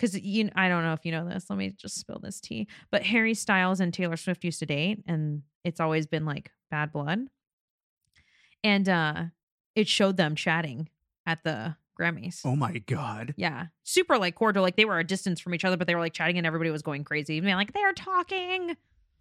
cuz 0.00 0.18
you 0.18 0.50
I 0.56 0.68
don't 0.68 0.82
know 0.82 0.92
if 0.92 1.06
you 1.06 1.12
know 1.12 1.28
this. 1.28 1.48
Let 1.48 1.56
me 1.60 1.70
just 1.70 1.96
spill 1.96 2.18
this 2.18 2.40
tea. 2.40 2.66
But 2.90 3.04
Harry 3.04 3.34
Styles 3.34 3.78
and 3.78 3.94
Taylor 3.94 4.16
Swift 4.16 4.42
used 4.42 4.58
to 4.58 4.66
date 4.66 5.04
and 5.06 5.42
it's 5.62 5.78
always 5.78 6.06
been 6.06 6.24
like 6.24 6.50
bad 6.72 6.90
blood. 6.90 7.28
And 8.64 8.88
uh 8.88 9.24
it 9.76 9.86
showed 9.86 10.16
them 10.16 10.34
chatting 10.34 10.88
at 11.24 11.44
the 11.44 11.76
Grammys. 11.96 12.40
Oh 12.44 12.56
my 12.56 12.78
god. 12.78 13.34
Yeah. 13.36 13.66
Super 13.84 14.18
like 14.18 14.34
cordial. 14.34 14.64
Like 14.64 14.74
they 14.74 14.86
were 14.86 14.98
a 14.98 15.04
distance 15.04 15.38
from 15.38 15.54
each 15.54 15.64
other, 15.64 15.76
but 15.76 15.86
they 15.86 15.94
were 15.94 16.00
like 16.00 16.14
chatting 16.14 16.36
and 16.36 16.48
everybody 16.48 16.72
was 16.72 16.82
going 16.82 17.04
crazy. 17.04 17.34
Even 17.34 17.54
like, 17.54 17.72
they're 17.72 17.92
talking. 17.92 18.76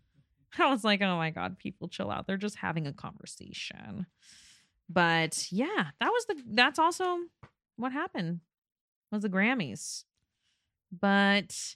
I 0.57 0.71
was 0.71 0.83
like, 0.83 1.03
oh 1.03 1.17
my 1.17 1.29
God, 1.29 1.59
people 1.59 1.89
chill 1.89 2.09
out. 2.09 2.25
They're 2.25 2.37
just 2.37 2.55
having 2.55 2.87
a 2.87 2.93
conversation. 2.93 4.07
But 4.89 5.47
yeah, 5.51 5.87
that 5.99 6.09
was 6.09 6.25
the 6.27 6.35
that's 6.51 6.79
also 6.79 7.19
what 7.75 7.91
happened. 7.91 8.41
Was 9.11 9.23
the 9.23 9.29
Grammys. 9.29 10.03
But 10.91 11.75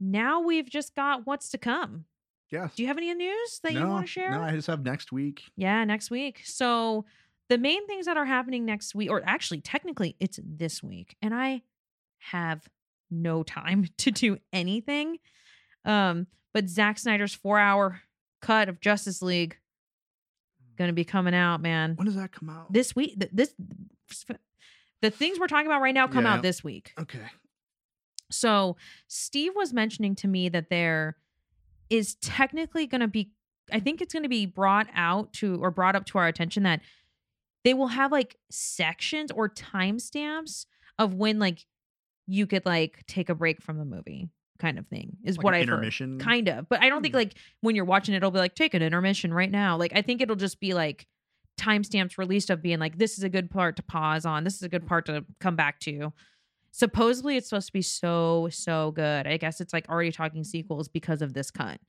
now 0.00 0.40
we've 0.40 0.68
just 0.68 0.94
got 0.94 1.26
what's 1.26 1.50
to 1.50 1.58
come. 1.58 2.04
Yeah. 2.50 2.68
Do 2.74 2.82
you 2.82 2.88
have 2.88 2.96
any 2.96 3.12
news 3.12 3.60
that 3.62 3.74
you 3.74 3.86
want 3.86 4.06
to 4.06 4.10
share? 4.12 4.30
No, 4.30 4.40
I 4.40 4.52
just 4.52 4.68
have 4.68 4.84
next 4.84 5.12
week. 5.12 5.42
Yeah, 5.56 5.84
next 5.84 6.10
week. 6.10 6.40
So 6.44 7.04
the 7.48 7.58
main 7.58 7.86
things 7.86 8.06
that 8.06 8.16
are 8.16 8.24
happening 8.24 8.64
next 8.64 8.94
week, 8.94 9.10
or 9.10 9.22
actually, 9.24 9.60
technically, 9.60 10.16
it's 10.18 10.40
this 10.42 10.82
week, 10.82 11.16
and 11.20 11.34
I 11.34 11.62
have 12.18 12.68
no 13.10 13.42
time 13.42 13.86
to 13.98 14.10
do 14.10 14.38
anything. 14.52 15.18
Um, 15.84 16.26
but 16.54 16.68
Zack 16.68 16.98
Snyder's 16.98 17.34
four-hour 17.34 18.00
cut 18.40 18.68
of 18.68 18.80
Justice 18.80 19.22
League 19.22 19.58
gonna 20.78 20.92
be 20.94 21.04
coming 21.04 21.34
out, 21.34 21.60
man. 21.60 21.94
When 21.96 22.06
does 22.06 22.14
that 22.16 22.32
come 22.32 22.48
out? 22.48 22.72
This 22.72 22.96
week, 22.96 23.18
th- 23.20 23.30
this 23.34 23.54
the 25.02 25.10
things 25.10 25.38
we're 25.38 25.46
talking 25.48 25.66
about 25.66 25.80
right 25.82 25.94
now 25.94 26.06
come 26.08 26.24
Yeah. 26.24 26.34
out 26.34 26.42
this 26.42 26.64
week. 26.64 26.92
okay. 26.98 27.26
So 28.30 28.76
Steve 29.06 29.52
was 29.54 29.72
mentioning 29.72 30.14
to 30.16 30.28
me 30.28 30.48
that 30.50 30.68
there 30.70 31.16
is 31.88 32.16
technically 32.16 32.86
going 32.86 33.00
to 33.00 33.08
be, 33.08 33.30
I 33.72 33.80
think 33.80 34.02
it's 34.02 34.12
going 34.12 34.22
to 34.24 34.28
be 34.28 34.44
brought 34.44 34.86
out 34.94 35.32
to 35.34 35.56
or 35.62 35.70
brought 35.70 35.96
up 35.96 36.04
to 36.06 36.18
our 36.18 36.26
attention 36.28 36.64
that 36.64 36.80
they 37.64 37.72
will 37.74 37.86
have 37.88 38.12
like 38.12 38.36
sections 38.50 39.30
or 39.30 39.48
timestamps 39.48 40.66
of 40.98 41.14
when 41.14 41.38
like 41.38 41.64
you 42.26 42.46
could 42.46 42.66
like 42.66 43.04
take 43.06 43.28
a 43.30 43.34
break 43.34 43.62
from 43.62 43.78
the 43.78 43.84
movie 43.86 44.28
kind 44.58 44.78
of 44.78 44.86
thing 44.88 45.16
is 45.24 45.36
Like 45.36 45.44
what 45.44 45.54
I've 45.54 45.68
heard. 45.68 46.18
Kind 46.20 46.48
of, 46.48 46.68
but 46.68 46.82
I 46.82 46.88
don't 46.88 47.02
think 47.02 47.14
Hmm. 47.14 47.18
like 47.18 47.34
when 47.60 47.74
you're 47.76 47.84
watching 47.84 48.14
it, 48.14 48.18
it'll 48.18 48.30
be 48.30 48.38
like 48.38 48.54
take 48.54 48.74
an 48.74 48.82
intermission 48.82 49.32
right 49.32 49.50
now. 49.50 49.76
Like 49.76 49.92
I 49.94 50.02
think 50.02 50.20
it'll 50.20 50.36
just 50.36 50.60
be 50.60 50.74
like 50.74 51.06
timestamps 51.58 52.18
released 52.18 52.50
of 52.50 52.62
being 52.62 52.78
like 52.78 52.98
this 52.98 53.18
is 53.18 53.24
a 53.24 53.28
good 53.28 53.50
part 53.50 53.76
to 53.76 53.82
pause 53.82 54.24
on, 54.24 54.44
this 54.44 54.54
is 54.54 54.62
a 54.62 54.68
good 54.68 54.86
part 54.86 55.06
to 55.06 55.24
come 55.40 55.56
back 55.56 55.80
to. 55.80 56.12
Supposedly 56.70 57.36
it's 57.36 57.48
supposed 57.48 57.66
to 57.68 57.72
be 57.72 57.82
so 57.82 58.48
so 58.50 58.92
good. 58.92 59.26
I 59.26 59.36
guess 59.38 59.60
it's 59.60 59.72
like 59.72 59.88
already 59.88 60.12
talking 60.12 60.44
sequels 60.44 60.88
because 60.88 61.22
of 61.22 61.34
this 61.34 61.50
cut. 61.50 61.80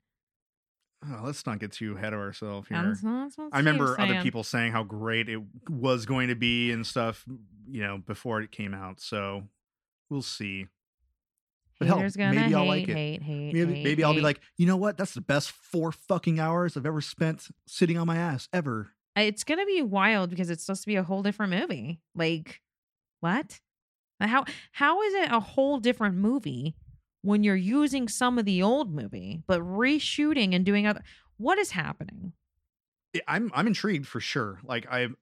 Oh, 1.06 1.22
let's 1.24 1.46
not 1.46 1.60
get 1.60 1.72
too 1.72 1.96
ahead 1.96 2.12
of 2.12 2.18
ourselves 2.20 2.68
here. 2.68 2.76
That's- 2.76 3.00
that's 3.00 3.36
I 3.52 3.58
remember 3.58 3.98
other 3.98 4.20
people 4.22 4.42
saying 4.42 4.72
how 4.72 4.82
great 4.82 5.28
it 5.30 5.40
was 5.68 6.04
going 6.04 6.28
to 6.28 6.34
be 6.34 6.70
and 6.72 6.86
stuff, 6.86 7.24
you 7.66 7.82
know, 7.82 7.98
before 7.98 8.42
it 8.42 8.50
came 8.52 8.74
out. 8.74 9.00
So 9.00 9.44
we'll 10.10 10.20
see. 10.22 10.66
But 11.80 11.88
hell, 11.88 11.98
maybe 11.98 12.36
hate, 12.36 12.54
I'll 12.54 12.66
like 12.66 12.88
it. 12.88 12.96
hate, 12.96 13.22
hate, 13.22 13.54
Maybe, 13.54 13.82
maybe 13.82 14.04
I'll 14.04 14.14
be 14.14 14.20
like, 14.20 14.40
you 14.58 14.66
know 14.66 14.76
what? 14.76 14.98
That's 14.98 15.14
the 15.14 15.22
best 15.22 15.50
four 15.50 15.92
fucking 15.92 16.38
hours 16.38 16.76
I've 16.76 16.84
ever 16.86 17.00
spent 17.00 17.48
sitting 17.66 17.96
on 17.96 18.06
my 18.06 18.16
ass 18.18 18.48
ever. 18.52 18.92
it's 19.16 19.44
gonna 19.44 19.64
be 19.66 19.80
wild 19.82 20.28
because 20.30 20.50
it's 20.50 20.62
supposed 20.64 20.82
to 20.82 20.86
be 20.86 20.96
a 20.96 21.02
whole 21.02 21.22
different 21.22 21.52
movie. 21.58 22.00
Like, 22.14 22.60
what? 23.20 23.60
How 24.20 24.44
how 24.72 25.00
is 25.02 25.14
it 25.14 25.32
a 25.32 25.40
whole 25.40 25.78
different 25.80 26.16
movie 26.16 26.76
when 27.22 27.42
you're 27.42 27.56
using 27.56 28.08
some 28.08 28.38
of 28.38 28.44
the 28.44 28.62
old 28.62 28.94
movie 28.94 29.42
but 29.46 29.60
reshooting 29.62 30.54
and 30.54 30.64
doing 30.64 30.86
other? 30.86 31.02
What 31.38 31.58
is 31.58 31.70
happening? 31.70 32.34
I- 33.16 33.22
I'm 33.26 33.50
I'm 33.54 33.66
intrigued 33.66 34.06
for 34.06 34.20
sure. 34.20 34.60
Like 34.64 34.86
I've 34.90 35.14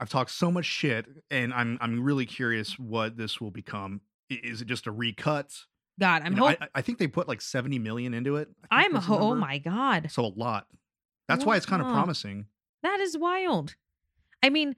I've 0.00 0.08
talked 0.10 0.30
so 0.30 0.52
much 0.52 0.64
shit, 0.66 1.06
and 1.30 1.52
I'm 1.52 1.76
I'm 1.80 2.04
really 2.04 2.26
curious 2.26 2.78
what 2.78 3.16
this 3.16 3.40
will 3.40 3.50
become. 3.50 4.00
Is 4.30 4.62
it 4.62 4.66
just 4.68 4.86
a 4.86 4.92
recut? 4.92 5.64
God, 5.98 6.22
I'm 6.24 6.32
You 6.32 6.38
know, 6.40 6.48
hope 6.48 6.58
I, 6.60 6.68
I 6.76 6.82
think 6.82 6.98
they 6.98 7.06
put 7.08 7.26
like 7.28 7.40
70 7.40 7.78
million 7.78 8.14
into 8.14 8.36
it. 8.36 8.48
I'm 8.70 8.94
ho- 8.94 9.18
oh 9.18 9.34
my 9.34 9.58
god, 9.58 10.10
So 10.10 10.24
a 10.24 10.32
lot. 10.34 10.66
That's 11.28 11.44
Oh 11.44 11.48
why 11.48 11.56
it's 11.56 11.66
kind 11.66 11.82
of 11.82 11.88
promising. 11.88 12.46
that 12.82 13.00
is 13.00 13.16
wild. 13.18 13.74
I 14.42 14.50
mean, 14.50 14.76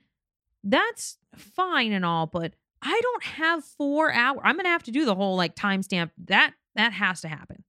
that's 0.64 1.18
fine 1.36 1.92
and 1.92 2.04
all, 2.04 2.26
but 2.26 2.54
I 2.82 2.98
don't 3.02 3.22
have 3.24 3.64
four 3.64 4.12
hours. 4.12 4.40
I'm 4.42 4.56
gonna 4.56 4.68
have 4.70 4.82
to 4.84 4.90
do 4.90 5.04
the 5.04 5.14
whole 5.14 5.36
like 5.36 5.54
timestamp. 5.54 6.10
That 6.26 6.54
that 6.76 6.92
has 6.94 7.20
to 7.22 7.28
happen. 7.28 7.64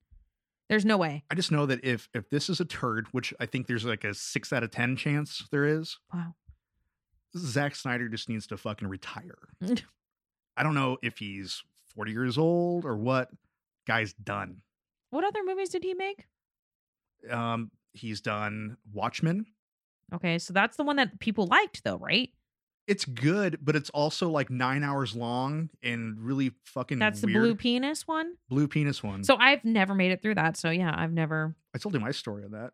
There's 0.69 0.85
no 0.85 0.95
way. 0.95 1.23
I 1.29 1.35
just 1.35 1.51
know 1.51 1.65
that 1.65 1.83
if 1.83 2.07
if 2.13 2.29
this 2.29 2.49
is 2.49 2.61
a 2.61 2.65
turd, 2.65 3.07
which 3.11 3.33
I 3.39 3.45
think 3.45 3.67
there's 3.67 3.83
like 3.83 4.05
a 4.05 4.13
six 4.13 4.53
out 4.53 4.63
of 4.63 4.71
ten 4.71 4.95
chance 4.95 5.45
there 5.51 5.65
is, 5.65 5.97
Wow. 6.13 6.35
Zack 7.37 7.75
Snyder 7.75 8.09
just 8.09 8.29
needs 8.29 8.47
to 8.47 8.57
fucking 8.57 8.87
retire. 8.87 9.37
I 10.57 10.63
don't 10.63 10.75
know 10.75 10.97
if 11.01 11.17
he's 11.17 11.63
40 11.91 12.11
years 12.11 12.37
old 12.37 12.85
or 12.85 12.95
what. 12.97 13.29
Guy's 13.87 14.13
done. 14.13 14.61
What 15.09 15.23
other 15.23 15.43
movies 15.43 15.69
did 15.69 15.83
he 15.83 15.93
make? 15.93 16.25
Um, 17.29 17.71
he's 17.93 18.21
done 18.21 18.77
Watchmen. 18.93 19.45
Okay, 20.13 20.37
so 20.39 20.53
that's 20.53 20.77
the 20.77 20.83
one 20.83 20.97
that 20.97 21.19
people 21.19 21.47
liked, 21.47 21.83
though, 21.83 21.97
right? 21.97 22.29
It's 22.87 23.05
good, 23.05 23.59
but 23.61 23.75
it's 23.75 23.89
also 23.91 24.29
like 24.29 24.49
nine 24.49 24.83
hours 24.83 25.15
long 25.15 25.69
and 25.81 26.19
really 26.19 26.51
fucking. 26.65 26.99
That's 26.99 27.21
the 27.21 27.27
blue 27.27 27.55
penis 27.55 28.07
one. 28.07 28.33
blue 28.49 28.67
penis 28.67 29.01
one. 29.03 29.23
So 29.23 29.35
I've 29.37 29.63
never 29.63 29.93
made 29.95 30.11
it 30.11 30.21
through 30.21 30.35
that. 30.35 30.57
So 30.57 30.69
yeah, 30.71 30.93
I've 30.95 31.13
never. 31.13 31.55
I 31.73 31.77
told 31.77 31.93
you 31.93 31.99
my 32.01 32.11
story 32.11 32.43
of 32.43 32.51
that. 32.51 32.71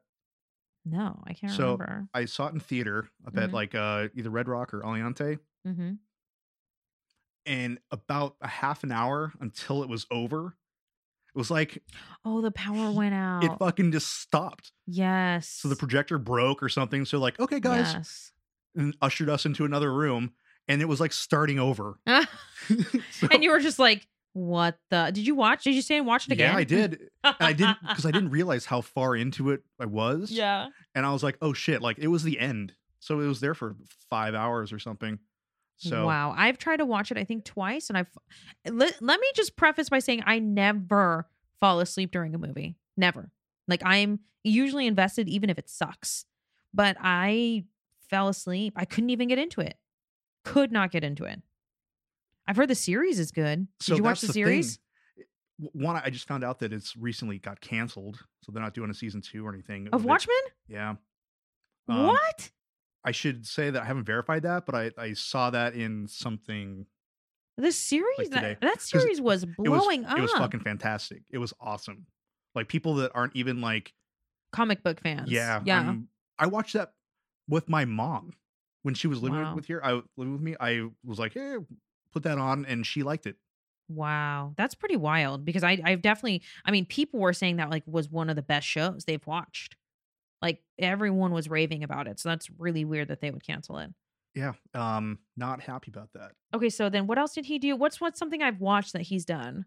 No, 0.86 1.22
I 1.28 1.34
can't 1.34 1.52
So- 1.54 1.74
remember. 1.74 2.08
I 2.14 2.26
saw 2.26 2.48
it 2.48 2.54
in 2.54 2.60
theater 2.62 3.10
up 3.28 3.38
at 3.38 3.50
Mhm. 3.50 3.54
like 3.54 3.76
uh 3.76 4.08
either 4.16 4.30
Red 4.30 4.48
Rock 4.48 4.74
or 4.74 4.82
Aliante, 4.82 5.40
hmm 5.66 5.92
and 7.48 7.80
about 7.92 8.36
a 8.42 8.48
half 8.48 8.84
an 8.84 8.92
hour 8.92 9.32
until 9.40 9.82
it 9.84 9.90
was 9.90 10.06
over, 10.12 10.56
it 11.34 11.38
was 11.38 11.50
like 11.50 11.82
Oh, 12.26 12.42
the 12.42 12.52
power 12.52 12.92
went 12.92 13.14
out. 13.16 13.44
it 13.44 13.52
fucking 13.58 13.92
just 13.92 14.20
stopped. 14.22 14.72
yes. 14.86 15.48
So 15.48 15.68
the 15.70 15.76
projector 15.76 16.18
broke 16.18 16.62
or 16.62 16.70
something. 16.70 17.06
So 17.06 17.18
like, 17.20 17.40
okay, 17.40 17.60
guys, 17.60 17.94
Yes. 17.94 18.32
and 18.76 18.96
ushered 19.02 19.30
us 19.30 19.46
into 19.46 19.66
another 19.66 19.92
room, 19.94 20.34
and 20.68 20.82
it 20.82 20.86
was 20.86 21.00
like 21.00 21.14
starting 21.14 21.58
over. 21.60 22.00
So- 22.68 23.28
and 23.32 23.44
you 23.44 23.52
were 23.52 23.60
just 23.60 23.80
like, 23.80 24.06
"What 24.34 24.78
the? 24.90 25.12
Did 25.14 25.26
you 25.26 25.36
watch? 25.36 25.64
Did 25.64 25.74
you 25.76 25.82
stay 25.82 25.98
and 25.98 26.06
watch 26.06 26.28
it 26.28 26.34
again?" 26.34 26.52
Yeah, 26.52 26.58
I 26.58 26.64
did. 26.66 27.10
And 27.24 27.36
I 27.40 27.54
didn't 27.54 27.78
because 27.88 28.06
I 28.06 28.12
didn't 28.12 28.30
realize 28.40 28.66
how 28.66 28.82
far 28.82 29.16
into 29.16 29.52
it 29.52 29.62
I 29.80 29.86
was. 29.86 30.32
yeah. 30.32 30.68
And 30.94 31.06
I 31.06 31.14
was 31.14 31.24
like, 31.24 31.38
oh 31.42 31.54
shit, 31.54 31.82
like 31.82 31.98
it 32.00 32.08
was 32.08 32.24
the 32.24 32.40
end. 32.40 32.74
So 33.00 33.20
it 33.22 33.28
was 33.28 33.40
there 33.40 33.54
for 33.54 33.76
five 34.10 34.34
hours 34.36 34.74
or 34.74 34.80
something. 34.80 35.20
So 35.78 36.06
wow, 36.06 36.34
I've 36.36 36.58
tried 36.58 36.78
to 36.78 36.86
watch 36.86 37.12
it 37.12 37.18
I 37.18 37.24
think 37.24 37.46
twice, 37.46 37.90
and 37.90 37.98
I've 37.98 38.10
let, 38.70 39.02
let 39.02 39.20
me 39.20 39.28
just 39.36 39.56
preface 39.56 39.90
by 39.90 40.00
saying 40.00 40.24
I 40.26 40.40
never 40.40 41.28
fall 41.60 41.80
asleep 41.80 42.12
during 42.12 42.34
a 42.34 42.38
movie. 42.38 42.78
Never. 42.96 43.32
Like 43.68 43.82
I'm 43.86 44.20
usually 44.44 44.88
invested, 44.88 45.30
even 45.30 45.50
if 45.50 45.60
it 45.60 45.70
sucks. 45.70 46.26
But 46.74 46.98
I 47.00 47.66
fell 48.10 48.28
asleep. 48.28 48.74
I 48.76 48.86
couldn't 48.86 49.10
even 49.10 49.28
get 49.28 49.38
into 49.38 49.62
it. 49.62 49.78
Could 50.44 50.72
not 50.72 50.92
get 50.92 51.04
into 51.04 51.26
it. 51.26 51.42
I've 52.48 52.56
heard 52.56 52.70
the 52.70 52.76
series 52.76 53.20
is 53.20 53.32
good. 53.32 53.68
Did 53.80 53.86
so 53.86 53.96
you 53.96 54.04
watch 54.04 54.22
that's 54.22 54.28
the 54.28 54.34
series? 54.34 54.80
thing. 55.16 55.74
One, 55.74 56.00
I 56.04 56.10
just 56.10 56.28
found 56.28 56.44
out 56.44 56.60
that 56.60 56.72
it's 56.72 56.96
recently 56.96 57.40
got 57.40 57.60
canceled, 57.62 58.24
so 58.44 58.52
they're 58.52 58.62
not 58.62 58.74
doing 58.74 58.90
a 58.90 58.94
season 58.94 59.22
two 59.22 59.46
or 59.46 59.52
anything 59.54 59.90
Of 59.92 60.04
it. 60.04 60.08
Watchmen? 60.08 60.36
Yeah. 60.68 60.96
Um, 61.90 62.08
what? 62.08 62.52
I 63.08 63.12
should 63.12 63.48
say 63.48 63.70
that 63.70 63.82
I 63.82 63.86
haven't 63.86 64.04
verified 64.04 64.44
that, 64.44 64.66
but 64.66 64.76
I, 64.76 64.92
I 64.98 65.14
saw 65.14 65.50
that 65.52 65.74
in 65.76 66.08
something. 66.08 66.86
The 67.58 67.72
series 67.72 68.18
like 68.18 68.30
that, 68.32 68.62
that 68.62 68.82
series 68.82 69.20
was 69.22 69.44
It 69.44 69.50
was 69.58 69.82
blowing 69.82 70.06
up. 70.06 70.18
it 70.18 70.22
was 70.22 70.32
fucking 70.34 70.60
fantastic. 70.60 71.24
It 71.32 71.38
was 71.38 71.54
awesome. 71.60 72.06
Like 72.54 72.68
people 72.68 72.96
that 72.96 73.12
aren't 73.16 73.36
even 73.36 73.62
like 73.62 73.94
comic 74.52 74.84
book 74.84 75.00
fans. 75.02 75.32
Yeah, 75.32 75.62
Yeah. 75.66 75.78
I'm- 75.82 76.10
I 76.38 76.48
watched 76.48 76.74
that 76.74 76.94
with 77.48 77.68
my 77.70 77.86
mom 77.86 78.34
when 78.84 78.94
she 78.94 79.08
was 79.08 79.24
living 79.24 79.42
Wow. 79.42 79.56
with 79.56 79.66
here. 79.66 79.82
I 79.84 80.02
living 80.18 80.34
with 80.34 80.42
me. 80.42 80.56
I 80.60 80.84
was 81.04 81.18
like, 81.18 81.34
"Hey, 81.34 81.56
put 82.12 82.24
that 82.24 82.38
on," 82.38 82.66
and 82.66 82.86
she 82.86 83.02
liked 83.04 83.26
it. 83.26 83.38
Wow, 83.90 84.54
that's 84.58 84.76
pretty 84.76 84.98
wild 84.98 85.46
because 85.46 85.64
I 85.64 85.80
I've 85.84 86.02
definitely 86.02 86.44
I 86.66 86.72
mean 86.72 86.86
people 86.86 87.20
were 87.22 87.34
saying 87.34 87.56
that 87.56 87.70
like 87.72 87.84
was 87.88 88.10
one 88.10 88.30
of 88.30 88.36
the 88.36 88.42
best 88.44 88.68
shows 88.68 89.06
they've 89.06 89.26
watched. 89.26 89.78
Like 90.42 90.62
everyone 90.78 91.32
was 91.32 91.50
raving 91.50 91.84
about 91.84 92.08
it. 92.08 92.20
So 92.20 92.30
that's 92.30 92.50
really 92.60 92.86
weird 92.86 93.08
that 93.08 93.22
they 93.22 93.32
would 93.32 93.44
cancel 93.46 93.78
it. 93.80 93.90
Yeah, 94.36 94.54
um, 94.76 95.18
not 95.36 95.62
happy 95.62 95.90
about 95.90 96.10
that. 96.14 96.34
Okay, 96.54 96.70
so 96.70 96.90
then 96.90 97.08
what 97.08 97.18
else 97.18 97.34
did 97.34 97.46
he 97.48 97.58
do? 97.58 97.76
What's 97.76 98.00
what's 98.00 98.20
something 98.20 98.42
I've 98.44 98.60
watched 98.62 98.94
that 98.94 99.02
he's 99.04 99.26
done? 99.26 99.66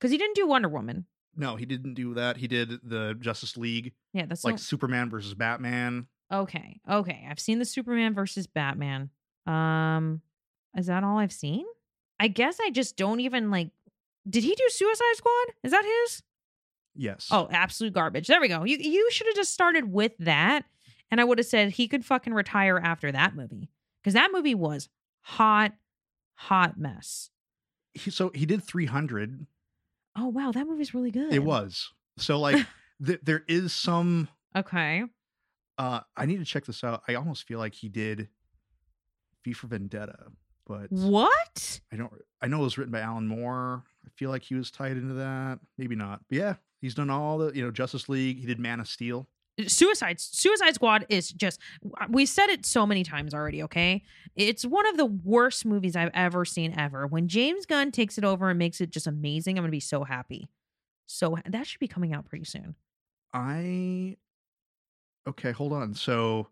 Cuz 0.00 0.10
he 0.10 0.16
didn't 0.18 0.36
do 0.36 0.46
Wonder 0.46 0.68
Woman. 0.68 1.06
No, 1.36 1.56
he 1.56 1.66
didn't 1.66 1.94
do 1.94 2.14
that. 2.14 2.36
He 2.38 2.48
did 2.48 2.70
the 2.82 3.14
Justice 3.20 3.56
League, 3.56 3.92
Yeah, 4.12 4.26
that's 4.26 4.44
like 4.44 4.52
like 4.52 4.60
Superman 4.60 5.10
versus 5.10 5.34
Batman. 5.34 6.06
okay. 6.32 6.80
Okay, 6.90 7.26
I've 7.28 7.38
seen 7.40 7.58
the 7.58 7.64
Superman 7.66 8.14
versus 8.14 8.46
Batman. 8.46 9.10
Um 9.46 10.22
is 10.76 10.86
that 10.86 11.04
all 11.04 11.18
I've 11.18 11.32
seen? 11.32 11.66
I 12.18 12.28
guess 12.28 12.58
I 12.64 12.70
just 12.70 12.96
don't 12.96 13.20
even 13.20 13.50
like 13.50 13.70
Did 14.28 14.42
he 14.44 14.54
do 14.54 14.64
Suicide 14.68 15.16
Squad? 15.16 15.54
Is 15.62 15.72
that 15.72 15.84
his? 15.84 16.22
Yes. 16.94 17.28
Oh, 17.30 17.48
absolute 17.50 17.92
garbage. 17.94 18.26
There 18.26 18.40
we 18.40 18.48
go. 18.48 18.64
You 18.64 18.76
you 18.78 19.10
should 19.10 19.26
have 19.28 19.36
just 19.36 19.52
started 19.52 19.90
with 19.92 20.12
that, 20.18 20.64
and 21.10 21.20
I 21.20 21.24
would 21.24 21.38
have 21.38 21.46
said 21.46 21.70
he 21.70 21.88
could 21.88 22.04
fucking 22.04 22.34
retire 22.34 22.78
after 22.78 23.10
that 23.12 23.34
movie 23.34 23.70
because 24.02 24.14
that 24.14 24.30
movie 24.32 24.54
was 24.54 24.88
hot, 25.22 25.72
hot 26.34 26.78
mess. 26.78 27.30
He, 27.94 28.10
so 28.10 28.30
he 28.34 28.46
did 28.46 28.62
300. 28.62 29.46
Oh 30.16 30.28
wow, 30.28 30.52
that 30.52 30.66
movie's 30.66 30.92
really 30.94 31.10
good. 31.10 31.32
It 31.32 31.42
was 31.44 31.92
so 32.18 32.38
like 32.38 32.66
th- 33.06 33.20
there 33.22 33.44
is 33.48 33.72
some. 33.72 34.28
okay. 34.54 35.04
uh 35.78 36.00
I 36.16 36.26
need 36.26 36.38
to 36.38 36.44
check 36.44 36.66
this 36.66 36.84
out. 36.84 37.02
I 37.08 37.14
almost 37.14 37.46
feel 37.46 37.58
like 37.58 37.74
he 37.74 37.88
did 37.88 38.28
V 39.44 39.52
for 39.54 39.66
Vendetta, 39.68 40.26
but 40.66 40.92
What? 40.92 41.80
I 41.92 41.96
don't. 41.96 42.12
I 42.42 42.48
know 42.48 42.60
it 42.60 42.64
was 42.64 42.76
written 42.78 42.92
by 42.92 43.00
Alan 43.00 43.26
Moore. 43.26 43.82
I 44.04 44.10
feel 44.16 44.30
like 44.30 44.42
he 44.42 44.54
was 44.54 44.70
tied 44.70 44.96
into 44.98 45.14
that. 45.14 45.58
Maybe 45.78 45.96
not. 45.96 46.20
But 46.28 46.38
yeah, 46.38 46.54
he's 46.82 46.94
done 46.94 47.08
all 47.08 47.38
the 47.38 47.52
you 47.54 47.64
know 47.64 47.70
Justice 47.70 48.10
League. 48.10 48.40
He 48.40 48.46
did 48.46 48.60
Man 48.60 48.80
of 48.80 48.88
Steel. 48.88 49.26
Suicide 49.66 50.20
Suicide 50.20 50.74
Squad 50.74 51.06
is 51.08 51.30
just 51.30 51.58
we 52.10 52.26
said 52.26 52.48
it 52.48 52.66
so 52.66 52.86
many 52.86 53.04
times 53.04 53.32
already, 53.32 53.62
okay? 53.62 54.02
It's 54.34 54.64
one 54.64 54.86
of 54.86 54.96
the 54.96 55.06
worst 55.06 55.64
movies 55.64 55.96
I've 55.96 56.10
ever 56.12 56.44
seen 56.44 56.78
ever. 56.78 57.06
When 57.06 57.28
James 57.28 57.64
Gunn 57.64 57.92
takes 57.92 58.18
it 58.18 58.24
over 58.24 58.50
and 58.50 58.58
makes 58.58 58.80
it 58.80 58.90
just 58.90 59.06
amazing, 59.06 59.56
I'm 59.56 59.62
going 59.62 59.70
to 59.70 59.76
be 59.76 59.80
so 59.80 60.04
happy. 60.04 60.48
So 61.06 61.38
that 61.46 61.66
should 61.66 61.80
be 61.80 61.88
coming 61.88 62.12
out 62.12 62.24
pretty 62.24 62.44
soon. 62.44 62.74
I 63.32 64.16
okay, 65.28 65.52
hold 65.52 65.72
on. 65.72 65.94
So 65.94 66.48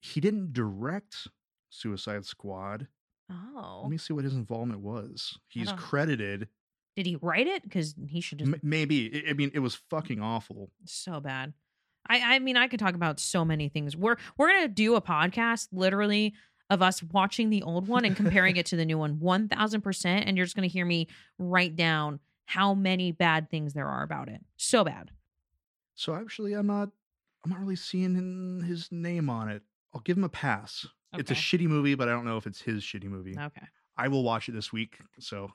he 0.00 0.20
didn't 0.20 0.52
direct 0.52 1.28
Suicide 1.70 2.24
Squad. 2.24 2.88
Oh. 3.30 3.80
Let 3.82 3.90
me 3.90 3.98
see 3.98 4.12
what 4.12 4.24
his 4.24 4.34
involvement 4.34 4.80
was. 4.80 5.38
He's 5.48 5.72
credited. 5.72 6.48
Did 6.96 7.06
he 7.06 7.16
write 7.20 7.46
it? 7.46 7.62
Because 7.62 7.94
he 8.08 8.20
should 8.20 8.38
just 8.38 8.50
M- 8.52 8.60
maybe. 8.62 9.24
I- 9.26 9.30
I 9.30 9.32
mean, 9.34 9.50
it 9.54 9.58
was 9.60 9.74
fucking 9.90 10.20
awful. 10.20 10.70
so 10.84 11.20
bad. 11.20 11.52
I 12.08 12.36
I 12.36 12.38
mean 12.38 12.56
I 12.56 12.68
could 12.68 12.80
talk 12.80 12.94
about 12.94 13.20
so 13.20 13.44
many 13.44 13.68
things. 13.68 13.96
We're 13.96 14.16
we're 14.38 14.48
gonna 14.52 14.68
do 14.68 14.94
a 14.94 15.02
podcast 15.02 15.68
literally 15.72 16.34
of 16.70 16.80
us 16.82 17.02
watching 17.02 17.50
the 17.50 17.62
old 17.62 17.86
one 17.88 18.04
and 18.04 18.16
comparing 18.16 18.56
it 18.56 18.66
to 18.66 18.76
the 18.76 18.84
new 18.84 18.98
one, 18.98 19.20
one 19.20 19.48
thousand 19.48 19.82
percent. 19.82 20.24
And 20.26 20.36
you're 20.36 20.46
just 20.46 20.56
gonna 20.56 20.68
hear 20.68 20.84
me 20.86 21.08
write 21.38 21.76
down 21.76 22.20
how 22.46 22.74
many 22.74 23.10
bad 23.12 23.50
things 23.50 23.72
there 23.74 23.88
are 23.88 24.02
about 24.04 24.28
it. 24.28 24.40
So 24.56 24.84
bad. 24.84 25.10
So 25.96 26.14
actually, 26.14 26.52
I'm 26.54 26.66
not. 26.66 26.90
I'm 27.44 27.50
not 27.50 27.60
really 27.60 27.76
seeing 27.76 28.62
his 28.66 28.90
name 28.90 29.28
on 29.30 29.48
it. 29.48 29.62
I'll 29.94 30.00
give 30.00 30.16
him 30.16 30.24
a 30.24 30.28
pass. 30.28 30.86
Okay. 31.14 31.20
It's 31.20 31.30
a 31.30 31.34
shitty 31.34 31.66
movie, 31.66 31.94
but 31.94 32.08
I 32.08 32.12
don't 32.12 32.24
know 32.24 32.36
if 32.36 32.46
it's 32.46 32.60
his 32.60 32.82
shitty 32.82 33.04
movie. 33.04 33.36
Okay. 33.38 33.66
I 33.96 34.08
will 34.08 34.22
watch 34.24 34.48
it 34.48 34.52
this 34.52 34.72
week, 34.72 34.98
so 35.20 35.50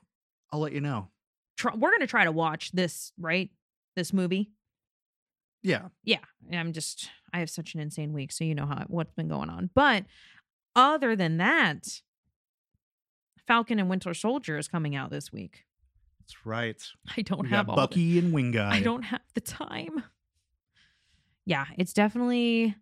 I'll 0.50 0.60
let 0.60 0.72
you 0.72 0.80
know. 0.80 1.08
Try, 1.56 1.74
we're 1.74 1.90
gonna 1.92 2.06
try 2.06 2.24
to 2.24 2.32
watch 2.32 2.72
this, 2.72 3.12
right? 3.18 3.50
This 3.96 4.12
movie. 4.12 4.50
Yeah. 5.64 5.88
yeah 6.02 6.18
i'm 6.50 6.72
just 6.72 7.08
i 7.32 7.38
have 7.38 7.48
such 7.48 7.74
an 7.74 7.80
insane 7.80 8.12
week 8.12 8.32
so 8.32 8.42
you 8.42 8.52
know 8.52 8.66
how 8.66 8.84
what's 8.88 9.12
been 9.12 9.28
going 9.28 9.48
on 9.48 9.70
but 9.76 10.04
other 10.74 11.14
than 11.14 11.36
that 11.36 12.00
falcon 13.46 13.78
and 13.78 13.88
winter 13.88 14.12
soldier 14.12 14.58
is 14.58 14.66
coming 14.66 14.96
out 14.96 15.10
this 15.10 15.32
week 15.32 15.64
That's 16.18 16.44
right. 16.44 16.82
i 17.16 17.22
don't 17.22 17.42
We 17.42 17.48
have 17.50 17.68
all 17.68 17.76
the- 17.76 17.82
Bucky 17.82 18.18
and 18.18 18.34
Wingeye. 18.34 18.72
i 18.72 18.80
don't 18.80 19.02
have 19.04 19.20
the 19.34 19.40
time 19.40 20.02
yeah 21.46 21.66
it's 21.78 21.92
definitely 21.92 22.74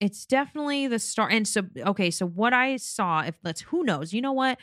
it's 0.00 0.26
definitely 0.26 0.88
the 0.88 0.98
star 0.98 1.28
and 1.28 1.46
so 1.46 1.62
okay 1.78 2.10
so 2.10 2.26
what 2.26 2.52
i 2.52 2.76
saw 2.76 3.20
if 3.20 3.36
let's 3.44 3.60
who 3.60 3.84
knows 3.84 4.12
you 4.12 4.20
know 4.20 4.32
what 4.32 4.58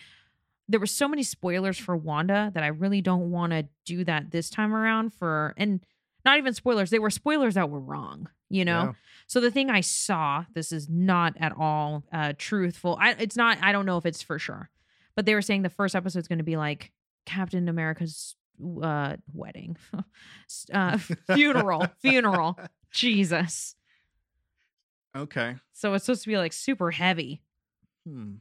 there 0.70 0.80
were 0.80 0.86
so 0.86 1.08
many 1.08 1.24
spoilers 1.24 1.78
for 1.78 1.98
wanda 1.98 2.52
that 2.54 2.64
i 2.64 2.68
really 2.68 3.02
don't 3.02 3.30
want 3.32 3.52
to 3.52 3.68
do 3.86 4.04
that 4.06 4.32
this 4.32 4.50
time 4.50 4.74
around 4.74 5.12
for 5.14 5.54
and 5.58 5.84
not 6.26 6.38
even 6.38 6.54
spoilers 6.54 6.90
they 6.92 7.00
were 7.00 7.10
spoilers 7.10 7.56
that 7.56 7.70
were 7.70 7.80
wrong 7.80 8.30
you 8.50 8.64
know 8.64 8.84
Yeah. 8.84 8.92
so 9.28 9.40
the 9.42 9.52
thing 9.52 9.70
i 9.70 9.82
saw 9.82 10.46
this 10.54 10.72
is 10.72 10.88
not 10.90 11.34
at 11.40 11.54
all 11.58 12.04
uh 12.14 12.34
truthful 12.38 12.98
I, 13.02 13.16
it's 13.20 13.36
not 13.36 13.58
i 13.62 13.72
don't 13.72 13.86
know 13.86 13.98
if 13.98 14.06
it's 14.06 14.22
for 14.22 14.38
sure 14.40 14.70
but 15.16 15.26
they 15.26 15.34
were 15.34 15.42
saying 15.42 15.64
the 15.64 15.70
first 15.70 15.96
episode 15.96 16.20
is 16.20 16.28
going 16.28 16.38
to 16.40 16.44
be 16.46 16.56
like 16.58 16.92
captain 17.26 17.68
america's 17.68 18.36
uh 18.84 19.16
wedding 19.34 19.76
uh 20.74 20.98
funeral 21.34 21.88
funeral 22.02 22.60
jesus 22.92 23.76
Okay. 25.16 25.56
so 25.74 25.94
it's 25.96 26.06
supposed 26.06 26.22
to 26.24 26.30
be 26.30 26.38
like 26.38 26.54
super 26.54 26.92
heavy 26.92 27.42
Hmm. 28.08 28.36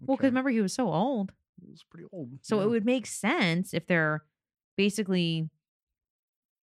Well, 0.00 0.16
because 0.16 0.28
remember 0.30 0.50
he 0.50 0.60
was 0.60 0.72
so 0.74 0.92
old. 0.92 1.32
It 1.62 1.70
was 1.70 1.82
pretty 1.90 2.06
old. 2.12 2.30
So 2.42 2.58
yeah. 2.58 2.64
it 2.64 2.68
would 2.70 2.84
make 2.84 3.06
sense 3.06 3.72
if 3.74 3.86
they're 3.86 4.24
basically 4.76 5.48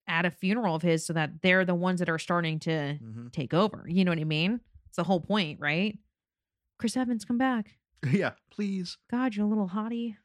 at 0.08 0.24
a 0.24 0.30
funeral 0.30 0.74
of 0.76 0.82
his 0.82 1.04
so 1.04 1.12
that 1.12 1.42
they're 1.42 1.64
the 1.64 1.74
ones 1.74 1.98
that 2.00 2.08
are 2.08 2.18
starting 2.18 2.58
to 2.60 2.70
Mhm. 3.02 3.32
take 3.32 3.52
over. 3.52 3.84
You 3.88 4.04
know 4.04 4.10
what 4.12 4.18
I 4.20 4.24
mean? 4.24 4.60
It's 4.86 4.96
the 4.96 5.04
whole 5.04 5.20
point, 5.20 5.58
right? 5.60 5.98
Chris 6.78 6.96
Evans, 6.96 7.24
come 7.24 7.38
back. 7.38 7.76
yeah, 8.10 8.32
please. 8.50 8.98
God, 9.10 9.34
you're 9.34 9.46
a 9.46 9.48
little 9.48 9.68
hottie. 9.68 10.16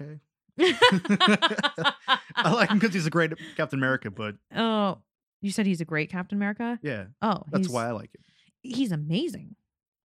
Okay. 0.00 0.20
I 0.58 2.52
like 2.52 2.70
him 2.70 2.78
because 2.78 2.94
he's 2.94 3.06
a 3.06 3.10
great 3.10 3.32
Captain 3.56 3.78
America, 3.78 4.10
but 4.10 4.36
oh, 4.54 4.98
you 5.40 5.50
said 5.50 5.66
he's 5.66 5.80
a 5.80 5.84
great 5.84 6.10
Captain 6.10 6.36
America? 6.36 6.78
yeah, 6.82 7.06
Oh, 7.22 7.42
that's 7.50 7.68
why 7.68 7.88
I 7.88 7.92
like 7.92 8.10
it. 8.14 8.20
he's 8.62 8.92
amazing. 8.92 9.54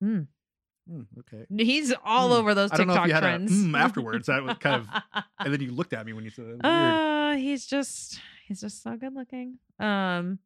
Mm. 0.03 0.27
Hmm, 0.91 1.01
okay. 1.19 1.45
He's 1.63 1.93
all 2.03 2.27
Hmm. 2.29 2.33
over 2.33 2.53
those 2.53 2.71
I 2.71 2.77
don't 2.77 2.87
know 2.87 2.93
if 2.95 3.03
TikTok 3.03 3.11
had 3.11 3.23
a 3.23 3.27
trends. 3.37 3.51
mm 3.51 3.77
afterwards. 3.79 4.27
That 4.27 4.43
was 4.43 4.57
kind 4.57 4.75
of, 4.75 5.23
and 5.39 5.53
then 5.53 5.61
you 5.61 5.71
looked 5.71 5.93
at 5.93 6.05
me 6.05 6.11
when 6.13 6.25
you 6.25 6.29
said 6.31 6.59
that. 6.61 6.67
Uh, 6.67 7.35
he's 7.37 7.65
just 7.65 8.19
he's 8.47 8.59
just 8.61 8.83
so 8.83 8.97
good 8.97 9.13
looking. 9.15 9.57
Um, 9.79 10.39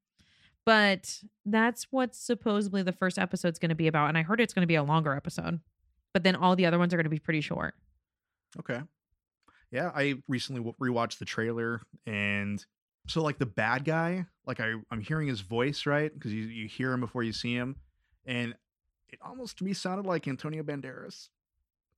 but 0.66 1.22
that's 1.46 1.88
what 1.92 2.16
supposedly 2.16 2.84
the 2.84 2.92
first 2.92 3.18
episode's 3.20 3.60
going 3.60 3.70
to 3.70 3.76
be 3.76 3.88
about, 3.88 4.10
and 4.10 4.18
I 4.18 4.22
heard 4.24 4.40
it's 4.42 4.54
going 4.54 4.62
to 4.64 4.68
be 4.68 4.76
a 4.76 4.84
longer 4.84 5.14
episode. 5.14 5.60
But 6.14 6.24
then 6.24 6.36
all 6.36 6.56
the 6.56 6.66
other 6.66 6.80
ones 6.80 6.94
are 6.94 6.98
going 6.98 7.06
to 7.06 7.10
be 7.10 7.20
pretty 7.20 7.42
short. 7.42 7.74
Okay. 8.60 8.82
Yeah, 9.72 9.92
I 9.94 10.16
recently 10.28 10.74
rewatched 10.82 11.18
the 11.20 11.26
trailer, 11.26 11.82
and 12.06 12.64
so 13.08 13.22
like 13.22 13.38
the 13.40 13.46
bad 13.46 13.84
guy, 13.84 14.26
like 14.46 14.60
I 14.60 14.74
I'm 14.92 15.02
hearing 15.02 15.28
his 15.28 15.42
voice 15.42 15.86
right 15.86 16.14
because 16.14 16.32
you 16.34 16.44
you 16.44 16.68
hear 16.68 16.94
him 16.94 17.02
before 17.02 17.24
you 17.24 17.34
see 17.34 17.54
him, 17.54 17.76
and 18.26 18.56
it 19.16 19.26
almost 19.26 19.58
to 19.58 19.64
me 19.64 19.74
sounded 19.74 20.06
like 20.06 20.28
Antonio 20.28 20.62
Banderas, 20.64 21.30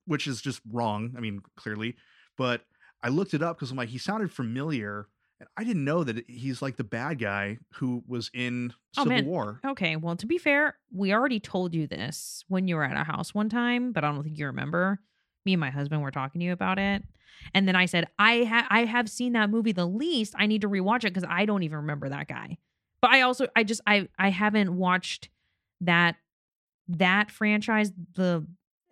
which 0.06 0.26
is 0.26 0.40
just 0.40 0.60
wrong. 0.70 1.14
I 1.16 1.20
mean, 1.20 1.42
clearly, 1.56 1.96
but 2.36 2.62
I 3.02 3.08
looked 3.08 3.34
it 3.34 3.42
up 3.42 3.56
because 3.56 3.70
I'm 3.70 3.76
like 3.76 3.88
he 3.88 3.98
sounded 3.98 4.32
familiar, 4.32 5.08
and 5.40 5.48
I 5.56 5.64
didn't 5.64 5.84
know 5.84 6.04
that 6.04 6.24
he's 6.28 6.62
like 6.62 6.76
the 6.76 6.84
bad 6.84 7.18
guy 7.18 7.58
who 7.74 8.02
was 8.06 8.30
in 8.32 8.72
Oh, 8.96 9.02
Civil 9.02 9.08
man. 9.18 9.26
War. 9.26 9.60
Okay, 9.64 9.96
well, 9.96 10.16
to 10.16 10.26
be 10.26 10.38
fair, 10.38 10.76
we 10.92 11.12
already 11.12 11.40
told 11.40 11.74
you 11.74 11.86
this 11.86 12.44
when 12.48 12.66
you 12.68 12.76
were 12.76 12.84
at 12.84 12.96
a 12.96 13.04
house 13.04 13.34
one 13.34 13.48
time, 13.48 13.92
but 13.92 14.04
I 14.04 14.10
don't 14.12 14.22
think 14.22 14.38
you 14.38 14.46
remember. 14.46 15.00
Me 15.44 15.52
and 15.54 15.60
my 15.60 15.70
husband 15.70 16.02
were 16.02 16.10
talking 16.10 16.40
to 16.40 16.44
you 16.44 16.52
about 16.52 16.78
it, 16.78 17.02
and 17.54 17.66
then 17.66 17.74
I 17.76 17.86
said 17.86 18.06
I 18.18 18.44
ha- 18.44 18.66
I 18.70 18.84
have 18.84 19.08
seen 19.08 19.32
that 19.32 19.50
movie 19.50 19.72
the 19.72 19.86
least. 19.86 20.34
I 20.38 20.46
need 20.46 20.60
to 20.62 20.68
rewatch 20.68 20.98
it 21.04 21.14
because 21.14 21.28
I 21.28 21.46
don't 21.46 21.62
even 21.64 21.78
remember 21.78 22.08
that 22.08 22.28
guy. 22.28 22.58
But 23.00 23.10
I 23.10 23.22
also 23.22 23.46
I 23.56 23.64
just 23.64 23.80
I 23.86 24.08
I 24.18 24.30
haven't 24.30 24.76
watched 24.76 25.28
that 25.80 26.16
that 26.88 27.30
franchise 27.30 27.92
the 28.14 28.46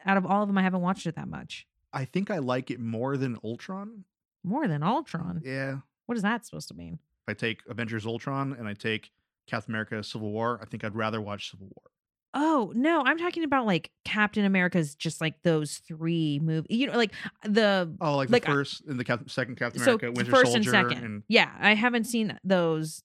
out 0.05 0.17
of 0.17 0.27
all 0.27 0.43
of 0.43 0.49
them 0.49 0.59
I 0.59 0.63
haven't 0.63 0.83
watched 0.83 1.07
it 1.07 1.17
that 1.17 1.29
much. 1.29 1.67
I 1.93 2.05
think 2.05 2.31
I 2.31 2.39
like 2.39 2.71
it 2.71 2.79
more 2.81 3.17
than 3.17 3.39
Ultron. 3.43 4.05
More 4.45 4.69
than 4.69 4.83
Ultron. 4.83 5.41
Yeah, 5.45 5.79
What 6.07 6.17
is 6.17 6.23
that 6.23 6.45
supposed 6.47 6.69
to 6.69 6.75
mean? 6.75 6.99
if 7.27 7.31
I 7.31 7.35
take 7.35 7.61
Avengers 7.69 8.07
Ultron 8.07 8.53
and 8.59 8.69
I 8.69 8.75
take 8.75 9.11
Captain 9.49 9.73
America 9.73 10.03
Civil 10.05 10.31
War, 10.31 10.61
I 10.63 10.67
think 10.67 10.85
I'd 10.85 10.95
rather 10.95 11.21
watch 11.21 11.51
Civil 11.51 11.67
War. 11.67 11.91
Oh, 12.35 12.71
no, 12.77 13.03
I'm 13.05 13.17
talking 13.17 13.45
about 13.45 13.65
like 13.67 13.91
Captain 14.05 14.45
America's 14.45 14.95
just 14.95 15.21
like 15.23 15.43
those 15.43 15.79
three 15.79 16.39
movies. 16.43 16.67
You 16.79 16.89
know, 16.89 16.97
like 16.97 17.13
the 17.45 17.93
Oh, 18.01 18.17
like, 18.17 18.29
Like, 18.31 18.45
the 18.45 18.51
I- 18.51 18.53
first 18.55 18.83
and 18.87 19.01
the 19.01 19.05
Cap- 19.05 19.31
second 19.31 19.57
Captain 19.57 19.81
so 19.81 19.95
America, 19.95 20.13
Winter 20.13 20.31
first 20.31 20.53
Soldier, 20.53 20.75
and 20.77 20.91
second. 20.91 21.23
yeah, 21.29 21.51
I 21.59 21.75
haven't 21.75 22.05
seen 22.05 22.39
those 22.45 23.03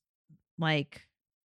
like 0.59 1.07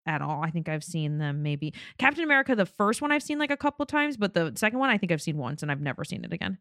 at 0.08 0.22
all. 0.22 0.42
I 0.42 0.50
think 0.50 0.68
I've 0.68 0.82
seen 0.82 1.18
them 1.18 1.42
maybe 1.42 1.72
Captain 1.98 2.24
America, 2.24 2.56
the 2.56 2.66
first 2.66 3.00
one 3.02 3.12
I've 3.12 3.22
seen 3.22 3.38
like 3.38 3.50
a 3.52 3.56
couple 3.56 3.86
times, 3.86 4.16
but 4.16 4.34
the 4.34 4.52
second 4.56 4.78
one 4.80 4.90
I 4.90 4.98
think 4.98 5.12
I've 5.12 5.22
seen 5.22 5.36
once 5.36 5.62
and 5.62 5.70
I've 5.70 5.80
never 5.80 6.02
seen 6.04 6.24
it 6.24 6.32
again. 6.32 6.58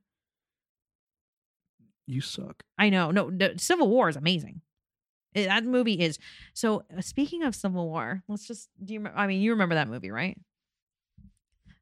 you 2.06 2.22
suck. 2.22 2.64
I 2.78 2.90
know. 2.90 3.12
No, 3.12 3.30
the 3.32 3.56
Civil 3.58 3.90
War 3.90 4.08
is 4.10 4.16
amazing. 4.16 4.62
Eh, 5.36 5.46
that 5.46 5.66
movie 5.66 6.00
is 6.00 6.20
so. 6.54 6.84
uh, 6.98 7.02
Speaking 7.02 7.44
of 7.44 7.54
Civil 7.56 7.88
War, 7.90 8.24
let's 8.28 8.48
just 8.48 8.70
do 8.84 8.94
you? 8.94 9.08
I 9.16 9.28
mean, 9.28 9.42
you 9.42 9.52
remember 9.52 9.76
that 9.76 9.90
movie, 9.90 10.12
right? 10.12 10.38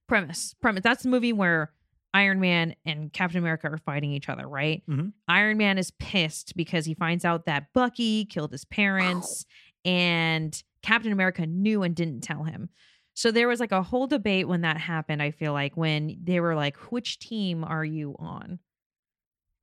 Premise, 0.08 0.56
premise. 0.62 0.84
That's 0.84 1.04
the 1.04 1.10
movie 1.10 1.34
where 1.34 1.72
Iron 2.14 2.40
Man 2.40 2.76
and 2.86 3.12
Captain 3.12 3.40
America 3.40 3.68
are 3.72 3.78
fighting 3.78 4.12
each 4.12 4.30
other, 4.30 4.48
right? 4.48 4.84
Mhm. 4.88 5.14
Iron 5.28 5.58
Man 5.58 5.78
is 5.78 5.92
pissed 5.92 6.56
because 6.56 6.86
he 6.86 6.94
finds 6.94 7.26
out 7.26 7.46
that 7.46 7.74
Bucky 7.74 8.26
killed 8.26 8.52
his 8.52 8.66
parents, 8.66 9.46
and 9.84 10.62
Captain 10.86 11.12
America 11.12 11.46
knew 11.46 11.84
and 11.84 11.96
didn't 11.96 12.22
tell 12.22 12.44
him. 12.44 12.70
So 13.14 13.32
there 13.32 13.48
was 13.48 13.60
like 13.60 13.72
a 13.72 13.82
whole 13.82 14.08
debate 14.08 14.48
when 14.48 14.62
that 14.62 14.78
happened. 14.78 15.22
I 15.22 15.32
feel 15.32 15.54
like 15.54 15.76
when 15.76 16.18
they 16.24 16.40
were 16.40 16.56
like, 16.56 16.78
"Which 16.92 17.20
team 17.20 17.64
are 17.64 17.86
you 17.86 18.16
on?" 18.20 18.60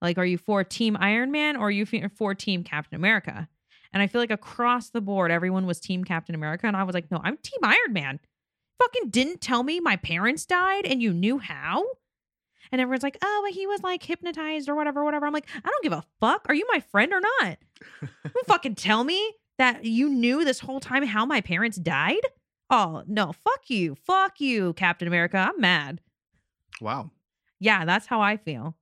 Like, 0.02 0.18
are 0.18 0.24
you 0.26 0.36
for 0.36 0.64
Team 0.64 0.96
Iron 0.98 1.30
Man 1.30 1.56
or 1.56 1.68
are 1.68 1.70
you 1.70 1.86
for 1.86 2.34
Team 2.34 2.64
Captain 2.64 2.96
America? 2.96 3.48
And 3.92 4.02
I 4.02 4.08
feel 4.08 4.20
like 4.20 4.32
across 4.32 4.90
the 4.90 5.00
board, 5.00 5.30
everyone 5.30 5.64
was 5.64 5.78
Team 5.78 6.02
Captain 6.02 6.34
America. 6.34 6.66
And 6.66 6.76
I 6.76 6.82
was 6.82 6.94
like, 6.94 7.10
no, 7.10 7.20
I'm 7.22 7.36
Team 7.36 7.60
Iron 7.62 7.92
Man. 7.92 8.18
Fucking 8.80 9.10
didn't 9.10 9.40
tell 9.40 9.62
me 9.62 9.78
my 9.78 9.96
parents 9.96 10.44
died 10.44 10.86
and 10.86 11.00
you 11.00 11.12
knew 11.12 11.38
how? 11.38 11.84
And 12.72 12.80
everyone's 12.80 13.02
like, 13.02 13.18
oh, 13.22 13.42
but 13.44 13.54
he 13.54 13.66
was 13.66 13.82
like 13.82 14.02
hypnotized 14.02 14.68
or 14.68 14.74
whatever, 14.74 15.04
whatever. 15.04 15.26
I'm 15.26 15.32
like, 15.32 15.48
I 15.54 15.68
don't 15.68 15.82
give 15.82 15.92
a 15.92 16.04
fuck. 16.20 16.46
Are 16.48 16.54
you 16.54 16.66
my 16.72 16.80
friend 16.80 17.12
or 17.12 17.20
not? 17.20 17.58
Don't 18.24 18.46
fucking 18.46 18.76
tell 18.76 19.04
me 19.04 19.34
that 19.58 19.84
you 19.84 20.08
knew 20.08 20.44
this 20.44 20.60
whole 20.60 20.80
time 20.80 21.04
how 21.04 21.24
my 21.26 21.40
parents 21.40 21.76
died. 21.76 22.22
Oh, 22.70 23.02
no, 23.06 23.32
fuck 23.32 23.68
you. 23.68 23.94
Fuck 23.94 24.40
you, 24.40 24.72
Captain 24.74 25.06
America. 25.06 25.36
I'm 25.36 25.60
mad. 25.60 26.00
Wow. 26.80 27.10
Yeah, 27.60 27.84
that's 27.84 28.06
how 28.06 28.20
I 28.20 28.38
feel. 28.38 28.76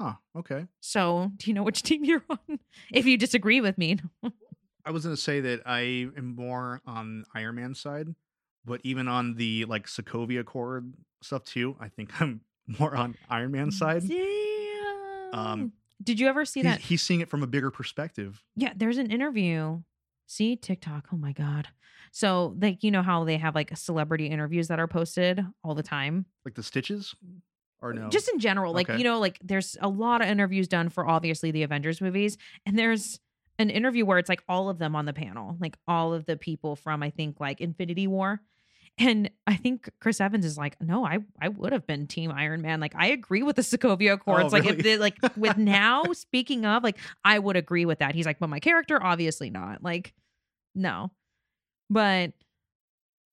Huh. 0.00 0.14
Okay. 0.36 0.66
So, 0.80 1.32
do 1.36 1.50
you 1.50 1.54
know 1.54 1.62
which 1.62 1.82
team 1.84 2.04
you're 2.04 2.24
on? 2.30 2.58
If 2.92 3.06
you 3.06 3.16
disagree 3.16 3.60
with 3.60 3.78
me, 3.78 3.98
I 4.84 4.90
was 4.90 5.04
gonna 5.04 5.16
say 5.16 5.40
that 5.40 5.62
I 5.66 5.80
am 6.16 6.34
more 6.36 6.80
on 6.86 7.24
Iron 7.34 7.56
Man's 7.56 7.80
side, 7.80 8.14
but 8.64 8.80
even 8.84 9.08
on 9.08 9.34
the 9.34 9.64
like 9.66 9.86
Sokovia 9.86 10.40
Accord 10.40 10.94
stuff 11.22 11.44
too, 11.44 11.76
I 11.80 11.88
think 11.88 12.20
I'm 12.20 12.42
more 12.78 12.94
on 12.94 13.16
Iron 13.28 13.52
Man's 13.52 13.78
side. 13.78 14.06
Damn. 14.06 15.34
Um, 15.34 15.72
Did 16.02 16.20
you 16.20 16.28
ever 16.28 16.44
see 16.44 16.60
He's, 16.60 16.64
that? 16.64 16.80
he's 16.80 17.02
seeing 17.02 17.20
it 17.20 17.28
from 17.28 17.42
a 17.42 17.46
bigger 17.46 17.70
perspective. 17.70 18.42
Yeah, 18.56 18.72
there's 18.76 18.98
an 18.98 19.10
interview. 19.10 19.82
See 20.26 20.56
TikTok. 20.56 21.08
Oh 21.12 21.16
my 21.16 21.32
god. 21.32 21.68
So, 22.12 22.54
like, 22.60 22.82
you 22.84 22.90
know 22.90 23.02
how 23.02 23.24
they 23.24 23.36
have 23.38 23.54
like 23.54 23.76
celebrity 23.76 24.26
interviews 24.26 24.68
that 24.68 24.78
are 24.78 24.86
posted 24.86 25.44
all 25.64 25.74
the 25.74 25.82
time. 25.82 26.26
Like 26.44 26.54
the 26.54 26.62
stitches, 26.62 27.14
or 27.82 27.92
no? 27.92 28.08
Just 28.08 28.28
in 28.28 28.38
general, 28.38 28.72
like 28.72 28.88
Okay. 28.88 28.98
you 28.98 29.04
know, 29.04 29.18
like 29.18 29.38
there's 29.42 29.76
a 29.80 29.88
lot 29.88 30.20
of 30.22 30.28
interviews 30.28 30.68
done 30.68 30.88
for 30.88 31.06
obviously 31.06 31.50
the 31.50 31.62
Avengers 31.62 32.00
movies, 32.00 32.36
and 32.66 32.78
there's 32.78 33.20
an 33.58 33.70
interview 33.70 34.04
where 34.06 34.18
it's 34.18 34.28
like 34.28 34.42
all 34.48 34.68
of 34.68 34.78
them 34.78 34.94
on 34.94 35.04
the 35.04 35.12
panel, 35.12 35.56
like 35.60 35.76
all 35.88 36.14
of 36.14 36.26
the 36.26 36.36
people 36.36 36.76
from 36.76 37.02
I 37.02 37.10
think 37.10 37.40
like 37.40 37.60
Infinity 37.60 38.06
War. 38.06 38.40
And 38.98 39.30
I 39.46 39.54
think 39.54 39.88
Chris 40.00 40.20
Evans 40.20 40.44
is 40.44 40.58
like, 40.58 40.80
no, 40.80 41.04
I 41.06 41.18
I 41.40 41.48
would 41.48 41.72
have 41.72 41.86
been 41.86 42.06
Team 42.06 42.32
Iron 42.32 42.62
Man. 42.62 42.80
Like 42.80 42.94
I 42.96 43.08
agree 43.08 43.42
with 43.42 43.56
the 43.56 43.62
Sokovia 43.62 44.14
Accords. 44.14 44.52
Oh, 44.52 44.56
like 44.56 44.66
if 44.66 44.78
they, 44.78 44.96
like 44.98 45.16
with 45.36 45.56
now 45.56 46.02
speaking 46.12 46.66
of, 46.66 46.82
like 46.82 46.98
I 47.24 47.38
would 47.38 47.56
agree 47.56 47.84
with 47.84 48.00
that. 48.00 48.14
He's 48.14 48.26
like, 48.26 48.38
but 48.38 48.48
my 48.48 48.60
character, 48.60 49.02
obviously 49.02 49.50
not. 49.50 49.82
Like, 49.82 50.14
no. 50.74 51.12
But 51.88 52.32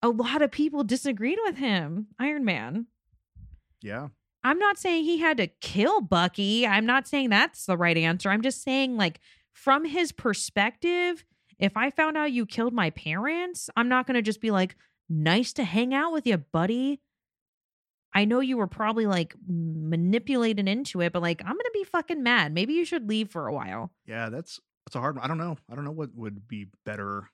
a 0.02 0.10
lot 0.10 0.42
of 0.42 0.52
people 0.52 0.84
disagreed 0.84 1.40
with 1.44 1.58
him, 1.58 2.08
Iron 2.20 2.46
Man. 2.46 2.88
yeah. 3.82 4.10
I'm 4.44 4.60
not 4.60 4.78
saying 4.78 5.06
he 5.06 5.18
had 5.18 5.38
to 5.38 5.48
kill 5.48 6.02
Bucky. 6.02 6.68
I'm 6.68 6.86
not 6.86 7.08
saying 7.08 7.32
that's 7.32 7.66
the 7.66 7.76
right 7.76 7.98
answer. 7.98 8.30
I'm 8.30 8.44
just 8.44 8.62
saying, 8.62 8.96
like, 8.96 9.20
from 9.54 9.86
his 9.86 10.12
perspective, 10.12 11.26
if 11.58 11.76
I 11.76 11.90
found 11.90 12.16
out 12.16 12.32
you 12.32 12.46
killed 12.46 12.72
my 12.72 12.92
parents, 12.92 13.72
I'm 13.76 13.90
not 13.90 14.06
going 14.06 14.14
to 14.14 14.22
just 14.22 14.42
be 14.42 14.52
like, 14.52 14.76
nice 15.10 15.54
to 15.54 15.64
hang 15.64 15.94
out 15.94 16.14
with 16.14 16.26
you, 16.28 16.38
buddy. 16.38 17.02
I 18.14 18.26
know 18.26 18.40
you 18.40 18.58
were 18.58 18.68
probably 18.68 19.06
like 19.06 19.36
manipulated 19.48 20.68
into 20.68 21.02
it, 21.02 21.12
but 21.12 21.22
like, 21.22 21.42
I'm 21.46 21.58
to 21.58 21.72
be 21.74 21.84
fucking 21.84 22.24
mad. 22.24 22.54
Maybe 22.54 22.74
you 22.74 22.86
should 22.86 23.10
leave 23.10 23.30
for 23.30 23.48
a 23.48 23.54
while. 23.54 23.92
Yeah. 24.06 24.30
That's 24.30 24.60
that's 24.86 24.96
a 24.96 25.00
hard 25.00 25.16
one. 25.16 25.26
I 25.26 25.28
don't 25.28 25.38
know. 25.38 25.58
I 25.70 25.76
don't 25.76 25.84
know 25.84 25.92
what 25.92 26.16
would 26.16 26.48
be 26.48 26.68
better. 26.86 27.30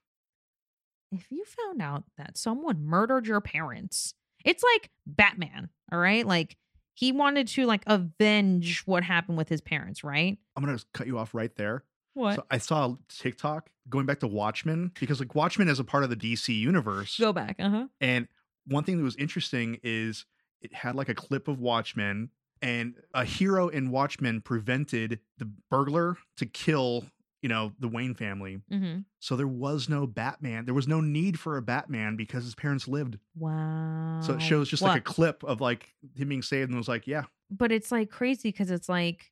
If 1.11 1.27
you 1.29 1.43
found 1.45 1.81
out 1.81 2.05
that 2.17 2.37
someone 2.37 2.85
murdered 2.85 3.27
your 3.27 3.41
parents, 3.41 4.13
it's 4.45 4.63
like 4.63 4.89
Batman, 5.05 5.69
all 5.91 5.99
right? 5.99 6.25
Like, 6.25 6.55
he 6.93 7.11
wanted 7.11 7.47
to 7.49 7.65
like 7.65 7.83
avenge 7.87 8.83
what 8.85 9.03
happened 9.03 9.37
with 9.37 9.49
his 9.49 9.61
parents, 9.61 10.03
right? 10.03 10.37
I'm 10.55 10.63
gonna 10.63 10.79
cut 10.93 11.07
you 11.07 11.17
off 11.17 11.33
right 11.33 11.53
there. 11.55 11.83
What? 12.13 12.35
So 12.35 12.45
I 12.51 12.57
saw 12.57 12.95
TikTok 13.09 13.69
going 13.89 14.05
back 14.05 14.19
to 14.19 14.27
Watchmen 14.27 14.91
because 14.99 15.19
like 15.19 15.35
Watchmen 15.35 15.67
is 15.67 15.79
a 15.79 15.83
part 15.83 16.03
of 16.03 16.09
the 16.09 16.15
DC 16.15 16.57
universe. 16.57 17.17
Go 17.17 17.33
back. 17.33 17.55
Uh 17.59 17.69
huh. 17.69 17.87
And 17.99 18.27
one 18.67 18.83
thing 18.83 18.97
that 18.97 19.03
was 19.03 19.15
interesting 19.15 19.79
is 19.83 20.25
it 20.61 20.73
had 20.73 20.95
like 20.95 21.09
a 21.09 21.15
clip 21.15 21.47
of 21.47 21.59
Watchmen, 21.59 22.29
and 22.61 22.95
a 23.13 23.25
hero 23.25 23.69
in 23.69 23.91
Watchmen 23.91 24.41
prevented 24.41 25.19
the 25.37 25.49
burglar 25.69 26.17
to 26.37 26.45
kill 26.45 27.05
you 27.41 27.49
know, 27.49 27.73
the 27.79 27.87
Wayne 27.87 28.13
family. 28.13 28.61
hmm 28.69 28.99
So 29.19 29.35
there 29.35 29.47
was 29.47 29.89
no 29.89 30.05
Batman. 30.05 30.65
There 30.65 30.75
was 30.75 30.87
no 30.87 31.01
need 31.01 31.39
for 31.39 31.57
a 31.57 31.61
Batman 31.61 32.15
because 32.15 32.43
his 32.43 32.53
parents 32.53 32.87
lived. 32.87 33.17
Wow. 33.35 34.19
So 34.21 34.33
it 34.33 34.41
shows 34.43 34.69
just 34.69 34.83
Well, 34.83 34.91
like 34.91 35.01
a 35.01 35.03
clip 35.03 35.43
of 35.43 35.59
like 35.59 35.89
him 36.15 36.29
being 36.29 36.43
saved 36.43 36.69
and 36.69 36.75
it 36.75 36.77
was 36.77 36.87
like, 36.87 37.07
yeah, 37.07 37.23
but 37.49 37.71
it's 37.71 37.91
like 37.91 38.09
crazy 38.11 38.49
because 38.49 38.69
it's 38.69 38.87
like 38.87 39.30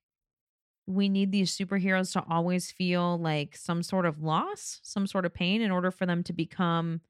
we 0.90 1.08
need 1.08 1.32
these 1.32 1.56
superheroes 1.56 2.12
to 2.14 2.24
always 2.28 2.72
feel 2.72 3.20
like 3.20 3.56
some 3.56 3.84
sort 3.84 4.08
of 4.08 4.24
loss, 4.24 4.80
some 4.82 5.06
sort 5.06 5.24
of 5.24 5.34
pain 5.34 5.62
in 5.62 5.70
order 5.70 5.92
for 5.92 6.08
them 6.08 6.24
to 6.24 6.34
become 6.34 7.02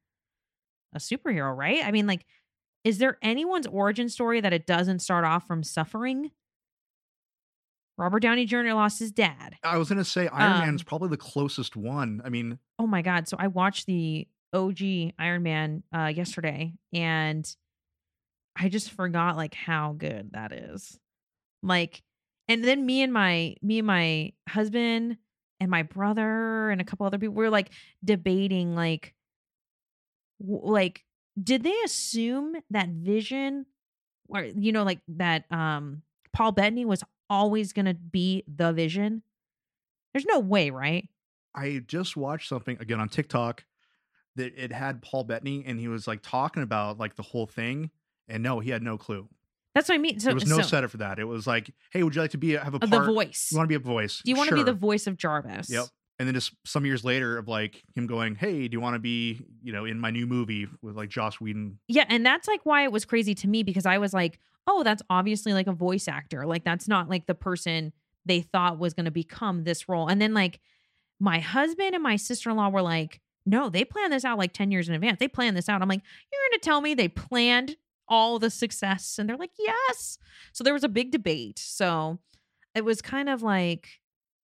a 0.93 0.99
superhero, 0.99 1.55
right? 1.55 1.83
I 1.85 1.91
mean, 1.91 2.05
like, 2.05 2.25
is 2.83 2.97
there 2.97 3.17
anyone's 3.21 3.67
origin 3.67 4.09
story 4.09 4.41
that 4.41 4.51
it 4.51 4.65
doesn't 4.67 4.99
start 4.99 5.23
off 5.23 5.47
from 5.47 5.63
suffering? 5.63 6.31
Robert 7.97 8.21
Downey 8.21 8.45
Jr. 8.45 8.73
lost 8.73 8.99
his 8.99 9.11
dad. 9.11 9.55
I 9.63 9.77
was 9.77 9.89
gonna 9.89 10.05
say 10.05 10.27
Iron 10.27 10.53
Um, 10.53 10.59
Man's 10.59 10.83
probably 10.83 11.09
the 11.09 11.17
closest 11.17 11.75
one. 11.75 12.21
I 12.23 12.29
mean, 12.29 12.59
Oh 12.79 12.87
my 12.87 13.01
god! 13.01 13.27
So 13.27 13.37
I 13.39 13.47
watched 13.47 13.85
the 13.87 14.27
OG 14.53 14.81
Iron 15.19 15.43
Man 15.43 15.83
uh, 15.95 16.05
yesterday, 16.13 16.73
and 16.93 17.49
I 18.57 18.69
just 18.69 18.91
forgot 18.91 19.35
like 19.37 19.53
how 19.53 19.93
good 19.97 20.31
that 20.31 20.51
is. 20.53 20.97
Like, 21.61 22.01
and 22.49 22.63
then 22.63 22.85
me 22.85 23.03
and 23.03 23.13
my 23.13 23.55
me 23.61 23.77
and 23.77 23.87
my 23.87 24.33
husband 24.49 25.17
and 25.61 25.71
my 25.71 25.83
brother 25.83 26.71
and 26.71 26.81
a 26.81 26.83
couple 26.83 27.05
other 27.05 27.19
people 27.19 27.35
we 27.35 27.43
were 27.43 27.49
like 27.49 27.69
debating 28.03 28.75
like, 28.75 29.13
w- 30.41 30.61
like 30.63 31.05
did 31.41 31.63
they 31.63 31.75
assume 31.85 32.55
that 32.71 32.89
Vision, 32.89 33.65
or 34.27 34.43
you 34.43 34.71
know, 34.71 34.83
like 34.83 34.99
that 35.07 35.49
um 35.51 36.01
Paul 36.33 36.51
Bettany 36.51 36.85
was 36.85 37.03
always 37.29 37.71
gonna 37.71 37.93
be 37.93 38.43
the 38.47 38.73
Vision? 38.73 39.21
There's 40.13 40.25
no 40.25 40.39
way, 40.39 40.71
right? 40.71 41.07
I 41.55 41.81
just 41.85 42.17
watched 42.17 42.49
something 42.49 42.77
again 42.79 42.99
on 42.99 43.09
TikTok 43.09 43.63
that 44.35 44.53
it 44.57 44.71
had 44.71 45.01
Paul 45.01 45.23
Bettany 45.23 45.63
and 45.65 45.79
he 45.79 45.87
was 45.87 46.07
like 46.07 46.21
talking 46.23 46.63
about 46.63 46.97
like 46.97 47.15
the 47.15 47.23
whole 47.23 47.45
thing. 47.45 47.91
And 48.27 48.43
no, 48.43 48.59
he 48.59 48.69
had 48.69 48.83
no 48.83 48.97
clue. 48.97 49.27
That's 49.75 49.87
what 49.87 49.95
I 49.95 49.97
mean. 49.99 50.19
So 50.19 50.27
there 50.27 50.35
was 50.35 50.47
no 50.47 50.57
so, 50.57 50.63
setup 50.63 50.91
for 50.91 50.97
that. 50.97 51.19
It 51.19 51.25
was 51.25 51.45
like, 51.45 51.71
hey, 51.91 52.03
would 52.03 52.15
you 52.15 52.21
like 52.21 52.31
to 52.31 52.37
be 52.37 52.53
have 52.53 52.73
a 52.73 52.77
uh, 52.77 52.87
part? 52.87 52.91
the 53.05 53.13
voice. 53.13 53.49
You 53.51 53.57
want 53.57 53.69
to 53.69 53.79
be 53.79 53.81
a 53.81 53.85
voice? 53.85 54.21
Do 54.23 54.31
you 54.31 54.37
want 54.37 54.49
to 54.49 54.55
be 54.55 54.63
the 54.63 54.73
voice 54.73 55.07
of 55.07 55.17
Jarvis? 55.17 55.69
Yep. 55.69 55.85
And 56.17 56.27
then 56.27 56.35
just 56.35 56.53
some 56.65 56.85
years 56.85 57.05
later 57.05 57.37
of 57.37 57.47
like 57.47 57.81
him 57.95 58.05
going, 58.05 58.35
hey, 58.35 58.67
do 58.67 58.75
you 58.75 58.81
want 58.81 58.95
to 58.95 58.99
be, 58.99 59.39
you 59.63 59.71
know, 59.71 59.85
in 59.85 59.99
my 59.99 60.11
new 60.11 60.27
movie 60.27 60.67
with 60.81 60.97
like 60.97 61.09
Joss 61.09 61.39
Whedon? 61.39 61.79
Yeah, 61.87 62.05
and 62.09 62.25
that's 62.25 62.47
like 62.47 62.65
why 62.65 62.83
it 62.83 62.91
was 62.91 63.05
crazy 63.05 63.33
to 63.35 63.47
me 63.47 63.63
because 63.63 63.85
I 63.85 63.99
was 63.99 64.13
like, 64.13 64.39
oh, 64.67 64.83
that's 64.83 65.01
obviously 65.09 65.53
like 65.53 65.67
a 65.67 65.71
voice 65.71 66.09
actor. 66.09 66.45
Like 66.45 66.65
that's 66.65 66.87
not 66.87 67.09
like 67.09 67.25
the 67.25 67.35
person 67.35 67.93
they 68.25 68.41
thought 68.41 68.79
was 68.79 68.93
going 68.93 69.05
to 69.05 69.11
become 69.11 69.63
this 69.63 69.87
role. 69.87 70.09
And 70.09 70.21
then 70.21 70.33
like 70.33 70.59
my 71.19 71.39
husband 71.39 71.93
and 71.93 72.03
my 72.03 72.17
sister-in-law 72.17 72.69
were 72.69 72.81
like, 72.81 73.21
no, 73.45 73.69
they 73.69 73.85
planned 73.85 74.13
this 74.13 74.25
out 74.25 74.37
like 74.37 74.53
10 74.53 74.71
years 74.71 74.89
in 74.89 74.95
advance. 74.95 75.19
They 75.19 75.27
planned 75.27 75.55
this 75.55 75.69
out. 75.69 75.81
I'm 75.81 75.87
like, 75.87 76.01
you're 76.31 76.49
going 76.49 76.59
to 76.59 76.65
tell 76.65 76.81
me 76.81 76.93
they 76.93 77.07
planned 77.07 77.77
all 78.09 78.39
the 78.39 78.49
success 78.49 79.17
and 79.17 79.29
they're 79.29 79.37
like, 79.37 79.51
"Yes." 79.57 80.17
So 80.51 80.63
there 80.63 80.73
was 80.73 80.83
a 80.83 80.89
big 80.89 81.11
debate. 81.11 81.59
So 81.59 82.19
it 82.75 82.83
was 82.83 83.01
kind 83.01 83.29
of 83.29 83.41
like 83.41 83.87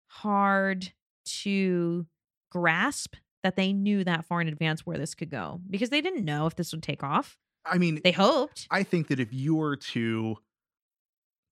hard 0.08 0.94
to 1.26 2.06
grasp 2.52 3.16
that 3.44 3.56
they 3.56 3.74
knew 3.74 4.04
that 4.04 4.26
far 4.26 4.42
in 4.42 4.48
advance 4.48 4.86
where 4.86 4.98
this 4.98 5.14
could 5.14 5.30
go 5.30 5.62
because 5.70 5.90
they 5.90 6.02
didn't 6.02 6.26
know 6.26 6.48
if 6.48 6.56
this 6.56 6.72
would 6.72 6.84
take 6.84 7.04
off. 7.04 7.38
I 7.66 7.78
mean, 7.78 8.00
They 8.04 8.12
hoped. 8.12 8.68
I 8.70 8.84
think 8.84 9.08
that 9.08 9.20
if 9.20 9.34
you 9.34 9.56
were 9.56 9.76
to 9.76 10.38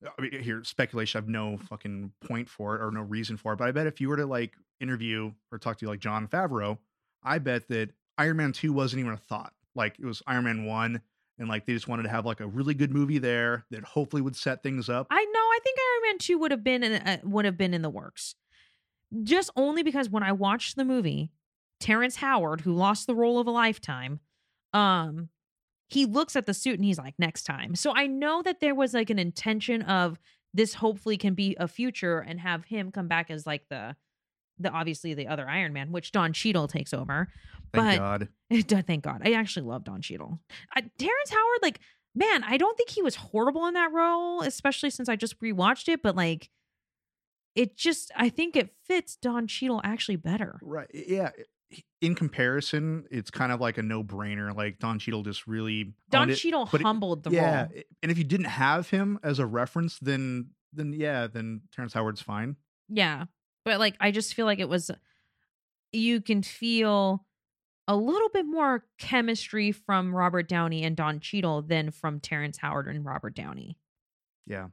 uh, 0.04 0.10
I 0.18 0.22
mean, 0.22 0.34
uh, 0.34 0.38
here 0.38 0.62
speculation, 0.64 1.18
I 1.18 1.22
have 1.22 1.28
no 1.28 1.56
fucking 1.56 2.12
point 2.26 2.48
for 2.48 2.76
it 2.76 2.82
or 2.84 2.90
no 2.90 3.02
reason 3.02 3.36
for 3.36 3.52
it, 3.52 3.56
but 3.56 3.68
I 3.68 3.72
bet 3.72 3.86
if 3.86 4.00
you 4.00 4.08
were 4.08 4.16
to 4.16 4.26
like 4.26 4.54
interview 4.80 5.32
or 5.52 5.58
talk 5.58 5.78
to 5.78 5.86
like 5.86 6.00
Jon 6.00 6.28
Favreau, 6.28 6.78
I 7.22 7.38
bet 7.38 7.68
that 7.68 7.90
Iron 8.18 8.36
Man 8.36 8.52
two 8.52 8.72
wasn't 8.72 9.00
even 9.00 9.12
a 9.12 9.16
thought. 9.18 9.52
Like 9.74 9.98
it 9.98 10.04
was 10.04 10.22
Iron 10.26 10.44
Man 10.44 10.64
one, 10.64 11.00
and 11.38 11.48
like 11.48 11.66
they 11.66 11.72
just 11.72 11.88
wanted 11.88 12.04
to 12.04 12.08
have 12.08 12.24
like 12.24 12.40
a 12.40 12.46
really 12.46 12.74
good 12.74 12.92
movie 12.92 13.18
there 13.18 13.64
that 13.70 13.84
hopefully 13.84 14.22
would 14.22 14.36
set 14.36 14.62
things 14.62 14.88
up. 14.88 15.06
I 15.10 15.24
know. 15.24 15.40
I 15.40 15.58
think 15.62 15.78
Iron 15.78 16.10
Man 16.10 16.18
two 16.18 16.38
would 16.38 16.50
have 16.50 16.64
been 16.64 16.82
in, 16.82 16.92
uh, 16.92 17.18
would 17.24 17.44
have 17.44 17.56
been 17.56 17.74
in 17.74 17.82
the 17.82 17.90
works, 17.90 18.34
just 19.22 19.50
only 19.56 19.82
because 19.82 20.08
when 20.08 20.22
I 20.22 20.32
watched 20.32 20.76
the 20.76 20.84
movie, 20.84 21.30
Terrence 21.80 22.16
Howard, 22.16 22.60
who 22.60 22.72
lost 22.72 23.06
the 23.06 23.14
role 23.14 23.38
of 23.38 23.46
a 23.46 23.50
lifetime, 23.50 24.20
um, 24.72 25.28
he 25.88 26.06
looks 26.06 26.36
at 26.36 26.46
the 26.46 26.54
suit 26.54 26.76
and 26.76 26.84
he's 26.84 26.98
like, 26.98 27.14
"Next 27.18 27.44
time." 27.44 27.74
So 27.74 27.92
I 27.94 28.06
know 28.06 28.42
that 28.42 28.60
there 28.60 28.74
was 28.74 28.94
like 28.94 29.10
an 29.10 29.18
intention 29.18 29.82
of 29.82 30.18
this. 30.52 30.74
Hopefully, 30.74 31.16
can 31.16 31.34
be 31.34 31.56
a 31.58 31.68
future 31.68 32.20
and 32.20 32.40
have 32.40 32.64
him 32.64 32.90
come 32.90 33.08
back 33.08 33.30
as 33.30 33.46
like 33.46 33.68
the, 33.68 33.96
the 34.58 34.70
obviously 34.70 35.14
the 35.14 35.26
other 35.28 35.48
Iron 35.48 35.72
Man, 35.72 35.92
which 35.92 36.12
Don 36.12 36.32
Cheadle 36.32 36.68
takes 36.68 36.92
over. 36.94 37.28
Thank 37.72 37.98
but- 38.00 38.28
God. 38.28 38.28
Thank 38.86 39.04
God. 39.04 39.22
I 39.24 39.32
actually 39.32 39.66
love 39.66 39.84
Don 39.84 40.00
Cheadle. 40.00 40.38
I, 40.74 40.82
Terrence 40.98 41.30
Howard, 41.30 41.58
like, 41.62 41.80
man, 42.14 42.44
I 42.44 42.56
don't 42.56 42.76
think 42.76 42.90
he 42.90 43.02
was 43.02 43.16
horrible 43.16 43.66
in 43.66 43.74
that 43.74 43.92
role, 43.92 44.42
especially 44.42 44.90
since 44.90 45.08
I 45.08 45.16
just 45.16 45.40
rewatched 45.40 45.88
it. 45.88 46.02
But 46.02 46.14
like, 46.14 46.50
it 47.54 47.76
just, 47.76 48.12
I 48.16 48.28
think 48.28 48.56
it 48.56 48.74
fits 48.86 49.16
Don 49.16 49.46
Cheadle 49.46 49.80
actually 49.84 50.16
better. 50.16 50.58
Right. 50.62 50.88
Yeah. 50.92 51.30
In 52.00 52.14
comparison, 52.14 53.06
it's 53.10 53.30
kind 53.30 53.50
of 53.50 53.60
like 53.60 53.78
a 53.78 53.82
no 53.82 54.04
brainer. 54.04 54.54
Like 54.54 54.78
Don 54.78 54.98
Cheadle 55.00 55.22
just 55.22 55.46
really 55.48 55.94
Don 56.10 56.30
it. 56.30 56.36
Cheadle 56.36 56.68
but 56.70 56.80
it- 56.80 56.84
humbled 56.84 57.24
the 57.24 57.30
yeah. 57.30 57.62
role. 57.62 57.82
And 58.02 58.12
if 58.12 58.18
you 58.18 58.24
didn't 58.24 58.46
have 58.46 58.90
him 58.90 59.18
as 59.24 59.38
a 59.40 59.46
reference, 59.46 59.98
then 59.98 60.50
then 60.72 60.92
yeah, 60.92 61.26
then 61.26 61.62
Terrence 61.74 61.92
Howard's 61.92 62.20
fine. 62.20 62.56
Yeah, 62.88 63.24
but 63.64 63.78
like, 63.78 63.96
I 64.00 64.10
just 64.10 64.34
feel 64.34 64.46
like 64.46 64.60
it 64.60 64.68
was. 64.68 64.90
You 65.92 66.20
can 66.20 66.42
feel 66.42 67.24
a 67.86 67.96
little 67.96 68.28
bit 68.30 68.46
more 68.46 68.84
chemistry 68.98 69.70
from 69.72 70.14
Robert 70.14 70.48
Downey 70.48 70.82
and 70.84 70.96
Don 70.96 71.20
Cheadle 71.20 71.62
than 71.62 71.90
from 71.90 72.20
Terrence 72.20 72.58
Howard 72.58 72.88
and 72.88 73.04
Robert 73.04 73.34
Downey. 73.34 73.78
Yeah. 74.46 74.68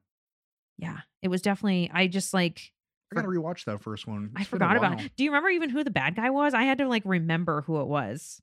Yeah, 0.77 0.99
it 1.21 1.27
was 1.27 1.41
definitely. 1.41 1.91
I 1.93 2.07
just 2.07 2.33
like 2.33 2.71
I 3.11 3.15
gotta 3.15 3.27
rewatch 3.27 3.65
that 3.65 3.81
first 3.81 4.07
one. 4.07 4.31
I 4.35 4.41
It's 4.41 4.47
a 4.47 4.51
forgot 4.51 4.77
about 4.77 5.01
it. 5.01 5.11
Do 5.15 5.23
you 5.23 5.29
remember 5.29 5.49
even 5.49 5.69
who 5.69 5.83
the 5.83 5.91
bad 5.91 6.15
guy 6.15 6.29
was? 6.29 6.53
I 6.53 6.63
had 6.63 6.79
to 6.79 6.87
like 6.87 7.03
remember 7.05 7.61
who 7.61 7.79
it 7.81 7.87
was. 7.87 8.41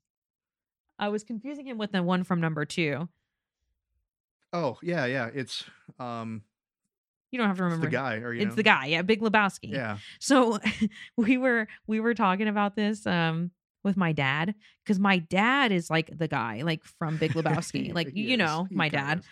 I 0.97 1.09
was 1.09 1.23
confusing 1.23 1.67
him 1.67 1.77
with 1.77 1.91
the 1.91 2.03
one 2.03 2.23
from 2.23 2.39
number 2.39 2.65
two. 2.65 3.09
Oh 4.53 4.77
yeah, 4.81 5.05
yeah. 5.05 5.29
It's 5.33 5.65
um, 5.99 6.43
You 7.31 7.37
don't 7.39 7.47
have 7.47 7.57
to 7.57 7.63
remember 7.63 7.85
it's 7.85 7.91
the 7.91 7.97
guy, 7.97 8.15
or 8.15 8.33
It's 8.33 8.45
know, 8.45 8.55
the 8.55 8.63
guy, 8.63 8.87
yeah, 8.87 9.01
Big 9.01 9.21
Lebowski. 9.21 9.71
Yeah, 9.71 9.97
So 10.19 10.59
we 11.17 11.37
were 11.37 11.67
we 11.87 11.99
were 11.99 12.13
talking 12.13 12.47
about 12.47 12.75
this 12.75 13.05
um 13.05 13.51
with 13.83 13.95
my 13.95 14.11
dad 14.11 14.55
because 14.83 14.99
my 14.99 15.19
dad 15.19 15.71
is 15.71 15.89
like 15.89 16.17
the 16.17 16.27
guy 16.27 16.61
like 16.63 16.83
from 16.83 17.17
Big 17.17 17.33
Lebowski, 17.33 17.93
like 17.93 18.09
He 18.13 18.31
you 18.31 18.37
know 18.37 18.67
my 18.71 18.89
dad. 18.89 19.19
is. 19.19 19.25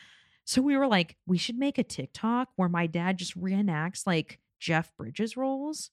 So 0.46 0.62
we 0.62 0.78
were 0.78 0.88
like, 0.88 1.18
we 1.26 1.38
should 1.38 1.58
make 1.58 1.78
a 1.78 1.84
TikTok 1.84 2.50
where 2.56 2.70
my 2.70 2.88
dad 2.88 3.18
just 3.18 3.38
reenacts 3.38 4.08
like 4.08 4.40
Jeff 4.60 4.96
Bridges 4.96 5.36
roles. 5.36 5.90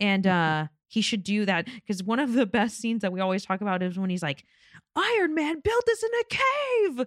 And 0.00 0.26
uh 0.26 0.66
he 0.88 1.00
should 1.00 1.22
do 1.22 1.46
that 1.46 1.64
because 1.64 2.02
one 2.02 2.18
of 2.18 2.34
the 2.34 2.44
best 2.44 2.78
scenes 2.78 3.00
that 3.00 3.14
we 3.14 3.20
always 3.20 3.46
talk 3.46 3.62
about 3.62 3.82
is 3.82 3.98
when 3.98 4.10
he's 4.10 4.22
like, 4.22 4.44
Iron 4.94 5.34
Man 5.34 5.58
built 5.64 5.84
this 5.86 6.02
in 6.02 6.10
a 6.20 6.24
cave. 6.24 7.06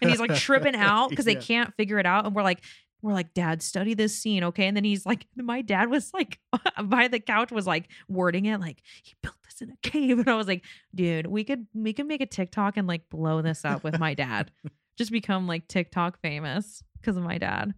And 0.00 0.08
he's 0.10 0.20
like 0.20 0.36
tripping 0.36 0.76
out 0.76 1.10
because 1.10 1.24
they 1.24 1.34
can't 1.34 1.74
figure 1.74 1.98
it 1.98 2.06
out. 2.06 2.26
And 2.26 2.34
we're 2.34 2.44
like, 2.44 2.62
we're 3.04 3.12
like, 3.12 3.34
Dad, 3.34 3.62
study 3.62 3.92
this 3.92 4.16
scene, 4.16 4.42
okay? 4.44 4.66
And 4.66 4.74
then 4.74 4.84
he's 4.84 5.04
like, 5.04 5.26
my 5.36 5.60
dad 5.60 5.90
was 5.90 6.12
like 6.14 6.40
by 6.84 7.06
the 7.06 7.20
couch 7.20 7.52
was 7.52 7.66
like 7.66 7.88
wording 8.08 8.46
it 8.46 8.58
like 8.60 8.78
he 9.02 9.14
built 9.22 9.36
this 9.44 9.60
in 9.60 9.70
a 9.70 9.76
cave. 9.88 10.18
And 10.24 10.28
I 10.28 10.36
was 10.36 10.48
like, 10.48 10.64
dude, 10.94 11.26
we 11.26 11.44
could 11.44 11.66
we 11.74 11.92
could 11.92 12.06
make 12.06 12.22
a 12.22 12.26
TikTok 12.26 12.76
and 12.76 12.88
like 12.88 13.10
blow 13.10 13.42
this 13.42 13.64
up 13.64 13.84
with 13.84 13.98
my 13.98 14.14
dad. 14.14 14.50
just 14.96 15.12
become 15.12 15.46
like 15.46 15.68
TikTok 15.68 16.18
famous 16.20 16.82
because 16.98 17.16
of 17.16 17.22
my 17.22 17.36
dad. 17.38 17.74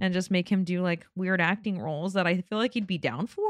And 0.00 0.14
just 0.14 0.30
make 0.30 0.48
him 0.48 0.64
do 0.64 0.82
like 0.82 1.06
weird 1.14 1.40
acting 1.40 1.78
roles 1.78 2.14
that 2.14 2.26
I 2.26 2.40
feel 2.40 2.58
like 2.58 2.74
he'd 2.74 2.86
be 2.86 2.98
down 2.98 3.26
for. 3.26 3.42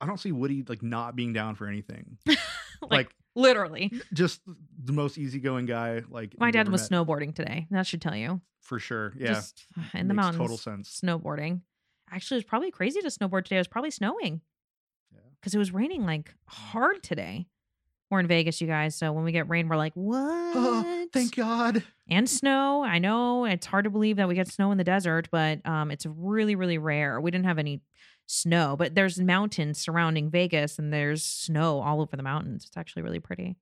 I 0.00 0.06
don't 0.06 0.20
see 0.20 0.30
Woody 0.30 0.62
like 0.68 0.82
not 0.82 1.16
being 1.16 1.32
down 1.32 1.54
for 1.54 1.66
anything. 1.66 2.18
like, 2.26 2.38
like 2.90 3.14
literally. 3.36 3.92
just 4.12 4.40
the 4.82 4.92
most 4.92 5.16
easygoing 5.18 5.66
guy. 5.66 6.02
Like 6.08 6.34
My 6.38 6.50
dad 6.50 6.68
was 6.68 6.90
met, 6.90 7.06
snowboarding 7.06 7.34
today. 7.34 7.66
That 7.70 7.86
should 7.86 8.02
tell 8.02 8.16
you. 8.16 8.40
for 8.60 8.78
sure. 8.80 9.12
Yeah, 9.16 9.34
Just 9.34 9.66
in 9.94 10.08
the 10.08 10.14
Makes 10.14 10.24
mountains. 10.24 10.42
Total 10.42 10.56
sense. 10.56 11.00
Snowboarding. 11.04 11.60
Actually, 12.10 12.36
it 12.36 12.38
was 12.38 12.44
probably 12.44 12.70
crazy 12.70 13.00
to 13.00 13.08
snowboard 13.08 13.44
today. 13.44 13.56
It 13.56 13.60
was 13.60 13.68
probably 13.68 13.90
snowing. 13.90 14.40
Yeah. 15.12 15.20
Because 15.40 15.54
it 15.54 15.58
was 15.58 15.72
raining 15.72 16.04
like 16.06 16.34
hard 16.48 17.02
today. 17.02 17.46
We're 18.10 18.20
in 18.20 18.28
Vegas, 18.28 18.60
you 18.60 18.68
guys. 18.68 18.94
So 18.94 19.12
when 19.12 19.24
we 19.24 19.32
get 19.32 19.48
rain, 19.48 19.68
we're 19.68 19.76
like, 19.76 19.92
what? 19.94 20.20
Oh, 20.56 21.06
thank 21.12 21.34
God. 21.34 21.82
and 22.08 22.28
snow. 22.30 22.84
I 22.84 23.00
know 23.00 23.44
it's 23.44 23.66
hard 23.66 23.82
to 23.84 23.90
believe 23.90 24.16
that 24.18 24.28
we 24.28 24.36
get 24.36 24.46
snow 24.46 24.70
in 24.70 24.78
the 24.78 24.84
desert, 24.84 25.26
but 25.32 25.58
um, 25.66 25.90
it's 25.90 26.06
really, 26.06 26.54
really 26.54 26.78
rare. 26.78 27.20
We 27.20 27.32
didn't 27.32 27.46
have 27.46 27.58
any 27.58 27.80
snow, 28.26 28.76
but 28.76 28.94
there's 28.94 29.18
mountains 29.18 29.78
surrounding 29.78 30.30
Vegas, 30.30 30.78
and 30.78 30.92
there's 30.92 31.24
snow 31.24 31.80
all 31.80 32.00
over 32.00 32.16
the 32.16 32.22
mountains. 32.22 32.64
It's 32.66 32.76
actually 32.76 33.02
really 33.02 33.20
pretty. 33.20 33.56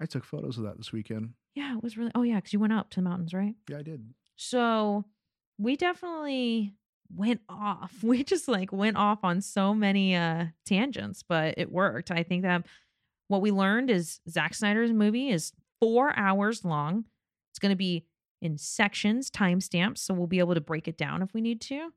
I 0.00 0.06
took 0.06 0.24
photos 0.24 0.56
of 0.58 0.64
that 0.64 0.76
this 0.78 0.92
weekend. 0.92 1.30
Yeah, 1.54 1.76
it 1.76 1.82
was 1.82 1.96
really. 1.96 2.12
Oh 2.14 2.22
yeah, 2.22 2.36
because 2.36 2.52
you 2.52 2.60
went 2.60 2.72
up 2.72 2.90
to 2.90 2.96
the 2.96 3.08
mountains, 3.08 3.34
right? 3.34 3.54
Yeah, 3.68 3.78
I 3.78 3.82
did. 3.82 4.14
So 4.36 5.04
we 5.58 5.76
definitely 5.76 6.74
went 7.14 7.40
off. 7.48 7.94
We 8.02 8.22
just 8.24 8.48
like 8.48 8.72
went 8.72 8.96
off 8.96 9.20
on 9.24 9.40
so 9.40 9.74
many 9.74 10.14
uh 10.14 10.46
tangents, 10.64 11.22
but 11.22 11.54
it 11.56 11.70
worked. 11.72 12.10
I 12.10 12.22
think 12.22 12.42
that 12.42 12.66
what 13.28 13.42
we 13.42 13.50
learned 13.50 13.90
is 13.90 14.20
Zack 14.28 14.54
Snyder's 14.54 14.92
movie 14.92 15.30
is 15.30 15.52
four 15.80 16.16
hours 16.16 16.64
long. 16.64 17.04
It's 17.52 17.58
going 17.58 17.70
to 17.70 17.76
be 17.76 18.04
in 18.42 18.58
sections, 18.58 19.30
timestamps, 19.30 19.98
so 19.98 20.14
we'll 20.14 20.26
be 20.26 20.38
able 20.38 20.54
to 20.54 20.60
break 20.60 20.88
it 20.88 20.96
down 20.96 21.22
if 21.22 21.32
we 21.34 21.40
need 21.40 21.60
to. 21.62 21.92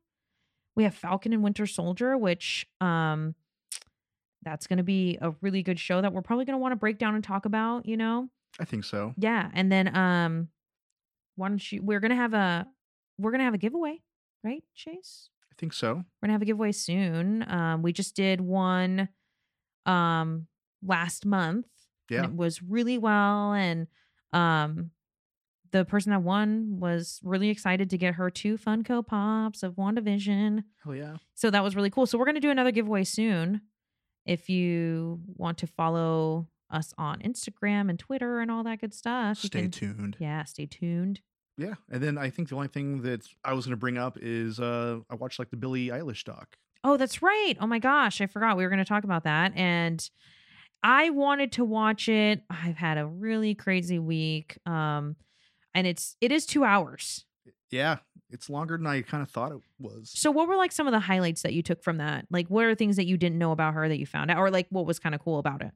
We 0.76 0.84
have 0.84 0.94
Falcon 0.94 1.32
and 1.32 1.42
Winter 1.42 1.66
Soldier, 1.66 2.16
which 2.16 2.66
um 2.80 3.34
that's 4.42 4.66
going 4.66 4.76
to 4.76 4.82
be 4.84 5.16
a 5.22 5.30
really 5.40 5.62
good 5.62 5.78
show 5.80 6.02
that 6.02 6.12
we're 6.12 6.20
probably 6.20 6.44
going 6.44 6.54
to 6.54 6.58
want 6.60 6.72
to 6.72 6.76
break 6.76 6.98
down 6.98 7.14
and 7.14 7.24
talk 7.24 7.46
about, 7.46 7.86
you 7.86 7.96
know. 7.96 8.28
I 8.60 8.64
think 8.66 8.84
so. 8.84 9.14
Yeah, 9.16 9.50
and 9.54 9.70
then 9.72 9.96
um 9.96 10.48
why 11.36 11.48
don't 11.48 11.72
you 11.72 11.82
we're 11.82 12.00
going 12.00 12.10
to 12.10 12.16
have 12.16 12.34
a 12.34 12.66
we're 13.18 13.30
going 13.30 13.38
to 13.40 13.44
have 13.44 13.54
a 13.54 13.58
giveaway, 13.58 14.00
right, 14.42 14.62
Chase? 14.74 15.30
I 15.50 15.54
think 15.58 15.72
so. 15.72 15.88
We're 15.88 15.94
going 15.94 16.28
to 16.28 16.32
have 16.32 16.42
a 16.42 16.46
giveaway 16.46 16.72
soon. 16.72 17.44
Um 17.48 17.82
we 17.82 17.92
just 17.92 18.14
did 18.16 18.40
one 18.40 19.08
um 19.86 20.46
last 20.86 21.24
month 21.26 21.66
Yeah. 22.10 22.24
and 22.24 22.32
it 22.32 22.36
was 22.36 22.62
really 22.62 22.98
well 22.98 23.52
and 23.52 23.86
um 24.32 24.90
the 25.74 25.84
person 25.84 26.10
that 26.12 26.22
won 26.22 26.78
was 26.78 27.20
really 27.24 27.48
excited 27.48 27.90
to 27.90 27.98
get 27.98 28.14
her 28.14 28.30
two 28.30 28.56
Funko 28.56 29.04
Pops 29.04 29.64
of 29.64 29.74
WandaVision. 29.74 30.62
Hell 30.84 30.94
yeah. 30.94 31.16
So 31.34 31.50
that 31.50 31.64
was 31.64 31.74
really 31.74 31.90
cool. 31.90 32.06
So 32.06 32.16
we're 32.16 32.26
going 32.26 32.36
to 32.36 32.40
do 32.40 32.50
another 32.50 32.70
giveaway 32.70 33.02
soon. 33.02 33.60
If 34.24 34.48
you 34.48 35.20
want 35.26 35.58
to 35.58 35.66
follow 35.66 36.46
us 36.70 36.94
on 36.96 37.18
Instagram 37.22 37.90
and 37.90 37.98
Twitter 37.98 38.38
and 38.38 38.52
all 38.52 38.62
that 38.62 38.80
good 38.80 38.94
stuff, 38.94 39.38
Stay 39.38 39.62
can- 39.62 39.70
tuned. 39.72 40.16
Yeah, 40.20 40.44
stay 40.44 40.66
tuned. 40.66 41.20
Yeah. 41.58 41.74
And 41.90 42.00
then 42.00 42.18
I 42.18 42.30
think 42.30 42.50
the 42.50 42.54
only 42.54 42.68
thing 42.68 43.02
that 43.02 43.26
I 43.44 43.52
was 43.52 43.64
going 43.66 43.72
to 43.72 43.80
bring 43.80 43.98
up 43.98 44.16
is 44.22 44.60
uh 44.60 45.00
I 45.10 45.16
watched 45.16 45.40
like 45.40 45.50
the 45.50 45.56
Billie 45.56 45.88
Eilish 45.88 46.22
doc. 46.22 46.56
Oh, 46.84 46.96
that's 46.96 47.20
right. 47.20 47.54
Oh 47.60 47.66
my 47.66 47.80
gosh, 47.80 48.20
I 48.20 48.26
forgot 48.26 48.56
we 48.56 48.62
were 48.62 48.70
going 48.70 48.78
to 48.78 48.84
talk 48.84 49.02
about 49.04 49.24
that. 49.24 49.52
And 49.56 50.08
I 50.84 51.10
wanted 51.10 51.50
to 51.52 51.64
watch 51.64 52.08
it. 52.08 52.42
I've 52.48 52.76
had 52.76 52.96
a 52.98 53.06
really 53.06 53.54
crazy 53.56 53.98
week. 53.98 54.58
Um, 54.66 55.16
and 55.74 55.86
it's 55.86 56.16
it 56.20 56.30
is 56.32 56.46
two 56.46 56.64
hours. 56.64 57.24
Yeah. 57.70 57.98
It's 58.30 58.48
longer 58.50 58.76
than 58.76 58.86
I 58.86 59.02
kind 59.02 59.22
of 59.22 59.30
thought 59.30 59.52
it 59.52 59.58
was. 59.78 60.10
So, 60.14 60.30
what 60.30 60.48
were 60.48 60.56
like 60.56 60.72
some 60.72 60.86
of 60.86 60.92
the 60.92 61.00
highlights 61.00 61.42
that 61.42 61.52
you 61.52 61.62
took 61.62 61.82
from 61.84 61.98
that? 61.98 62.26
Like, 62.30 62.48
what 62.48 62.64
are 62.64 62.74
things 62.74 62.96
that 62.96 63.06
you 63.06 63.16
didn't 63.16 63.38
know 63.38 63.52
about 63.52 63.74
her 63.74 63.88
that 63.88 63.98
you 63.98 64.06
found 64.06 64.30
out, 64.30 64.38
or 64.38 64.50
like 64.50 64.66
what 64.70 64.86
was 64.86 64.98
kind 64.98 65.14
of 65.14 65.20
cool 65.20 65.38
about 65.38 65.62
it? 65.62 65.72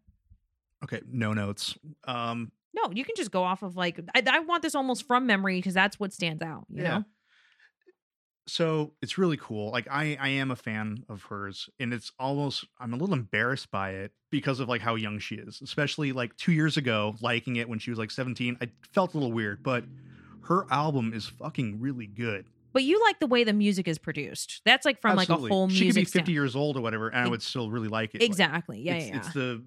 Okay. 0.85 1.01
No 1.11 1.33
notes. 1.35 1.77
Um, 2.05 2.53
No, 2.75 2.91
you 2.93 3.05
can 3.05 3.15
just 3.17 3.31
go 3.31 3.43
off 3.43 3.63
of 3.63 3.77
like 3.77 4.01
I, 4.15 4.23
I 4.27 4.39
want 4.41 4.63
this 4.63 4.75
almost 4.75 5.07
from 5.07 5.27
memory 5.27 5.59
because 5.59 5.75
that's 5.75 5.99
what 6.01 6.13
stands 6.13 6.43
out. 6.43 6.67
You 6.69 6.83
Yeah. 6.83 6.89
know, 6.99 7.05
so 8.49 8.93
it's 9.03 9.19
really 9.19 9.37
cool. 9.37 9.71
Like 9.71 9.87
I, 9.91 10.17
I 10.21 10.29
am 10.31 10.51
a 10.51 10.57
fan 10.57 11.05
of 11.09 11.23
hers, 11.25 11.69
and 11.79 11.93
it's 11.93 12.11
almost 12.19 12.65
I'm 12.81 12.93
a 12.93 12.97
little 12.97 13.15
embarrassed 13.15 13.71
by 13.71 13.91
it 13.91 14.13
because 14.31 14.59
of 14.61 14.69
like 14.69 14.81
how 14.81 14.95
young 14.95 15.19
she 15.19 15.37
is. 15.37 15.61
Especially 15.63 16.13
like 16.13 16.37
two 16.37 16.53
years 16.53 16.77
ago, 16.77 17.15
liking 17.21 17.57
it 17.57 17.69
when 17.69 17.79
she 17.79 17.91
was 17.91 17.99
like 17.99 18.11
17, 18.11 18.57
I 18.61 18.69
felt 18.93 19.15
a 19.15 19.19
little 19.19 19.33
weird. 19.33 19.63
But 19.63 19.85
her 20.45 20.67
album 20.71 21.13
is 21.15 21.27
fucking 21.27 21.81
really 21.81 22.07
good. 22.07 22.47
but 22.73 22.83
you 22.83 23.03
like 23.05 23.21
the 23.21 23.27
way 23.27 23.45
the 23.45 23.53
music 23.53 23.87
is 23.87 23.99
produced. 23.99 24.63
That's 24.65 24.87
like 24.87 25.01
from 25.01 25.17
like 25.17 25.29
a 25.29 25.37
whole 25.37 25.67
music. 25.67 25.79
She 25.79 25.89
could 25.89 25.95
be 25.95 26.05
50 26.05 26.11
stand- 26.11 26.29
years 26.29 26.57
old 26.57 26.77
or 26.77 26.81
whatever, 26.81 27.09
and 27.09 27.27
I 27.27 27.29
would 27.29 27.43
still 27.43 27.71
really 27.71 27.89
like 27.89 28.15
it. 28.15 28.21
Like, 28.21 28.29
Exactly. 28.29 28.81
Yeah, 28.81 28.95
it's, 28.95 29.07
yeah. 29.07 29.13
yeah. 29.13 29.19
it's 29.19 29.33
the 29.35 29.63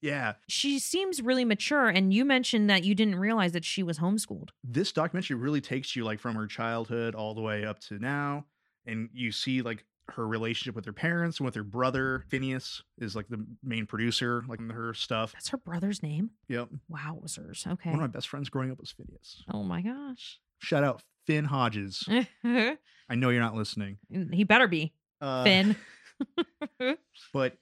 yeah. 0.00 0.34
she 0.48 0.78
seems 0.78 1.20
really 1.22 1.44
mature, 1.44 1.88
and 1.88 2.12
you 2.12 2.24
mentioned 2.24 2.68
that 2.70 2.84
you 2.84 2.94
didn't 2.94 3.16
realize 3.16 3.52
that 3.52 3.64
she 3.64 3.82
was 3.82 3.98
homeschooled. 3.98 4.50
This 4.64 4.92
documentary 4.92 5.36
really 5.36 5.60
takes 5.60 5.96
you 5.96 6.04
like 6.04 6.20
from 6.20 6.34
her 6.36 6.46
childhood 6.46 7.14
all 7.14 7.34
the 7.34 7.40
way 7.42 7.64
up 7.64 7.80
to 7.88 7.98
now, 7.98 8.46
and 8.86 9.08
you 9.12 9.32
see 9.32 9.62
like 9.62 9.84
her 10.10 10.26
relationship 10.26 10.76
with 10.76 10.84
her 10.84 10.92
parents 10.92 11.38
and 11.40 11.44
with 11.46 11.54
her 11.56 11.64
brother. 11.64 12.24
Finneas 12.30 12.82
is 12.98 13.16
like 13.16 13.26
the 13.28 13.44
main 13.64 13.86
producer, 13.86 14.44
like 14.48 14.60
in 14.60 14.70
her 14.70 14.94
stuff. 14.94 15.32
That's 15.32 15.48
her 15.48 15.56
brother's 15.56 16.00
name. 16.02 16.30
Yep. 16.48 16.68
Wowzers. 16.92 17.66
Okay. 17.66 17.90
One 17.90 17.98
of 17.98 18.02
my 18.02 18.06
best 18.06 18.28
friends 18.28 18.48
growing 18.48 18.70
up 18.70 18.78
was 18.78 18.92
Phineas. 18.92 19.42
oh 19.52 19.64
my 19.64 19.82
gosh. 19.82 20.38
Shout 20.60 20.84
out 20.84 21.02
Finn 21.26 21.44
Hodges. 21.44 22.08
I 22.44 23.14
know 23.16 23.30
you're 23.30 23.40
not 23.42 23.56
listening. 23.56 23.98
he 24.32 24.44
better 24.44 24.68
be 24.68 24.92
Uh, 25.20 25.42
Finn. 25.44 25.76
but 27.32 27.56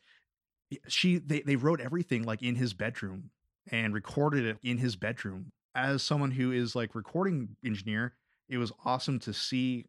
she 0.88 1.18
they, 1.18 1.40
they 1.40 1.56
wrote 1.56 1.80
everything 1.80 2.22
like 2.24 2.42
in 2.42 2.54
his 2.54 2.72
bedroom 2.74 3.30
and 3.70 3.94
recorded 3.94 4.44
it 4.44 4.58
in 4.62 4.78
his 4.78 4.96
bedroom 4.96 5.52
as 5.74 6.02
someone 6.02 6.30
who 6.32 6.52
is 6.52 6.74
like 6.76 6.94
recording 6.94 7.56
engineer 7.64 8.12
it 8.48 8.58
was 8.58 8.72
awesome 8.84 9.18
to 9.18 9.32
see 9.32 9.86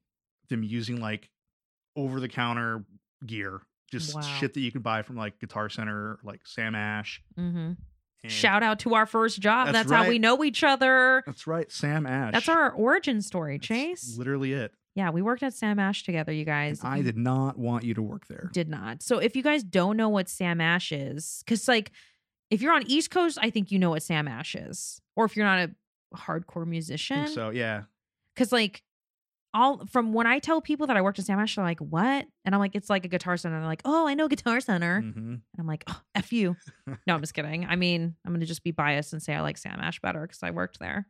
them 0.49 0.63
using 0.63 0.99
like 0.99 1.29
over 1.95 2.19
the 2.19 2.27
counter 2.29 2.83
gear 3.25 3.61
just 3.91 4.15
Wow. 4.15 4.21
shit 4.21 4.53
that 4.53 4.61
you 4.61 4.71
can 4.71 4.81
buy 4.81 5.01
from 5.01 5.15
like 5.15 5.39
guitar 5.39 5.69
center 5.69 6.19
like 6.23 6.41
sam 6.45 6.75
ash 6.75 7.21
hmm 7.35 7.71
Shout 8.27 8.63
out 8.63 8.79
to 8.79 8.95
our 8.95 9.05
first 9.05 9.39
job. 9.39 9.67
That's 9.67 9.87
That's, 9.87 9.91
how 9.91 10.07
we 10.07 10.17
know 10.17 10.43
each 10.43 10.63
other. 10.63 11.21
that's 11.27 11.45
right 11.45 11.71
sam 11.71 12.07
ash 12.07 12.33
That's 12.33 12.49
our 12.49 12.71
origin 12.71 13.21
story, 13.21 13.59
That's 13.59 13.67
Chase. 13.67 14.15
literally 14.17 14.53
it 14.53 14.73
Yeah, 14.95 15.09
we 15.09 15.21
worked 15.21 15.43
at 15.43 15.53
Sam 15.53 15.77
Ash 15.77 16.03
together, 16.03 16.31
you 16.31 16.39
And 16.41 16.45
guys. 16.47 16.79
i 16.83 17.01
did 17.01 17.17
not 17.17 17.57
want 17.59 17.83
you 17.83 17.93
to 17.95 18.01
work 18.01 18.27
there 18.27 18.49
did 18.53 18.69
not. 18.69 19.03
So 19.03 19.17
if 19.19 19.35
you 19.35 19.43
guys 19.43 19.61
don't 19.63 19.97
know 19.97 20.09
what 20.09 20.29
Sam 20.29 20.61
Ash 20.61 20.91
is, 20.91 21.43
because 21.45 21.67
like 21.67 21.91
if 22.49 22.61
you're 22.61 22.73
on 22.73 22.83
East 22.87 23.11
Coast, 23.11 23.37
I 23.41 23.49
think 23.49 23.71
you 23.71 23.79
know 23.79 23.89
what 23.89 24.03
Sam 24.03 24.27
Ash 24.27 24.55
is. 24.55 25.01
Or 25.15 25.25
if 25.25 25.35
you're 25.35 25.45
not 25.45 25.59
a 25.69 25.71
hardcore 26.15 26.65
musician. 26.65 27.27
so 27.27 27.49
yeah 27.49 27.83
Because 28.33 28.51
like 28.53 28.83
all 29.53 29.85
from 29.87 30.11
when 30.13 30.27
I 30.27 30.39
tell 30.39 30.59
people 30.61 30.87
that 30.87 30.97
I 30.97 31.01
worked 31.01 31.17
at 31.19 31.25
Sam 31.25 31.39
Ash, 31.39 31.55
they're 31.55 31.63
like, 31.63 31.79
what? 31.79 32.25
And 32.45 32.53
I'm 32.53 32.59
like, 32.59 32.75
it's 32.75 32.89
like 32.89 33.05
a 33.05 33.07
guitar 33.07 33.35
center. 33.37 33.55
And 33.55 33.63
they're 33.63 33.69
like, 33.69 33.81
oh, 33.85 34.05
I 34.07 34.13
know 34.13 34.27
Guitar 34.27 34.59
Center. 34.59 35.01
Mhm. 35.01 35.15
And 35.17 35.41
I'm 35.57 35.65
like, 35.67 35.85
oh, 35.87 36.01
F 36.13 36.31
you. 36.33 36.55
no, 36.85 37.13
I'm 37.15 37.21
just 37.21 37.33
kidding. 37.33 37.65
I 37.65 37.75
mean, 37.77 38.15
I'm 38.25 38.33
gonna 38.33 38.45
just 38.45 38.63
be 38.63 38.71
biased 38.71 39.11
and 39.13 39.21
say 39.23 39.33
I 39.33 39.39
like 39.41 39.57
Sam 39.57 39.79
Ash 39.81 39.99
better 40.01 40.21
because 40.21 40.43
I 40.43 40.51
worked 40.51 40.79
there. 40.79 41.07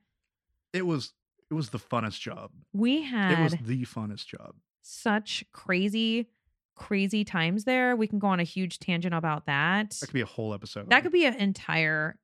it 0.74 0.86
was 0.86 1.14
it 1.50 1.54
was 1.54 1.70
the 1.70 1.80
funnest 1.80 2.20
job 2.20 2.52
We 2.74 3.04
had 3.04 3.40
it 3.40 3.44
was 3.44 3.56
the 3.62 3.86
funnest 3.86 4.26
job 4.28 4.56
such 4.86 5.44
crazy, 5.52 6.30
crazy 6.76 7.24
times 7.24 7.64
there. 7.64 7.96
We 7.96 8.08
can 8.08 8.20
go 8.20 8.28
on 8.28 8.40
a 8.40 8.44
huge 8.44 8.80
tangent 8.80 9.16
about 9.16 9.48
that. 9.48 9.92
that 9.92 10.06
could 10.06 10.14
be 10.14 10.22
a 10.22 10.26
whole 10.26 10.54
episode 10.54 10.90
That 10.90 11.04
could 11.04 11.12
be 11.12 11.26
an 11.26 11.36
entire 11.36 12.18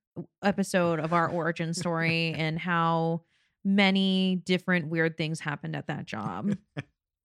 episode 0.44 1.00
of 1.00 1.14
our 1.14 1.28
origin 1.30 1.74
story 1.74 2.34
and 2.38 2.60
how 2.60 3.24
many 3.64 4.42
different 4.46 4.88
weird 4.88 5.18
things 5.18 5.40
happened 5.40 5.76
at 5.76 5.88
that 5.88 6.06
job 6.06 6.56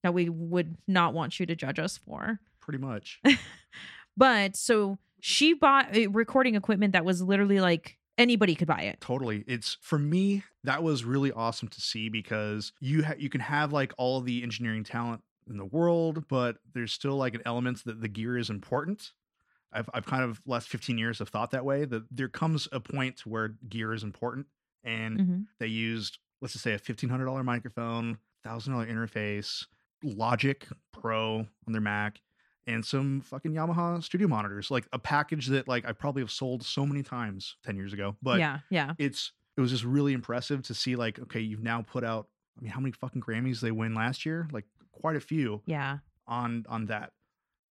that 0.03 0.15
we 0.15 0.29
would 0.29 0.77
not 0.87 1.15
want 1.15 1.39
you 1.41 1.47
to 1.47 1.57
judge 1.57 1.79
us 1.79 1.99
for. 1.99 2.41
pretty 2.61 2.79
much 2.79 3.21
But 4.17 4.57
so 4.57 4.99
she 5.21 5.53
bought 5.53 5.97
uh, 5.97 6.11
recording 6.11 6.55
equipment 6.55 6.95
that 6.95 7.05
was 7.05 7.23
literally 7.23 7.61
like 7.61 7.99
anybody 8.19 8.55
could 8.55 8.69
buy 8.69 8.83
it. 8.83 9.01
Totally. 9.01 9.45
It's 9.47 9.77
for 9.81 9.99
me 9.99 10.43
that 10.65 10.83
was 10.83 11.05
really 11.05 11.33
awesome 11.33 11.69
to 11.69 11.81
see 11.81 12.09
because 12.09 12.73
you 12.81 13.05
ha- 13.05 13.15
you 13.19 13.29
can 13.29 13.41
have 13.41 13.73
like 13.73 13.93
all 13.99 14.21
the 14.21 14.43
engineering 14.43 14.85
talent 14.85 15.23
in 15.49 15.57
the 15.59 15.65
world, 15.65 16.27
but 16.29 16.59
there's 16.75 16.93
still 16.93 17.17
like 17.17 17.35
an 17.35 17.43
element 17.47 17.85
that 17.85 18.01
the 18.01 18.09
gear 18.09 18.37
is 18.39 18.51
important. 18.51 19.13
I've 19.73 19.91
I've 19.95 20.07
kind 20.07 20.25
of 20.25 20.41
last 20.47 20.69
15 20.69 20.99
years 20.99 21.19
have 21.21 21.29
thought 21.29 21.51
that 21.53 21.65
way 21.65 21.85
that 21.85 22.05
there 22.11 22.29
comes 22.29 22.69
a 22.73 22.81
point 22.81 23.27
where 23.27 23.57
gear 23.69 23.93
is 23.93 24.03
important 24.05 24.47
and 24.85 25.21
Mhm. 25.21 25.47
they 25.61 25.67
used 25.69 26.19
let's 26.43 26.53
just 26.53 26.65
say 26.65 26.75
a 26.75 26.79
$1500 26.79 27.45
microphone, 27.45 28.19
$1000 28.45 28.89
interface, 28.91 29.67
Logic 30.03 30.67
Pro 30.93 31.39
on 31.67 31.73
their 31.73 31.81
Mac 31.81 32.21
and 32.67 32.85
some 32.85 33.21
fucking 33.21 33.53
Yamaha 33.53 34.03
studio 34.03 34.27
monitors, 34.29 34.71
like 34.71 34.87
a 34.93 34.99
package 34.99 35.47
that 35.49 35.69
like 35.69 35.87
I 35.87 35.93
probably 35.93 36.23
have 36.23 36.31
sold 36.31 36.65
so 36.65 36.85
many 36.87 37.03
times 37.03 37.57
10 37.65 37.77
years 37.77 37.93
ago. 37.93 38.17
But 38.23 38.39
yeah, 38.41 38.59
yeah. 38.71 38.95
it's 38.99 39.33
it 39.57 39.61
was 39.61 39.71
just 39.71 39.85
really 39.85 40.13
impressive 40.13 40.63
to 40.65 40.75
see 40.75 40.97
like 40.97 41.19
okay 41.19 41.41
you've 41.41 41.63
now 41.63 41.81
put 41.81 42.05
out 42.05 42.29
i 42.59 42.63
mean 42.63 42.71
how 42.71 42.79
many 42.81 42.93
fucking 42.93 43.23
grammys 43.23 43.61
they 43.61 43.71
win 43.71 43.95
last 43.95 44.27
year 44.27 44.47
like 44.53 44.65
quite 44.93 45.17
a 45.17 45.21
few 45.21 45.63
Yeah. 45.65 45.99
on 46.27 46.67
on 46.69 46.85
that 46.87 47.13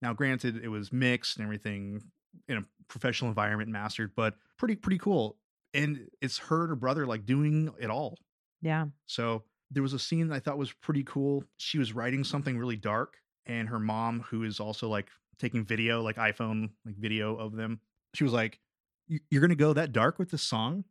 now 0.02 0.12
granted 0.14 0.64
it 0.64 0.68
was 0.70 0.92
mixed 0.92 1.38
and 1.38 1.44
everything 1.46 2.02
in 2.48 2.58
a 2.58 2.66
professional 2.88 3.30
environment 3.30 3.70
mastered 3.70 4.14
but 4.16 4.34
pretty 4.58 4.76
pretty 4.76 4.98
cool 4.98 5.38
and 5.76 6.08
it's 6.22 6.40
her 6.40 6.62
and 6.62 6.70
her 6.70 6.76
brother 6.76 7.06
like 7.06 7.24
doing 7.26 7.72
it 7.80 7.92
all 7.92 8.18
Yeah. 8.64 8.86
so 9.06 9.44
there 9.70 9.84
was 9.84 9.94
a 9.94 10.00
scene 10.00 10.28
that 10.30 10.36
i 10.36 10.40
thought 10.40 10.58
was 10.58 10.72
pretty 10.74 11.04
cool 11.04 11.44
she 11.58 11.78
was 11.78 11.94
writing 11.94 12.24
something 12.24 12.58
really 12.58 12.78
dark 12.78 13.18
and 13.46 13.70
her 13.70 13.80
mom 13.80 14.22
who 14.22 14.44
is 14.44 14.60
also 14.60 14.88
like 14.88 15.08
taking 15.38 15.66
video 15.66 16.02
like 16.02 16.16
iphone 16.18 16.70
like 16.86 16.96
video 16.98 17.36
of 17.38 17.56
them 17.56 17.80
she 18.14 18.24
was 18.24 18.34
like 18.34 18.60
"You- 19.08 19.20
you're 19.30 19.42
gonna 19.42 19.56
go 19.56 19.74
that 19.74 19.92
dark 19.92 20.18
with 20.20 20.32
this 20.32 20.44
song 20.44 20.86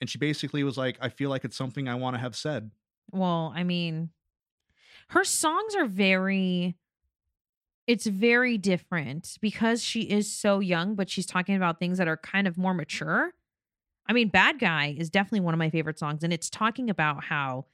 and 0.00 0.08
she 0.08 0.18
basically 0.18 0.64
was 0.64 0.78
like 0.78 0.96
i 1.00 1.08
feel 1.08 1.30
like 1.30 1.44
it's 1.44 1.56
something 1.56 1.88
i 1.88 1.94
want 1.94 2.14
to 2.14 2.20
have 2.20 2.34
said 2.36 2.70
Well, 3.12 3.52
I 3.54 3.64
mean, 3.64 4.10
her 5.10 5.24
songs 5.24 5.74
are 5.74 5.86
very 5.86 6.76
it's 7.86 8.06
very 8.06 8.56
different 8.58 9.36
because 9.40 9.82
she 9.82 10.02
is 10.02 10.30
so 10.32 10.60
young, 10.60 10.94
but 10.94 11.10
she's 11.10 11.26
talking 11.26 11.56
about 11.56 11.78
things 11.78 11.98
that 11.98 12.06
are 12.06 12.16
kind 12.16 12.46
of 12.46 12.56
more 12.56 12.74
mature. 12.74 13.32
I 14.06 14.12
mean, 14.12 14.28
Bad 14.28 14.58
Guy 14.58 14.94
is 14.98 15.10
definitely 15.10 15.40
one 15.40 15.54
of 15.54 15.58
my 15.58 15.70
favorite 15.70 15.98
songs, 15.98 16.24
and 16.24 16.32
it's 16.32 16.50
talking 16.50 16.90
about 16.90 17.24
how 17.24 17.66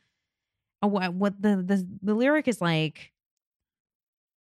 uh, 0.83 0.89
what, 0.89 1.15
what 1.15 1.43
the, 1.43 1.57
the 1.63 1.89
the 2.03 2.15
lyric 2.15 2.49
is 2.49 2.61
like 2.61 3.13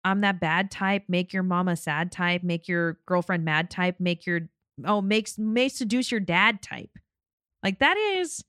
I'm 0.07 0.21
that 0.21 0.39
bad 0.39 0.71
type, 0.71 1.03
make 1.07 1.33
your 1.33 1.43
mama 1.43 1.75
sad 1.75 2.11
type, 2.11 2.41
make 2.41 2.67
your 2.67 2.97
girlfriend 3.05 3.43
mad 3.43 3.69
type, 3.69 3.97
make 3.99 4.25
your 4.25 4.41
oh, 4.85 5.01
makes 5.01 5.37
may 5.37 5.69
seduce 5.69 6.11
your 6.11 6.19
dad 6.19 6.61
type. 6.61 6.91
Like 7.63 7.79
that 7.79 7.97
is 7.97 8.43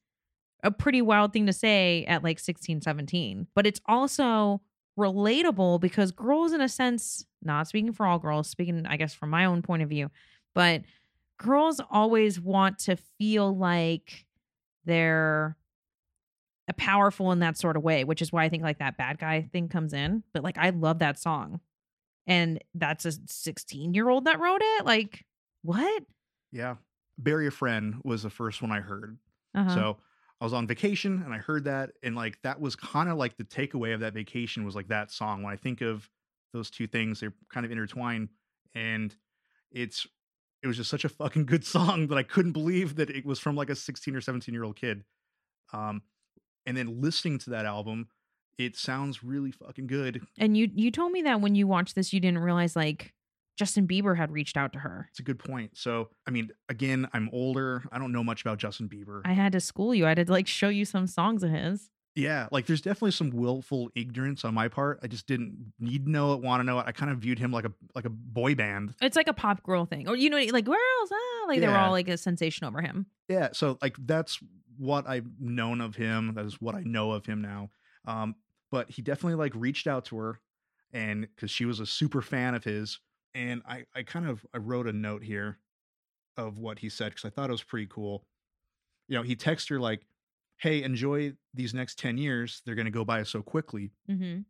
a 0.63 0.71
pretty 0.71 1.03
wild 1.03 1.33
thing 1.33 1.47
to 1.47 1.53
say 1.53 2.05
at 2.07 2.23
like 2.23 2.39
16, 2.39 2.83
17. 2.83 3.49
But 3.55 3.67
it's 3.67 3.81
also 3.87 4.61
relatable 4.99 5.81
because 5.81 6.13
girls, 6.13 6.53
in 6.53 6.61
a 6.61 6.69
sense, 6.69 7.25
not 7.43 7.69
speaking 7.69 7.93
for 7.93 8.07
all 8.07 8.19
girls, 8.19 8.49
speaking, 8.49 8.87
I 8.87 8.97
guess, 8.97 9.15
from 9.15 9.31
my 9.31 9.45
own 9.45 9.63
point 9.63 9.83
of 9.83 9.89
view, 9.89 10.11
but 10.55 10.83
girls 11.39 11.81
always 11.91 12.41
want 12.41 12.79
to 12.81 12.97
feel 13.19 13.57
like 13.57 14.27
they're 14.85 15.57
powerful 16.75 17.33
in 17.33 17.39
that 17.41 17.57
sort 17.57 17.77
of 17.77 17.83
way, 17.83 18.05
which 18.05 18.23
is 18.23 18.33
why 18.33 18.45
I 18.45 18.49
think 18.49 18.63
like 18.63 18.79
that 18.79 18.97
bad 18.97 19.19
guy 19.19 19.49
thing 19.53 19.69
comes 19.69 19.93
in. 19.93 20.23
But 20.33 20.43
like, 20.43 20.59
I 20.59 20.71
love 20.71 20.99
that 20.99 21.19
song. 21.19 21.61
And 22.27 22.63
that's 22.75 23.07
a 23.07 23.13
16 23.27 23.95
year 23.95 24.09
old 24.09 24.27
that 24.27 24.39
wrote 24.39 24.61
it. 24.63 24.85
Like, 24.85 25.25
what? 25.63 26.03
Yeah. 26.53 26.77
Bury 27.17 27.47
a 27.47 27.51
Friend 27.51 27.97
was 28.05 28.23
the 28.23 28.31
first 28.31 28.61
one 28.63 28.71
I 28.71 28.81
heard. 28.81 29.19
Uh-huh. 29.55 29.75
So 29.75 29.97
I 30.41 30.45
was 30.45 30.53
on 30.53 30.67
vacation 30.67 31.23
and 31.25 31.33
I 31.33 31.39
heard 31.39 31.65
that. 31.65 31.91
And 32.03 32.15
like, 32.15 32.41
that 32.43 32.61
was 32.61 32.77
kind 32.77 33.09
of 33.09 33.17
like 33.17 33.37
the 33.37 33.45
takeaway 33.45 33.95
of 33.95 34.01
that 34.01 34.13
vacation 34.13 34.65
was 34.65 34.77
like 34.77 34.89
that 34.89 35.11
song. 35.11 35.43
When 35.43 35.53
I 35.53 35.57
think 35.57 35.81
of 35.81 36.09
those 36.53 36.71
two 36.71 36.87
things, 36.87 37.21
they're 37.21 37.35
kind 37.53 37.65
of 37.65 37.73
intertwined. 37.73 38.29
And 38.75 39.15
it's, 39.73 40.07
it 40.63 40.67
was 40.67 40.77
just 40.77 40.91
such 40.91 41.05
a 41.05 41.09
fucking 41.09 41.47
good 41.47 41.65
song 41.65 42.09
that 42.09 42.19
I 42.19 42.23
couldn't 42.23 42.53
believe 42.53 42.97
that 42.97 43.11
it 43.11 43.25
was 43.25 43.39
from 43.39 43.57
like 43.57 43.71
a 43.71 43.75
16 43.75 44.15
or 44.15 44.21
17 44.21 44.53
year 44.53 44.65
old 44.65 44.77
kid. 44.77 45.05
Um, 45.73 46.03
and 46.69 46.77
then 46.77 47.01
listening 47.01 47.39
to 47.39 47.51
that 47.51 47.65
album, 47.65 48.09
it 48.59 48.77
sounds 48.77 49.25
really 49.25 49.51
fucking 49.51 49.87
good. 49.87 50.21
and 50.39 50.57
you 50.57 50.69
you 50.75 50.91
told 50.91 51.13
me 51.13 51.23
that 51.23 51.41
when 51.41 51.55
you 51.55 51.67
watched 51.67 51.95
this, 51.95 52.13
you 52.13 52.21
didn't 52.21 52.41
realize 52.41 52.77
like 52.77 53.15
Justin 53.57 53.89
Bieber 53.89 54.17
had 54.17 54.31
reached 54.31 54.57
out 54.57 54.73
to 54.75 54.81
her. 54.81 55.07
It's 55.11 55.19
a 55.19 55.23
good 55.23 55.39
point. 55.39 55.77
So, 55.77 56.11
I 56.29 56.31
mean, 56.31 56.51
again, 56.69 57.09
I'm 57.13 57.29
older. 57.33 57.83
I 57.91 57.99
don't 57.99 58.13
know 58.13 58.23
much 58.23 58.43
about 58.43 58.59
Justin 58.59 58.89
Bieber. 58.89 59.23
I 59.25 59.33
had 59.33 59.53
to 59.53 59.61
school 59.61 59.95
you. 59.95 60.05
I 60.07 60.11
had 60.11 60.27
to 60.27 60.31
like 60.31 60.47
show 60.47 60.69
you 60.69 60.85
some 60.85 61.07
songs 61.09 61.43
of 61.43 61.51
his. 61.51 61.91
yeah, 62.15 62.49
like 62.53 62.67
there's 62.67 62.81
definitely 62.81 63.13
some 63.13 63.31
willful 63.31 63.91
ignorance 63.97 64.45
on 64.45 64.53
my 64.55 64.69
part. 64.69 65.01
I 65.03 65.07
just 65.07 65.27
didn't 65.27 65.73
need 65.81 66.05
to 66.05 66.11
know 66.11 66.35
it, 66.35 66.41
want 66.41 66.61
to 66.61 66.65
know 66.65 66.79
it. 66.81 66.85
I 66.87 66.93
kind 66.93 67.11
of 67.11 67.19
viewed 67.19 67.39
him 67.39 67.51
like 67.53 67.65
a 67.65 67.73
like 67.95 68.05
a 68.05 68.11
boy 68.11 68.55
band. 68.55 68.95
It's 69.01 69.17
like 69.17 69.29
a 69.29 69.33
pop 69.33 69.63
girl 69.63 69.87
thing, 69.87 70.09
or 70.09 70.17
you 70.17 70.29
know, 70.31 70.39
like 70.53 70.65
girls, 70.65 71.11
ah, 71.13 71.45
like 71.49 71.61
they 71.61 71.69
were 71.69 71.77
all 71.77 71.93
like 71.93 72.09
a 72.09 72.17
sensation 72.17 72.67
over 72.67 72.81
him. 72.81 73.07
Yeah, 73.29 73.49
so 73.53 73.79
like 73.83 73.97
that's 74.05 74.39
what 74.79 75.09
I've 75.09 75.27
known 75.39 75.81
of 75.81 75.97
him. 75.97 76.35
That 76.35 76.45
is 76.47 76.61
what 76.61 76.75
I 76.75 76.83
know 76.83 77.11
of 77.13 77.27
him 77.27 77.43
now. 77.43 77.71
Um, 78.07 78.37
but 78.71 78.91
he 78.91 79.03
definitely 79.03 79.35
like 79.35 79.53
reached 79.55 79.87
out 79.87 80.05
to 80.07 80.17
her, 80.19 80.41
and 80.93 81.23
because 81.35 81.51
she 81.51 81.65
was 81.65 81.81
a 81.81 81.87
super 81.87 82.23
fan 82.23 82.55
of 82.55 82.65
his, 82.65 83.01
and 83.35 83.63
I 83.67 83.85
I 83.95 84.03
kind 84.03 84.27
of 84.29 84.47
I 84.55 84.59
wrote 84.59 84.87
a 84.87 84.93
note 84.93 85.23
here 85.23 85.59
of 86.37 86.59
what 86.59 86.79
he 86.79 86.89
said 86.89 87.11
because 87.11 87.25
I 87.25 87.31
thought 87.31 87.51
it 87.51 87.53
was 87.53 87.63
pretty 87.63 87.87
cool. 87.91 88.25
You 89.09 89.17
know, 89.17 89.23
he 89.23 89.35
texted 89.37 89.71
her 89.71 89.81
like, 89.81 90.07
"Hey, 90.59 90.83
enjoy 90.83 91.33
these 91.55 91.75
next 91.75 91.99
ten 91.99 92.19
years. 92.19 92.63
They're 92.65 92.75
gonna 92.75 92.91
go 92.91 93.05
by 93.05 93.23
so 93.25 93.43
quickly." 93.43 93.91
Mm-hmm. 94.09 94.41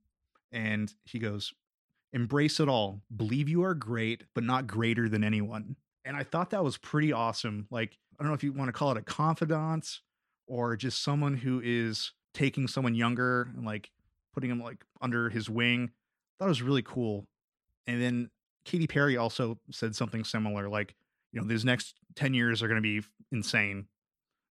and 0.53 0.93
he 1.05 1.19
goes, 1.19 1.53
"Embrace 2.13 2.59
it 2.61 2.69
all. 2.69 3.03
Believe 3.15 3.49
you 3.49 3.63
are 3.63 3.75
great, 3.75 4.25
but 4.35 4.45
not 4.45 4.67
greater 4.67 5.09
than 5.09 5.23
anyone." 5.25 5.77
And 6.05 6.17
I 6.17 6.23
thought 6.23 6.51
that 6.51 6.65
was 6.65 6.79
pretty 6.79 7.13
awesome. 7.13 7.67
Like, 7.71 7.99
I 8.19 8.23
don't 8.23 8.29
know 8.31 8.35
if 8.35 8.43
you 8.43 8.53
want 8.53 8.69
to 8.69 8.73
call 8.73 8.91
it 8.93 8.97
a 8.97 9.03
confidant 9.03 10.01
or 10.49 10.77
just 10.77 11.03
someone 11.03 11.35
who 11.35 11.61
is 11.65 12.13
taking 12.35 12.67
someone 12.67 12.95
younger 12.95 13.49
and 13.57 13.65
like 13.65 13.91
putting 14.35 14.51
him 14.51 14.61
like 14.61 14.85
under 15.01 15.31
his 15.31 15.49
wing. 15.49 15.91
That 16.41 16.49
was 16.49 16.63
really 16.63 16.83
cool. 16.83 17.27
And 17.87 18.01
then 18.01 18.31
Katy 18.65 18.87
Perry 18.87 19.17
also 19.17 19.59
said 19.71 19.97
something 19.97 20.25
similar, 20.25 20.69
like, 20.69 20.95
you 21.33 21.41
know, 21.41 21.47
these 21.47 21.65
next 21.65 21.95
10 22.17 22.35
years 22.35 22.63
are 22.63 22.69
going 22.69 22.83
to 22.83 23.01
be 23.01 23.07
insane. 23.33 23.87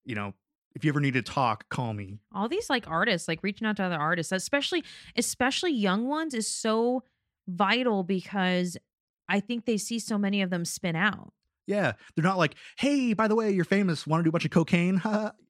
You 0.06 0.16
know, 0.16 0.34
if 0.76 0.84
you 0.84 0.90
ever 0.90 1.00
need 1.00 1.14
to 1.14 1.22
talk, 1.22 1.70
call 1.70 1.94
me. 1.94 2.20
All 2.34 2.50
these 2.50 2.70
like 2.70 2.90
artists, 2.90 3.28
like 3.28 3.40
reaching 3.42 3.66
out 3.66 3.78
to 3.78 3.84
other 3.84 3.96
artists, 3.96 4.32
especially 4.32 4.84
especially 5.16 5.72
young 5.72 6.08
ones, 6.08 6.34
is 6.34 6.48
so 6.48 7.04
vital 7.48 8.04
because 8.04 8.78
I 9.30 9.40
think 9.40 9.66
they 9.66 9.78
see 9.78 10.00
so 10.00 10.18
many 10.18 10.42
of 10.42 10.50
them 10.50 10.66
spin 10.66 10.96
out. 10.96 11.32
Yeah, 11.66 11.94
they're 12.16 12.24
not 12.24 12.38
like, 12.38 12.56
"Hey, 12.78 13.14
by 13.14 13.28
the 13.28 13.36
way, 13.36 13.52
you're 13.52 13.66
famous. 13.66 14.06
Want 14.06 14.20
to 14.20 14.24
do 14.24 14.30
a 14.30 14.32
bunch 14.32 14.46
of 14.46 14.52
cocaine?" 14.52 15.02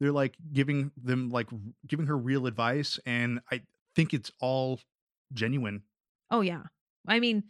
they're 0.00 0.12
like 0.12 0.36
giving 0.52 0.90
them 1.02 1.30
like 1.30 1.48
giving 1.86 2.06
her 2.06 2.16
real 2.16 2.46
advice, 2.46 2.98
and 3.06 3.40
I 3.50 3.62
think 3.94 4.12
it's 4.14 4.30
all 4.40 4.80
genuine. 5.32 5.82
Oh 6.30 6.40
yeah, 6.40 6.62
I 7.06 7.20
mean, 7.20 7.44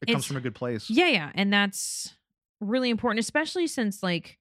It 0.00 0.08
comes 0.10 0.26
from 0.26 0.36
a 0.36 0.40
good 0.40 0.54
place. 0.54 0.90
Yeah, 0.90 1.08
yeah. 1.08 1.30
And 1.34 1.52
that's 1.52 2.14
really 2.60 2.90
important, 2.90 3.20
especially 3.20 3.66
since 3.66 4.02
like 4.02 4.38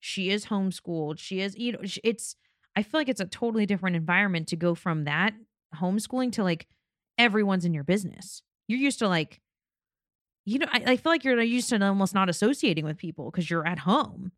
she 0.00 0.30
is 0.30 0.46
homeschooled. 0.46 1.18
She 1.18 1.40
is, 1.40 1.56
you 1.56 1.72
know, 1.72 1.78
it's, 2.04 2.36
I 2.76 2.82
feel 2.82 3.00
like 3.00 3.08
it's 3.08 3.20
a 3.20 3.26
totally 3.26 3.66
different 3.66 3.96
environment 3.96 4.48
to 4.48 4.56
go 4.56 4.74
from 4.74 5.04
that 5.04 5.34
homeschooling 5.74 6.32
to 6.32 6.44
like 6.44 6.66
everyone's 7.18 7.64
in 7.64 7.74
your 7.74 7.84
business. 7.84 8.42
You're 8.68 8.78
used 8.78 8.98
to 9.00 9.08
like, 9.08 9.40
you 10.44 10.58
know, 10.58 10.66
I, 10.72 10.82
I 10.86 10.96
feel 10.96 11.12
like 11.12 11.24
you're 11.24 11.40
used 11.40 11.68
to 11.70 11.82
almost 11.84 12.14
not 12.14 12.28
associating 12.28 12.84
with 12.84 12.96
people 12.96 13.30
because 13.30 13.48
you're 13.50 13.66
at 13.66 13.80
home. 13.80 14.32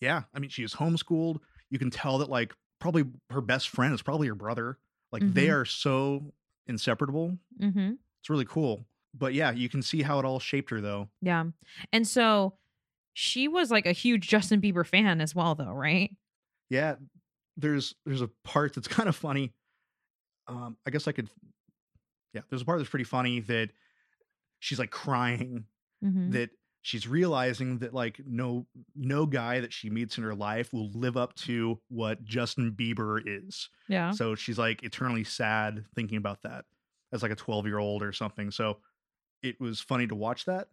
Yeah, 0.00 0.22
I 0.34 0.38
mean, 0.38 0.50
she 0.50 0.62
is 0.62 0.74
homeschooled. 0.74 1.38
You 1.70 1.78
can 1.78 1.90
tell 1.90 2.18
that 2.18 2.28
like 2.30 2.52
probably 2.80 3.04
her 3.30 3.40
best 3.40 3.68
friend 3.70 3.94
is 3.94 4.02
probably 4.02 4.28
her 4.28 4.34
brother. 4.34 4.78
Like 5.12 5.22
they 5.34 5.46
Mhm. 5.46 5.54
are 5.60 5.64
so 5.64 6.32
inseparable. 6.66 7.38
Mm-hmm. 7.60 7.92
It's 8.20 8.28
really 8.30 8.44
cool. 8.44 8.86
But 9.14 9.32
yeah, 9.34 9.50
you 9.52 9.68
can 9.68 9.82
see 9.82 10.02
how 10.02 10.18
it 10.18 10.24
all 10.24 10.38
shaped 10.40 10.70
her 10.70 10.80
though. 10.80 11.08
Yeah. 11.22 11.44
And 11.92 12.06
so 12.06 12.54
she 13.14 13.48
was 13.48 13.70
like 13.70 13.86
a 13.86 13.92
huge 13.92 14.28
Justin 14.28 14.60
Bieber 14.60 14.86
fan 14.86 15.20
as 15.22 15.34
well, 15.34 15.54
though, 15.54 15.72
right? 15.72 16.14
Yeah, 16.68 16.96
there's 17.56 17.94
there's 18.04 18.20
a 18.20 18.28
part 18.44 18.74
that's 18.74 18.88
kind 18.88 19.08
of 19.08 19.16
funny. 19.16 19.54
Um, 20.48 20.76
I 20.86 20.90
guess 20.90 21.08
I 21.08 21.12
could. 21.12 21.30
Yeah, 22.34 22.42
there's 22.50 22.60
a 22.62 22.64
part 22.66 22.78
that's 22.78 22.90
pretty 22.90 23.04
funny 23.04 23.40
that 23.40 23.70
she's 24.58 24.78
like 24.78 24.90
crying 24.90 25.64
Mm-hmm. 26.04 26.32
that 26.32 26.50
she's 26.86 27.08
realizing 27.08 27.78
that 27.78 27.92
like 27.92 28.20
no 28.24 28.64
no 28.94 29.26
guy 29.26 29.58
that 29.58 29.72
she 29.72 29.90
meets 29.90 30.18
in 30.18 30.22
her 30.24 30.36
life 30.36 30.72
will 30.72 30.88
live 30.92 31.16
up 31.16 31.34
to 31.34 31.80
what 31.88 32.24
Justin 32.24 32.70
Bieber 32.78 33.20
is. 33.26 33.68
Yeah. 33.88 34.12
So 34.12 34.36
she's 34.36 34.56
like 34.56 34.84
eternally 34.84 35.24
sad 35.24 35.84
thinking 35.96 36.16
about 36.16 36.42
that 36.42 36.64
as 37.12 37.22
like 37.22 37.32
a 37.32 37.36
12 37.36 37.66
year 37.66 37.78
old 37.78 38.04
or 38.04 38.12
something. 38.12 38.52
So 38.52 38.78
it 39.42 39.60
was 39.60 39.80
funny 39.80 40.06
to 40.06 40.14
watch 40.14 40.44
that. 40.44 40.68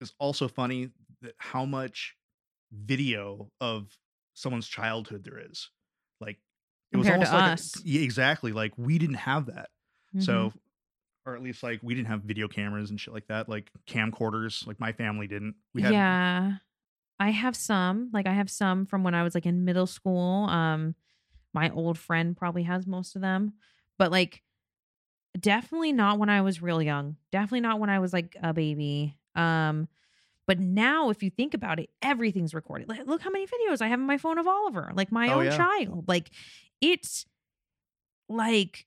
It's 0.00 0.14
also 0.20 0.46
funny 0.46 0.90
that 1.22 1.34
how 1.38 1.64
much 1.64 2.14
video 2.72 3.50
of 3.60 3.88
someone's 4.34 4.68
childhood 4.68 5.24
there 5.24 5.40
is. 5.50 5.70
Like 6.20 6.38
it 6.92 6.96
was 6.96 7.06
Compared 7.06 7.26
to 7.26 7.34
almost 7.34 7.76
like 7.76 7.84
a- 7.84 7.88
yeah, 7.88 8.00
exactly. 8.02 8.52
Like 8.52 8.72
we 8.76 8.98
didn't 8.98 9.16
have 9.16 9.46
that. 9.46 9.70
Mhm. 10.14 10.22
So 10.22 10.52
or 11.26 11.34
at 11.34 11.42
least 11.42 11.62
like 11.62 11.80
we 11.82 11.94
didn't 11.94 12.08
have 12.08 12.22
video 12.22 12.48
cameras 12.48 12.90
and 12.90 13.00
shit 13.00 13.12
like 13.12 13.26
that, 13.26 13.48
like 13.48 13.70
camcorders. 13.86 14.66
Like 14.66 14.78
my 14.80 14.92
family 14.92 15.26
didn't. 15.26 15.56
We 15.74 15.82
had 15.82 15.92
yeah 15.92 16.52
i 17.18 17.30
have 17.30 17.56
some 17.56 18.10
like 18.12 18.26
i 18.26 18.32
have 18.32 18.50
some 18.50 18.84
from 18.84 19.02
when 19.02 19.14
i 19.14 19.22
was 19.22 19.34
like 19.34 19.46
in 19.46 19.64
middle 19.64 19.86
school 19.86 20.44
um 20.50 20.94
my 21.54 21.70
old 21.70 21.98
friend 21.98 22.36
probably 22.36 22.62
has 22.62 22.86
most 22.86 23.16
of 23.16 23.22
them 23.22 23.54
but 23.98 24.10
like 24.10 24.42
definitely 25.40 25.92
not 25.92 26.18
when 26.18 26.28
i 26.28 26.42
was 26.42 26.60
real 26.60 26.82
young 26.82 27.16
definitely 27.32 27.60
not 27.60 27.80
when 27.80 27.88
i 27.88 27.98
was 27.98 28.12
like 28.12 28.36
a 28.42 28.52
baby 28.52 29.16
um 29.34 29.88
but 30.46 30.58
now 30.58 31.08
if 31.08 31.22
you 31.22 31.30
think 31.30 31.54
about 31.54 31.80
it 31.80 31.88
everything's 32.02 32.52
recorded 32.54 32.86
like, 32.88 33.06
look 33.06 33.22
how 33.22 33.30
many 33.30 33.46
videos 33.46 33.80
i 33.80 33.88
have 33.88 33.98
on 33.98 34.06
my 34.06 34.18
phone 34.18 34.36
of 34.36 34.46
oliver 34.46 34.92
like 34.94 35.10
my 35.10 35.28
Oh, 35.28 35.38
own 35.38 35.44
yeah. 35.46 35.56
child 35.56 36.04
like 36.06 36.30
it's 36.82 37.24
like 38.28 38.86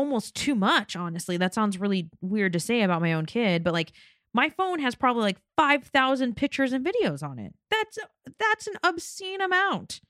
almost 0.00 0.34
too 0.34 0.54
much 0.54 0.96
honestly 0.96 1.36
that 1.36 1.52
sounds 1.54 1.78
really 1.78 2.08
weird 2.20 2.52
to 2.52 2.60
say 2.60 2.82
about 2.82 3.00
my 3.02 3.12
own 3.12 3.26
kid 3.26 3.62
but 3.62 3.72
like 3.72 3.92
my 4.32 4.48
phone 4.48 4.78
has 4.78 4.94
probably 4.94 5.22
like 5.22 5.38
5000 5.56 6.36
pictures 6.36 6.72
and 6.72 6.84
videos 6.84 7.22
on 7.22 7.38
it 7.38 7.52
that's 7.70 7.98
that's 8.38 8.66
an 8.66 8.74
obscene 8.82 9.40
amount 9.40 10.00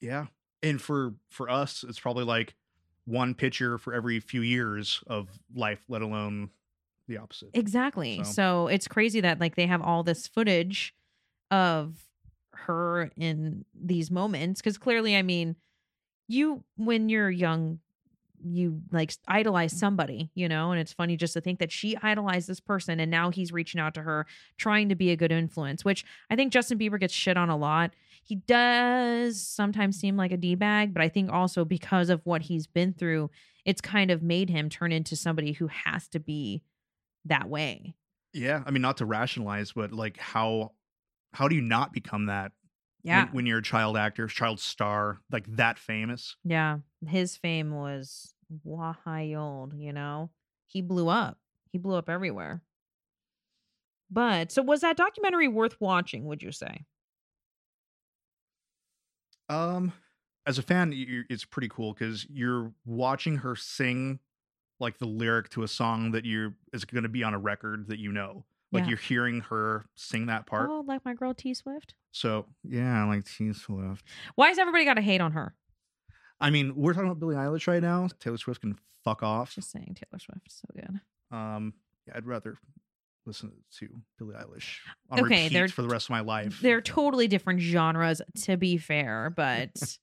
yeah. 0.00 0.26
And 0.62 0.80
for 0.80 1.14
for 1.30 1.48
us, 1.48 1.84
it's 1.88 1.98
probably 1.98 2.24
like 2.24 2.54
one 3.06 3.34
picture 3.34 3.78
for 3.78 3.94
every 3.94 4.20
few 4.20 4.42
years 4.42 5.00
of 5.06 5.28
life, 5.54 5.82
let 5.88 6.02
alone 6.02 6.50
the 7.08 7.16
opposite. 7.18 7.48
exactly 7.54 8.18
So- 8.24 8.30
so. 8.32 8.66
it's 8.68 8.88
crazy 8.88 9.20
that 9.20 9.40
like 9.40 9.54
they 9.56 9.66
have 9.66 9.80
all 9.80 10.02
this 10.02 10.26
footage 10.26 10.94
of 11.50 11.96
her 12.52 13.10
in 13.16 13.64
these 13.74 14.10
moments 14.10 14.60
because 14.60 14.76
clearly 14.78 15.14
i 15.16 15.22
mean 15.22 15.54
you 16.26 16.64
when 16.76 17.08
you're 17.08 17.30
young 17.30 17.78
you 18.42 18.80
like 18.90 19.12
idolize 19.28 19.72
somebody 19.72 20.30
you 20.34 20.48
know 20.48 20.70
and 20.70 20.80
it's 20.80 20.92
funny 20.92 21.16
just 21.16 21.34
to 21.34 21.40
think 21.40 21.58
that 21.58 21.72
she 21.72 21.96
idolized 22.02 22.48
this 22.48 22.60
person 22.60 23.00
and 23.00 23.10
now 23.10 23.30
he's 23.30 23.52
reaching 23.52 23.80
out 23.80 23.94
to 23.94 24.02
her 24.02 24.26
trying 24.58 24.88
to 24.88 24.94
be 24.94 25.10
a 25.10 25.16
good 25.16 25.32
influence 25.32 25.84
which 25.84 26.04
i 26.30 26.36
think 26.36 26.52
justin 26.52 26.78
bieber 26.78 26.98
gets 26.98 27.14
shit 27.14 27.36
on 27.36 27.48
a 27.48 27.56
lot 27.56 27.92
he 28.22 28.34
does 28.34 29.40
sometimes 29.40 29.98
seem 29.98 30.16
like 30.16 30.32
a 30.32 30.36
d-bag 30.36 30.92
but 30.92 31.02
i 31.02 31.08
think 31.08 31.30
also 31.30 31.64
because 31.64 32.10
of 32.10 32.20
what 32.24 32.42
he's 32.42 32.66
been 32.66 32.92
through 32.92 33.30
it's 33.64 33.80
kind 33.80 34.10
of 34.10 34.22
made 34.22 34.48
him 34.48 34.68
turn 34.68 34.92
into 34.92 35.16
somebody 35.16 35.52
who 35.52 35.66
has 35.66 36.08
to 36.08 36.20
be 36.20 36.62
that 37.24 37.48
way 37.48 37.94
Yeah, 38.32 38.62
I 38.66 38.70
mean, 38.70 38.82
not 38.82 38.98
to 38.98 39.06
rationalize, 39.06 39.72
but 39.72 39.92
like 39.92 40.18
how 40.18 40.72
how 41.32 41.48
do 41.48 41.54
you 41.54 41.62
not 41.62 41.92
become 41.92 42.26
that? 42.26 42.52
When- 43.02 43.10
yeah. 43.12 43.28
when, 43.32 43.46
you're 43.46 43.58
a 43.58 43.62
child 43.62 43.96
actor, 43.96 44.26
child 44.26 44.60
star, 44.60 45.18
like 45.30 45.44
that 45.56 45.78
famous. 45.78 46.36
yeah 46.44 46.78
his 47.06 47.36
fame 47.36 47.70
was 47.72 48.34
wild 48.64 49.74
you 49.76 49.92
know? 49.92 50.30
He 50.66 50.82
blew 50.82 51.08
up. 51.08 51.38
He 51.70 51.78
blew 51.78 51.94
up 51.96 52.08
everywhere. 52.08 52.62
But 54.10 54.50
so 54.52 54.62
was 54.62 54.80
that 54.80 54.96
documentary 54.96 55.48
worth 55.48 55.80
watching 55.80 56.24
would 56.26 56.42
you 56.42 56.52
say? 56.52 56.84
Um, 59.48 59.92
as 60.46 60.58
a 60.58 60.62
fan, 60.62 60.92
it's 60.94 61.44
pretty 61.44 61.68
cool 61.68 61.92
because 61.92 62.26
you're 62.28 62.72
watching 62.84 63.36
her 63.36 63.56
sing 63.56 64.18
like 64.78 64.98
the 64.98 65.06
lyric 65.06 65.48
to 65.50 65.62
a 65.62 65.68
song 65.68 66.12
that 66.12 66.24
you're 66.24 66.54
is 66.72 66.84
going 66.84 67.02
to 67.04 67.08
be 67.08 67.22
on 67.24 67.34
a 67.34 67.38
record 67.38 67.88
that 67.88 67.98
you 67.98 68.12
know. 68.12 68.44
Like 68.72 68.82
Yeah. 68.84 68.88
you're 68.90 68.98
hearing 68.98 69.40
her 69.42 69.84
sing 69.94 70.26
that 70.26 70.46
part. 70.46 70.68
oh 70.70 70.84
like 70.86 71.04
my 71.04 71.14
girl 71.14 71.34
t 71.34 71.54
swift 71.54 71.94
So 72.12 72.46
yeah, 72.64 73.02
I 73.04 73.06
like 73.06 73.24
T 73.24 73.52
Swift. 73.52 74.04
why 74.34 74.48
has 74.48 74.58
everybody 74.58 74.84
got 74.84 74.94
to 74.94 75.02
hate 75.02 75.20
on 75.20 75.32
her 75.32 75.54
I 76.40 76.50
mean, 76.50 76.74
we're 76.76 76.92
talking 76.92 77.08
about 77.08 77.18
Billie 77.18 77.34
Eilish 77.36 77.66
right 77.66 77.80
now. 77.82 78.08
Taylor 78.20 78.36
Swift 78.36 78.60
can 78.60 78.78
fuck 79.04 79.22
off. 79.22 79.54
just 79.54 79.70
saying 79.70 79.96
taylor 79.96 80.18
swift 80.18 80.50
so 80.50 80.66
good 80.74 81.00
Um, 81.36 81.72
yeah, 82.06 82.14
I'd 82.16 82.26
rather 82.26 82.58
listen 83.24 83.52
to 83.78 83.88
Billie 84.18 84.34
Eilish 84.34 84.78
on 85.10 85.20
Okay, 85.20 85.44
repeat 85.44 85.52
they're- 85.52 85.68
for 85.68 85.82
the 85.82 85.88
rest 85.88 86.06
of 86.06 86.10
my 86.10 86.20
life. 86.20 86.58
they're 86.60 86.80
totally 86.80 87.28
different 87.28 87.60
genres 87.60 88.20
to 88.42 88.56
be 88.56 88.76
fair 88.78 89.30
but 89.34 89.70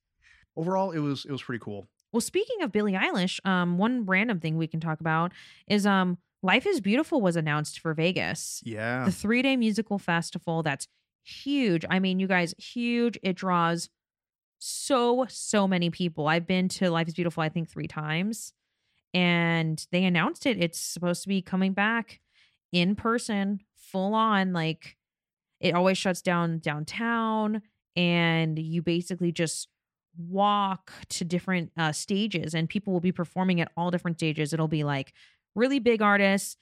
Overall, 0.55 0.91
it 0.91 0.99
was 0.99 1.25
it 1.25 1.31
was 1.31 1.41
pretty 1.41 1.61
cool. 1.63 1.87
well 2.11 2.21
speaking 2.21 2.61
of 2.61 2.71
billie 2.71 2.93
eilish 2.93 3.39
um 3.45 3.77
one 3.77 4.05
random 4.05 4.39
thing 4.39 4.55
we 4.57 4.67
can 4.67 4.79
talk 4.79 4.99
about 5.01 5.31
is 5.67 5.85
um 5.85 6.17
life 6.43 6.67
is 6.67 6.81
beautiful 6.81 7.21
was 7.21 7.35
announced 7.35 7.79
for 7.79 7.93
vegas. 7.93 8.61
Yeah, 8.63 9.05
the 9.05 9.11
three 9.11 9.41
day 9.41 9.57
musical 9.57 9.97
festival 9.97 10.61
that's 10.61 10.87
huge. 11.23 11.85
I 11.89 11.99
mean 11.99 12.19
you 12.19 12.27
guys 12.27 12.53
huge. 12.57 13.17
It 13.23 13.35
draws 13.35 13.89
so 14.59 15.25
so 15.29 15.67
many 15.67 15.89
people. 15.89 16.27
I've 16.27 16.45
been 16.45 16.69
to 16.69 16.91
life 16.91 17.07
is 17.07 17.15
beautiful 17.15 17.43
i 17.43 17.49
think 17.49 17.69
three 17.69 17.87
times 17.87 18.53
and 19.13 19.85
they 19.91 20.03
announced 20.05 20.45
it. 20.45 20.61
It's 20.61 20.79
supposed 20.79 21.21
to 21.23 21.29
be 21.29 21.41
coming 21.41 21.73
back 21.73 22.19
in 22.71 22.95
person 22.95 23.61
full 23.75 24.15
on 24.15 24.53
like 24.53 24.97
it 25.59 25.75
always 25.75 25.97
shuts 25.97 26.21
down 26.21 26.59
downtown 26.59 27.61
and 27.95 28.57
you 28.57 28.81
basically 28.81 29.31
just 29.31 29.67
walk 30.17 30.91
to 31.09 31.23
different 31.23 31.71
uh, 31.77 31.91
stages 31.91 32.53
and 32.53 32.69
people 32.69 32.91
will 32.91 32.99
be 32.99 33.11
performing 33.11 33.61
at 33.61 33.71
all 33.77 33.91
different 33.91 34.17
stages. 34.17 34.53
It'll 34.53 34.67
be 34.67 34.83
like 34.83 35.13
really 35.55 35.79
big 35.79 36.01
artists 36.01 36.57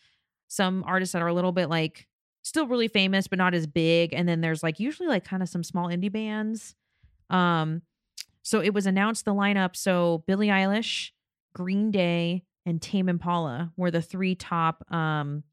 some 0.47 0.83
artists 0.85 1.13
that 1.13 1.21
are 1.21 1.27
a 1.27 1.33
little 1.33 1.51
bit 1.51 1.69
like 1.69 2.07
still 2.43 2.67
really 2.67 2.87
famous 2.87 3.27
but 3.27 3.37
not 3.37 3.53
as 3.53 3.67
big 3.67 4.13
and 4.13 4.27
then 4.27 4.41
there's 4.41 4.63
like 4.63 4.79
usually 4.79 5.07
like 5.07 5.23
kind 5.23 5.43
of 5.43 5.49
some 5.49 5.63
small 5.63 5.87
indie 5.87 6.11
bands 6.11 6.75
um 7.29 7.81
so 8.43 8.59
it 8.59 8.73
was 8.73 8.85
announced 8.85 9.25
the 9.25 9.33
lineup 9.33 9.75
so 9.75 10.23
billie 10.27 10.47
eilish 10.47 11.11
green 11.53 11.91
day 11.91 12.43
and 12.65 12.81
tame 12.81 13.09
impala 13.09 13.71
were 13.77 13.91
the 13.91 14.01
three 14.01 14.35
top 14.35 14.83
um 14.91 15.43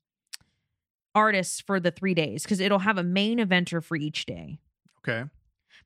artists 1.15 1.61
for 1.61 1.81
the 1.81 1.91
three 1.91 2.15
days 2.15 2.43
because 2.43 2.61
it'll 2.61 2.79
have 2.79 2.99
a 2.99 3.03
main 3.03 3.39
eventer 3.39 3.83
for 3.83 3.97
each 3.97 4.25
day 4.27 4.59
okay. 5.07 5.25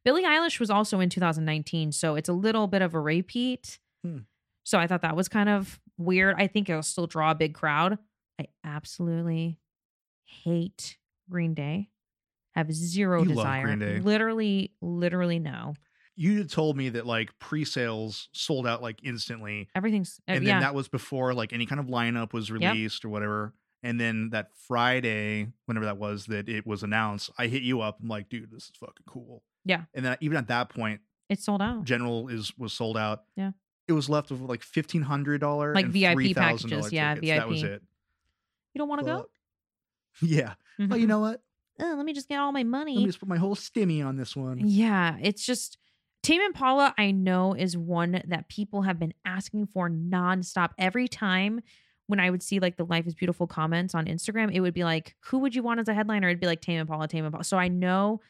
Billie 0.04 0.24
Eilish 0.24 0.58
was 0.58 0.70
also 0.70 1.00
in 1.00 1.08
2019, 1.08 1.92
so 1.92 2.14
it's 2.16 2.28
a 2.28 2.32
little 2.32 2.66
bit 2.66 2.82
of 2.82 2.94
a 2.94 3.00
repeat. 3.00 3.78
Hmm. 4.04 4.18
So 4.64 4.78
I 4.78 4.86
thought 4.86 5.02
that 5.02 5.16
was 5.16 5.28
kind 5.28 5.48
of 5.48 5.80
weird. 6.04 6.36
I 6.38 6.46
think 6.46 6.68
it'll 6.68 6.82
still 6.82 7.06
draw 7.06 7.30
a 7.30 7.34
big 7.34 7.54
crowd. 7.54 7.98
I 8.40 8.46
absolutely 8.64 9.58
hate 10.24 10.96
Green 11.30 11.54
Day. 11.54 11.88
Have 12.54 12.72
zero 12.72 13.22
You 13.22 13.30
desire. 13.30 13.64
Green 13.64 13.78
Day. 13.78 14.00
Literally, 14.00 14.72
literally 14.80 15.38
no. 15.38 15.74
You 16.14 16.44
told 16.44 16.76
me 16.76 16.90
that 16.90 17.06
like 17.06 17.38
pre-sales 17.38 18.28
sold 18.32 18.66
out 18.66 18.82
like 18.82 18.98
instantly, 19.02 19.68
Everything's 19.74 20.20
uh, 20.28 20.32
and 20.32 20.46
then 20.46 20.56
yeah. 20.56 20.60
that 20.60 20.74
was 20.74 20.88
before 20.88 21.32
like 21.32 21.54
any 21.54 21.64
kind 21.64 21.80
of 21.80 21.86
lineup 21.86 22.34
was 22.34 22.50
released 22.50 23.04
or 23.04 23.08
whatever. 23.08 23.54
And 23.82 23.98
then 23.98 24.30
that 24.30 24.50
Friday, 24.68 25.48
whenever 25.66 25.86
that 25.86 25.96
was, 25.96 26.26
that 26.26 26.48
it 26.48 26.66
was 26.66 26.82
announced, 26.82 27.30
I 27.38 27.46
hit 27.46 27.62
you 27.62 27.80
up. 27.80 27.98
I'm 28.00 28.08
like, 28.08 28.28
dude, 28.28 28.50
this 28.52 28.64
is 28.64 28.72
fucking 28.78 29.06
cool. 29.06 29.42
Yeah. 29.64 29.84
And 29.94 30.04
then 30.04 30.16
even 30.20 30.36
at 30.36 30.48
that 30.48 30.68
point, 30.68 31.00
it's 31.28 31.44
sold 31.44 31.62
out. 31.62 31.84
General 31.84 32.28
is 32.28 32.52
was 32.58 32.74
sold 32.74 32.98
out. 32.98 33.22
Yeah. 33.36 33.52
It 33.88 33.92
was 33.92 34.08
left 34.08 34.30
with 34.30 34.40
like 34.40 34.62
fifteen 34.62 35.02
hundred 35.02 35.40
dollar 35.40 35.74
Like 35.74 35.86
VIP 35.86 36.34
packages, 36.34 36.92
yeah, 36.92 37.14
tickets. 37.14 37.30
That 37.30 37.48
was 37.48 37.62
VIP. 37.62 37.70
it. 37.72 37.82
You 38.74 38.78
don't 38.78 38.88
want 38.88 39.00
to 39.00 39.06
go? 39.06 39.28
Yeah. 40.20 40.54
But 40.78 41.00
you 41.00 41.06
know 41.06 41.20
what? 41.20 41.42
Uh, 41.80 41.94
let 41.96 42.04
me 42.04 42.12
just 42.12 42.28
get 42.28 42.38
all 42.38 42.52
my 42.52 42.64
money. 42.64 42.94
Let 42.96 43.00
me 43.00 43.06
just 43.06 43.18
put 43.18 43.30
my 43.30 43.38
whole 43.38 43.56
stimmy 43.56 44.04
on 44.04 44.16
this 44.16 44.36
one. 44.36 44.60
Yeah, 44.62 45.16
it's 45.22 45.44
just 45.44 45.78
Tame 46.22 46.42
Impala, 46.42 46.94
I 46.98 47.10
know, 47.10 47.54
is 47.54 47.76
one 47.76 48.22
that 48.26 48.48
people 48.48 48.82
have 48.82 48.98
been 48.98 49.14
asking 49.24 49.66
for 49.66 49.88
nonstop. 49.90 50.70
Every 50.78 51.08
time 51.08 51.60
when 52.06 52.20
I 52.20 52.30
would 52.30 52.42
see 52.42 52.60
like 52.60 52.76
the 52.76 52.84
Life 52.84 53.06
is 53.06 53.14
Beautiful 53.14 53.46
comments 53.46 53.94
on 53.94 54.06
Instagram, 54.06 54.52
it 54.52 54.60
would 54.60 54.74
be 54.74 54.84
like, 54.84 55.16
who 55.24 55.38
would 55.38 55.54
you 55.54 55.62
want 55.62 55.80
as 55.80 55.88
a 55.88 55.94
headliner? 55.94 56.28
It'd 56.28 56.40
be 56.40 56.46
like 56.46 56.60
Tame 56.60 56.78
Impala, 56.80 57.08
Tame 57.08 57.24
Impala. 57.24 57.44
So 57.44 57.56
I 57.56 57.68
know 57.68 58.20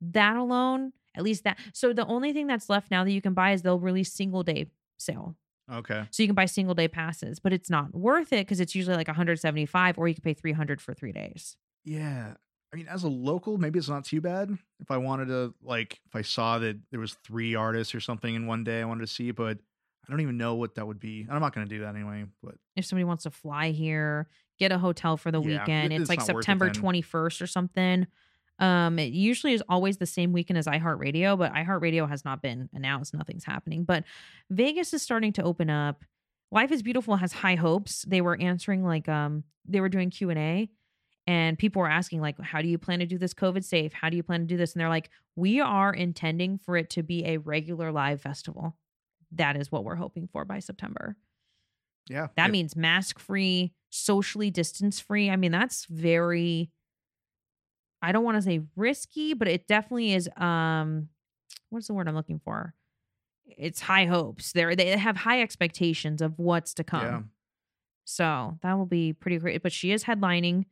that 0.00 0.36
alone, 0.36 0.92
at 1.14 1.22
least 1.22 1.44
that. 1.44 1.58
So 1.72 1.92
the 1.92 2.06
only 2.06 2.32
thing 2.32 2.46
that's 2.46 2.68
left 2.68 2.90
now 2.90 3.04
that 3.04 3.12
you 3.12 3.22
can 3.22 3.32
buy 3.32 3.52
is 3.52 3.62
they'll 3.62 3.78
release 3.78 4.12
single 4.12 4.42
day 4.42 4.66
sale. 4.98 5.36
Okay. 5.70 6.04
So 6.10 6.22
you 6.22 6.28
can 6.28 6.34
buy 6.34 6.46
single 6.46 6.74
day 6.74 6.88
passes, 6.88 7.38
but 7.38 7.52
it's 7.52 7.68
not 7.70 7.94
worth 7.94 8.32
it 8.32 8.46
because 8.46 8.60
it's 8.60 8.74
usually 8.74 8.96
like 8.96 9.08
175 9.08 9.98
or 9.98 10.08
you 10.08 10.14
can 10.14 10.22
pay 10.22 10.34
300 10.34 10.80
for 10.80 10.94
three 10.94 11.12
days. 11.12 11.56
Yeah. 11.84 12.34
I 12.72 12.76
mean, 12.76 12.86
as 12.88 13.02
a 13.04 13.08
local, 13.08 13.58
maybe 13.58 13.78
it's 13.78 13.88
not 13.88 14.04
too 14.04 14.20
bad. 14.20 14.50
If 14.80 14.90
I 14.90 14.98
wanted 14.98 15.28
to, 15.28 15.54
like, 15.62 16.00
if 16.06 16.14
I 16.14 16.22
saw 16.22 16.58
that 16.58 16.78
there 16.90 17.00
was 17.00 17.14
three 17.24 17.54
artists 17.54 17.94
or 17.94 18.00
something 18.00 18.34
in 18.34 18.46
one 18.46 18.64
day 18.64 18.80
I 18.80 18.84
wanted 18.84 19.06
to 19.06 19.12
see, 19.12 19.30
but 19.30 19.58
I 20.06 20.10
don't 20.10 20.20
even 20.20 20.36
know 20.36 20.54
what 20.54 20.74
that 20.76 20.86
would 20.86 21.00
be. 21.00 21.26
I'm 21.30 21.40
not 21.40 21.54
going 21.54 21.66
to 21.66 21.74
do 21.74 21.82
that 21.82 21.94
anyway. 21.94 22.24
But 22.42 22.56
if 22.76 22.84
somebody 22.86 23.04
wants 23.04 23.24
to 23.24 23.30
fly 23.30 23.70
here, 23.70 24.28
get 24.58 24.72
a 24.72 24.78
hotel 24.78 25.16
for 25.16 25.30
the 25.30 25.40
Yeah, 25.40 25.60
weekend. 25.60 25.92
It's 25.92 26.02
it's 26.02 26.08
like 26.10 26.20
worth 26.20 26.30
it 26.30 26.44
September 26.44 26.70
21st 26.70 27.42
or 27.42 27.46
something. 27.46 28.06
Um, 28.58 28.98
it 28.98 29.12
usually 29.12 29.52
is 29.52 29.62
always 29.68 29.98
the 29.98 30.06
same 30.06 30.32
weekend 30.32 30.58
as 30.58 30.66
iHeartRadio, 30.66 31.38
but 31.38 31.52
iHeartRadio 31.52 32.08
has 32.08 32.24
not 32.24 32.42
been 32.42 32.68
announced. 32.72 33.14
Nothing's 33.14 33.44
happening. 33.44 33.84
But 33.84 34.04
Vegas 34.50 34.92
is 34.92 35.02
starting 35.02 35.32
to 35.34 35.42
open 35.44 35.70
up. 35.70 36.04
Life 36.50 36.72
is 36.72 36.82
Beautiful 36.82 37.16
has 37.16 37.32
high 37.32 37.54
hopes. 37.56 38.04
They 38.08 38.20
were 38.20 38.36
answering 38.40 38.82
like 38.84 39.08
um 39.08 39.44
they 39.66 39.80
were 39.80 39.88
doing 39.90 40.10
Q 40.10 40.30
and 40.30 40.38
A, 40.38 40.68
and 41.26 41.58
people 41.58 41.80
were 41.80 41.90
asking 41.90 42.20
like, 42.22 42.40
how 42.40 42.62
do 42.62 42.68
you 42.68 42.78
plan 42.78 43.00
to 43.00 43.06
do 43.06 43.18
this 43.18 43.34
COVID 43.34 43.62
safe? 43.62 43.92
How 43.92 44.08
do 44.08 44.16
you 44.16 44.22
plan 44.22 44.40
to 44.40 44.46
do 44.46 44.56
this? 44.56 44.72
And 44.72 44.80
they're 44.80 44.88
like, 44.88 45.10
we 45.36 45.60
are 45.60 45.92
intending 45.92 46.58
for 46.58 46.76
it 46.76 46.88
to 46.90 47.02
be 47.02 47.24
a 47.26 47.36
regular 47.36 47.92
live 47.92 48.22
festival. 48.22 48.76
That 49.32 49.56
is 49.56 49.70
what 49.70 49.84
we're 49.84 49.96
hoping 49.96 50.26
for 50.32 50.46
by 50.46 50.58
September. 50.60 51.16
yeah, 52.08 52.28
That 52.36 52.46
if- 52.46 52.52
means 52.52 52.74
mask 52.74 53.18
free, 53.18 53.74
socially 53.90 54.50
distance 54.50 54.98
free. 55.00 55.28
I 55.28 55.36
mean, 55.36 55.52
that's 55.52 55.84
very 55.84 56.70
I 58.00 58.12
don't 58.12 58.24
want 58.24 58.36
to 58.36 58.42
say 58.42 58.60
risky, 58.76 59.34
but 59.34 59.48
it 59.48 59.66
definitely 59.66 60.12
is 60.14 60.28
um 60.36 61.08
what's 61.70 61.86
the 61.88 61.94
word 61.94 62.08
I'm 62.08 62.14
looking 62.14 62.40
for? 62.44 62.74
It's 63.46 63.80
high 63.80 64.06
hopes. 64.06 64.52
They're 64.52 64.76
they 64.76 64.96
have 64.96 65.16
high 65.16 65.42
expectations 65.42 66.22
of 66.22 66.38
what's 66.38 66.74
to 66.74 66.84
come. 66.84 67.04
yeah. 67.04 67.20
So 68.04 68.58
that 68.62 68.74
will 68.78 68.86
be 68.86 69.12
pretty 69.12 69.38
great. 69.38 69.62
But 69.62 69.72
she 69.72 69.92
is 69.92 70.04
headlining. 70.04 70.64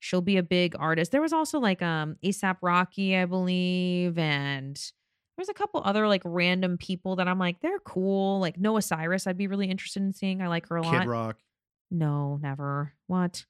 She'll 0.00 0.20
be 0.20 0.36
a 0.36 0.42
big 0.42 0.76
artist. 0.78 1.12
There 1.12 1.22
was 1.22 1.32
also 1.32 1.58
like 1.58 1.82
um 1.82 2.16
ASAP 2.22 2.56
Rocky, 2.62 3.16
I 3.16 3.24
believe, 3.24 4.18
and 4.18 4.78
there's 5.36 5.48
a 5.48 5.54
couple 5.54 5.80
other 5.84 6.08
like 6.08 6.22
random 6.24 6.76
people 6.76 7.16
that 7.16 7.28
I'm 7.28 7.38
like, 7.38 7.60
they're 7.60 7.78
cool. 7.80 8.40
Like 8.40 8.58
Noah 8.58 8.82
Cyrus, 8.82 9.26
I'd 9.26 9.38
be 9.38 9.46
really 9.46 9.70
interested 9.70 10.02
in 10.02 10.12
seeing. 10.12 10.42
I 10.42 10.48
like 10.48 10.68
her 10.68 10.76
a 10.76 10.82
lot. 10.82 11.02
Kid 11.02 11.08
Rock. 11.08 11.38
No, 11.90 12.38
never. 12.42 12.92
What? 13.06 13.44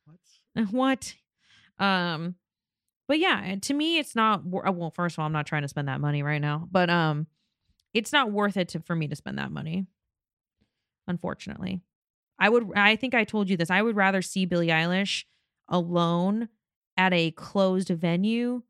What? 0.55 0.67
what? 0.71 1.15
Um, 1.79 2.35
but 3.09 3.19
yeah, 3.19 3.57
to 3.63 3.75
me, 3.75 3.99
it's 3.99 4.15
not. 4.15 4.41
uh, 4.41 4.71
Well, 4.73 4.91
first 4.91 5.15
of 5.17 5.19
all, 5.21 5.27
I'm 5.27 5.33
not 5.33 5.47
trying 5.47 5.63
to 5.63 5.69
spend 5.69 5.89
that 5.89 6.01
money 6.01 6.23
right 6.23 6.41
now, 6.41 6.69
but 6.71 6.89
um, 6.91 7.27
it's 7.95 8.13
not 8.13 8.31
worth 8.31 8.57
it 8.57 8.69
to, 8.69 8.81
for 8.81 8.95
me 8.95 9.09
to 9.09 9.17
spend 9.17 9.39
that 9.39 9.51
money. 9.51 9.87
Unfortunately, 11.07 11.81
I 12.39 12.49
would. 12.51 12.71
I 12.77 12.97
think 12.97 13.15
I 13.15 13.25
told 13.25 13.49
you 13.49 13.57
this. 13.57 13.71
I 13.71 13.81
would 13.81 13.97
rather 13.97 14.21
see 14.21 14.45
Billie 14.45 14.69
Eilish 14.69 15.25
alone 15.69 16.49
at 16.99 17.15
a 17.15 17.31
closed 17.31 17.89
venue 17.89 18.63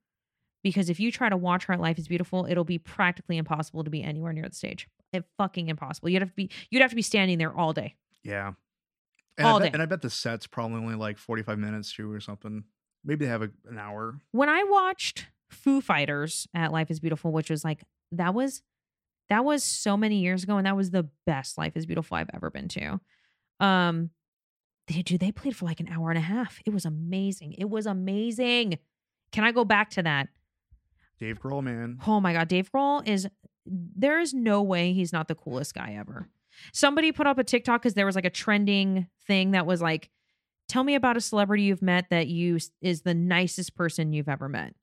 because 0.62 0.88
if 0.88 1.00
you 1.00 1.10
try 1.10 1.28
to 1.28 1.36
watch 1.36 1.64
her 1.64 1.74
at 1.74 1.80
Life 1.80 1.98
is 1.98 2.06
Beautiful, 2.06 2.46
it'll 2.48 2.64
be 2.64 2.78
practically 2.78 3.38
impossible 3.38 3.82
to 3.82 3.90
be 3.90 4.02
anywhere 4.04 4.32
near 4.32 4.48
the 4.48 4.54
stage. 4.54 4.88
It 5.12 5.24
fucking 5.36 5.68
impossible. 5.68 6.10
You'd 6.10 6.22
have 6.22 6.28
to 6.30 6.34
be. 6.36 6.50
You'd 6.70 6.82
have 6.82 6.90
to 6.90 6.96
be 6.96 7.02
standing 7.02 7.38
there 7.38 7.52
all 7.52 7.72
day. 7.72 7.96
Yeah. 8.22 8.52
And 9.36 9.46
All 9.46 9.56
I 9.56 9.58
bet, 9.60 9.72
day. 9.72 9.74
and 9.74 9.82
I 9.82 9.86
bet 9.86 10.02
the 10.02 10.10
set's 10.10 10.46
probably 10.46 10.78
only 10.78 10.94
like 10.96 11.16
45 11.18 11.58
minutes 11.58 11.92
too 11.92 12.10
or 12.10 12.20
something. 12.20 12.64
Maybe 13.04 13.24
they 13.24 13.30
have 13.30 13.42
a, 13.42 13.50
an 13.68 13.78
hour. 13.78 14.18
when 14.32 14.48
I 14.48 14.64
watched 14.64 15.26
Foo 15.50 15.80
Fighters 15.80 16.46
at 16.54 16.72
Life 16.72 16.90
is 16.90 17.00
Beautiful, 17.00 17.32
which 17.32 17.50
was 17.50 17.64
like 17.64 17.82
that 18.12 18.34
was 18.34 18.62
that 19.28 19.44
was 19.44 19.62
so 19.62 19.96
many 19.96 20.20
years 20.20 20.42
ago, 20.42 20.56
and 20.56 20.66
that 20.66 20.76
was 20.76 20.90
the 20.90 21.08
best 21.26 21.58
Life 21.58 21.76
is 21.76 21.86
Beautiful 21.86 22.16
I've 22.16 22.30
ever 22.34 22.50
been 22.50 22.68
to. 22.68 23.00
Um, 23.60 24.10
they 24.88 25.02
do 25.02 25.18
they 25.18 25.32
played 25.32 25.56
for 25.56 25.66
like 25.66 25.80
an 25.80 25.88
hour 25.88 26.10
and 26.10 26.18
a 26.18 26.22
half. 26.22 26.60
It 26.66 26.72
was 26.72 26.84
amazing. 26.84 27.54
It 27.58 27.68
was 27.68 27.86
amazing. 27.86 28.78
Can 29.32 29.44
I 29.44 29.52
go 29.52 29.64
back 29.64 29.90
to 29.90 30.02
that? 30.02 30.28
Dave 31.18 31.40
Grohl, 31.40 31.62
man. 31.62 31.98
Oh 32.06 32.20
my 32.20 32.32
god, 32.32 32.48
Dave 32.48 32.70
Grohl 32.72 33.06
is 33.06 33.28
there 33.66 34.18
is 34.18 34.32
no 34.32 34.62
way 34.62 34.92
he's 34.92 35.12
not 35.12 35.28
the 35.28 35.34
coolest 35.34 35.74
guy 35.74 35.96
ever. 35.98 36.28
Somebody 36.72 37.12
put 37.12 37.26
up 37.26 37.38
a 37.38 37.44
TikTok 37.44 37.82
because 37.82 37.94
there 37.94 38.06
was 38.06 38.14
like 38.14 38.24
a 38.24 38.30
trending 38.30 39.06
thing 39.26 39.52
that 39.52 39.66
was 39.66 39.82
like, 39.82 40.10
tell 40.68 40.84
me 40.84 40.94
about 40.94 41.16
a 41.16 41.20
celebrity 41.20 41.64
you've 41.64 41.82
met 41.82 42.10
that 42.10 42.28
you 42.28 42.58
is 42.80 43.02
the 43.02 43.14
nicest 43.14 43.74
person 43.74 44.12
you've 44.12 44.28
ever 44.28 44.48
met. 44.48 44.74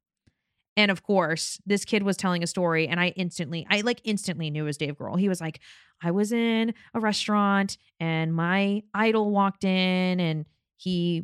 And 0.77 0.91
of 0.91 1.03
course, 1.03 1.59
this 1.65 1.86
kid 1.86 2.03
was 2.03 2.17
telling 2.17 2.43
a 2.43 2.47
story, 2.47 2.88
and 2.88 2.99
I 2.99 3.09
instantly, 3.09 3.65
I 3.69 3.81
like 3.81 4.01
instantly 4.03 4.49
knew 4.49 4.63
it 4.63 4.67
was 4.67 4.77
Dave 4.77 4.97
Grohl. 4.97 5.17
He 5.17 5.29
was 5.29 5.39
like, 5.39 5.61
I 6.03 6.11
was 6.11 6.33
in 6.33 6.73
a 6.93 6.99
restaurant 6.99 7.77
and 7.99 8.36
my 8.36 8.83
idol 8.93 9.31
walked 9.31 9.63
in 9.63 10.19
and 10.19 10.45
he 10.75 11.23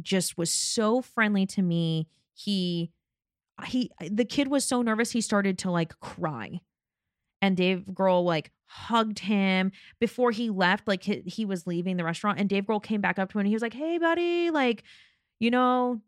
just 0.00 0.38
was 0.38 0.50
so 0.50 1.02
friendly 1.02 1.44
to 1.46 1.60
me. 1.60 2.08
He, 2.32 2.90
he, 3.66 3.90
the 4.00 4.24
kid 4.24 4.48
was 4.48 4.64
so 4.64 4.80
nervous, 4.80 5.10
he 5.10 5.20
started 5.20 5.58
to 5.58 5.70
like 5.70 5.98
cry 6.00 6.60
and 7.42 7.56
Dave 7.56 7.84
Grohl 7.92 8.24
like 8.24 8.50
hugged 8.66 9.18
him 9.18 9.72
before 9.98 10.30
he 10.30 10.50
left. 10.50 10.86
Like 10.86 11.02
he, 11.02 11.22
he 11.26 11.44
was 11.44 11.66
leaving 11.66 11.96
the 11.96 12.04
restaurant, 12.04 12.38
and 12.38 12.48
Dave 12.48 12.64
Grohl 12.64 12.82
came 12.82 13.00
back 13.00 13.18
up 13.18 13.30
to 13.30 13.38
him 13.38 13.40
and 13.40 13.48
he 13.48 13.54
was 13.54 13.62
like, 13.62 13.74
"Hey, 13.74 13.98
buddy, 13.98 14.50
like, 14.50 14.84
you 15.38 15.50
know, 15.50 16.00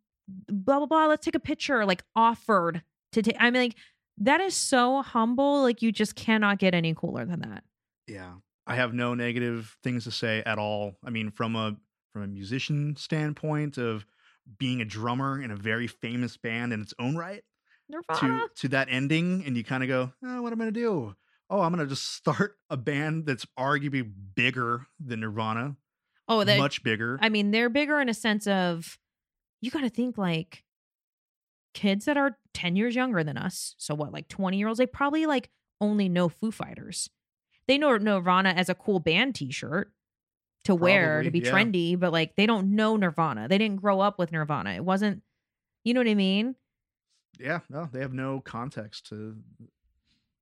blah 0.48 0.78
blah 0.78 0.86
blah. 0.86 1.06
Let's 1.06 1.24
take 1.24 1.34
a 1.34 1.40
picture." 1.40 1.84
Like 1.84 2.04
offered 2.14 2.82
to 3.12 3.22
take. 3.22 3.36
I 3.38 3.50
mean, 3.50 3.62
like 3.62 3.76
that 4.18 4.40
is 4.40 4.54
so 4.54 5.02
humble. 5.02 5.62
Like 5.62 5.82
you 5.82 5.92
just 5.92 6.14
cannot 6.14 6.58
get 6.58 6.74
any 6.74 6.94
cooler 6.94 7.24
than 7.24 7.40
that. 7.40 7.64
Yeah. 8.06 8.34
I 8.66 8.76
have 8.76 8.94
no 8.94 9.14
negative 9.14 9.76
things 9.82 10.04
to 10.04 10.10
say 10.10 10.42
at 10.46 10.58
all. 10.58 10.96
I 11.04 11.10
mean, 11.10 11.30
from 11.30 11.56
a 11.56 11.76
from 12.12 12.22
a 12.22 12.26
musician 12.26 12.94
standpoint 12.96 13.78
of 13.78 14.06
being 14.58 14.80
a 14.80 14.84
drummer 14.84 15.40
in 15.40 15.50
a 15.50 15.56
very 15.56 15.86
famous 15.86 16.36
band 16.36 16.72
in 16.72 16.80
its 16.80 16.92
own 16.98 17.16
right 17.16 17.42
Nirvana. 17.88 18.48
to 18.56 18.62
to 18.62 18.68
that 18.68 18.88
ending 18.90 19.44
and 19.46 19.56
you 19.56 19.64
kind 19.64 19.82
of 19.82 19.88
go, 19.88 20.12
oh, 20.24 20.42
what 20.42 20.52
am 20.52 20.60
I 20.60 20.64
gonna 20.64 20.72
do? 20.72 21.14
Oh, 21.52 21.60
I'm 21.60 21.70
gonna 21.70 21.86
just 21.86 22.14
start 22.16 22.56
a 22.70 22.76
band 22.76 23.26
that's 23.26 23.46
arguably 23.58 24.10
bigger 24.34 24.86
than 24.98 25.20
Nirvana, 25.20 25.76
oh, 26.26 26.44
that. 26.44 26.58
much 26.58 26.82
bigger. 26.82 27.18
I 27.20 27.28
mean, 27.28 27.50
they're 27.50 27.68
bigger 27.68 28.00
in 28.00 28.08
a 28.08 28.14
sense 28.14 28.46
of 28.46 28.98
you 29.60 29.70
got 29.70 29.82
to 29.82 29.90
think 29.90 30.16
like 30.16 30.64
kids 31.74 32.06
that 32.06 32.16
are 32.16 32.38
10 32.54 32.74
years 32.74 32.94
younger 32.94 33.22
than 33.22 33.36
us. 33.36 33.74
So 33.78 33.94
what, 33.94 34.12
like 34.12 34.28
20 34.28 34.56
year 34.56 34.68
olds? 34.68 34.78
They 34.78 34.86
probably 34.86 35.26
like 35.26 35.50
only 35.80 36.08
know 36.08 36.28
Foo 36.28 36.50
Fighters. 36.50 37.10
They 37.68 37.78
know 37.78 37.96
Nirvana 37.96 38.50
as 38.50 38.68
a 38.68 38.74
cool 38.74 38.98
band 38.98 39.34
t 39.34 39.52
shirt 39.52 39.92
to 40.64 40.74
wear 40.74 41.22
to 41.22 41.30
be 41.30 41.40
yeah. 41.40 41.50
trendy, 41.50 41.98
but 41.98 42.12
like 42.12 42.34
they 42.36 42.46
don't 42.46 42.74
know 42.74 42.96
Nirvana. 42.96 43.46
They 43.46 43.58
didn't 43.58 43.80
grow 43.80 44.00
up 44.00 44.18
with 44.18 44.32
Nirvana. 44.32 44.70
It 44.70 44.84
wasn't, 44.84 45.22
you 45.84 45.92
know 45.92 46.00
what 46.00 46.08
I 46.08 46.14
mean? 46.14 46.56
yeah, 47.38 47.60
no, 47.68 47.88
they 47.92 48.00
have 48.00 48.12
no 48.12 48.40
context 48.40 49.08
to. 49.08 49.36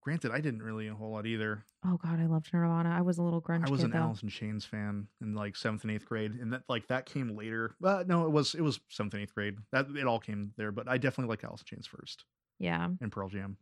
Granted, 0.03 0.31
I 0.33 0.41
didn't 0.41 0.63
really 0.63 0.89
a 0.89 0.95
whole 0.95 1.11
lot 1.13 1.27
either. 1.27 1.63
Oh 1.85 1.99
God, 1.99 2.19
I 2.21 2.27
loved 2.27 2.49
Nirvana. 2.55 2.89
I 2.91 3.03
was 3.03 3.19
a 3.19 3.23
little 3.23 3.43
grunge 3.43 3.67
I 3.67 3.71
was 3.71 3.81
kid 3.81 3.87
an 3.87 3.91
though. 3.93 3.99
Alice 3.99 4.23
in 4.23 4.31
Chains 4.31 4.65
fan 4.65 5.09
in 5.21 5.35
like 5.35 5.57
seventh 5.57 5.83
and 5.83 5.91
eighth 5.91 6.07
grade, 6.07 6.33
and 6.33 6.53
that 6.55 6.63
like 6.69 6.89
that 6.89 7.05
came 7.05 7.37
later. 7.37 7.75
Well, 7.81 8.05
no, 8.07 8.25
it 8.25 8.31
was 8.33 8.55
it 8.55 8.63
was 8.63 8.81
seventh 8.89 9.13
and 9.15 9.23
eighth 9.23 9.35
grade. 9.35 9.57
That 9.73 9.87
it 9.95 10.07
all 10.07 10.19
came 10.21 10.53
there, 10.57 10.73
but 10.73 10.89
I 10.89 10.97
definitely 10.97 11.31
like 11.31 11.45
Alice 11.45 11.61
in 11.61 11.67
Chains 11.77 11.87
first 11.87 12.25
Yeah. 12.59 12.89
and 13.01 13.13
Pearl 13.13 13.29
Jam. 13.29 13.59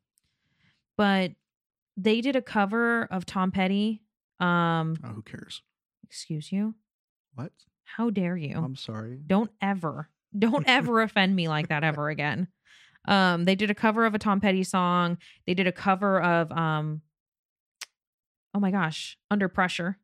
But 0.96 1.32
they 1.96 2.20
did 2.20 2.36
a 2.36 2.42
cover 2.42 3.04
of 3.10 3.26
Tom 3.26 3.50
Petty. 3.50 4.02
Um, 4.40 4.96
Oh, 5.02 5.08
who 5.08 5.22
cares? 5.22 5.62
excuse 6.04 6.52
you. 6.52 6.74
What? 7.34 7.52
How 7.84 8.10
dare 8.10 8.36
you? 8.36 8.56
I'm 8.56 8.76
sorry. 8.76 9.18
don't 9.26 9.50
ever 9.60 10.08
don't 10.38 10.64
ever 10.68 11.02
offend 11.02 11.34
me 11.34 11.48
like 11.48 11.68
that 11.68 11.82
ever 11.84 12.10
again 12.10 12.48
um 13.08 13.44
they 13.44 13.56
did 13.56 13.70
a 13.70 13.74
cover 13.74 14.06
of 14.06 14.14
a 14.14 14.18
tom 14.18 14.40
petty 14.40 14.62
song. 14.62 15.18
They 15.46 15.54
did 15.54 15.66
a 15.66 15.72
cover 15.72 16.20
of 16.22 16.52
um 16.52 17.00
oh 18.54 18.60
my 18.60 18.70
gosh 18.70 19.18
under 19.30 19.48
pressure. 19.48 19.98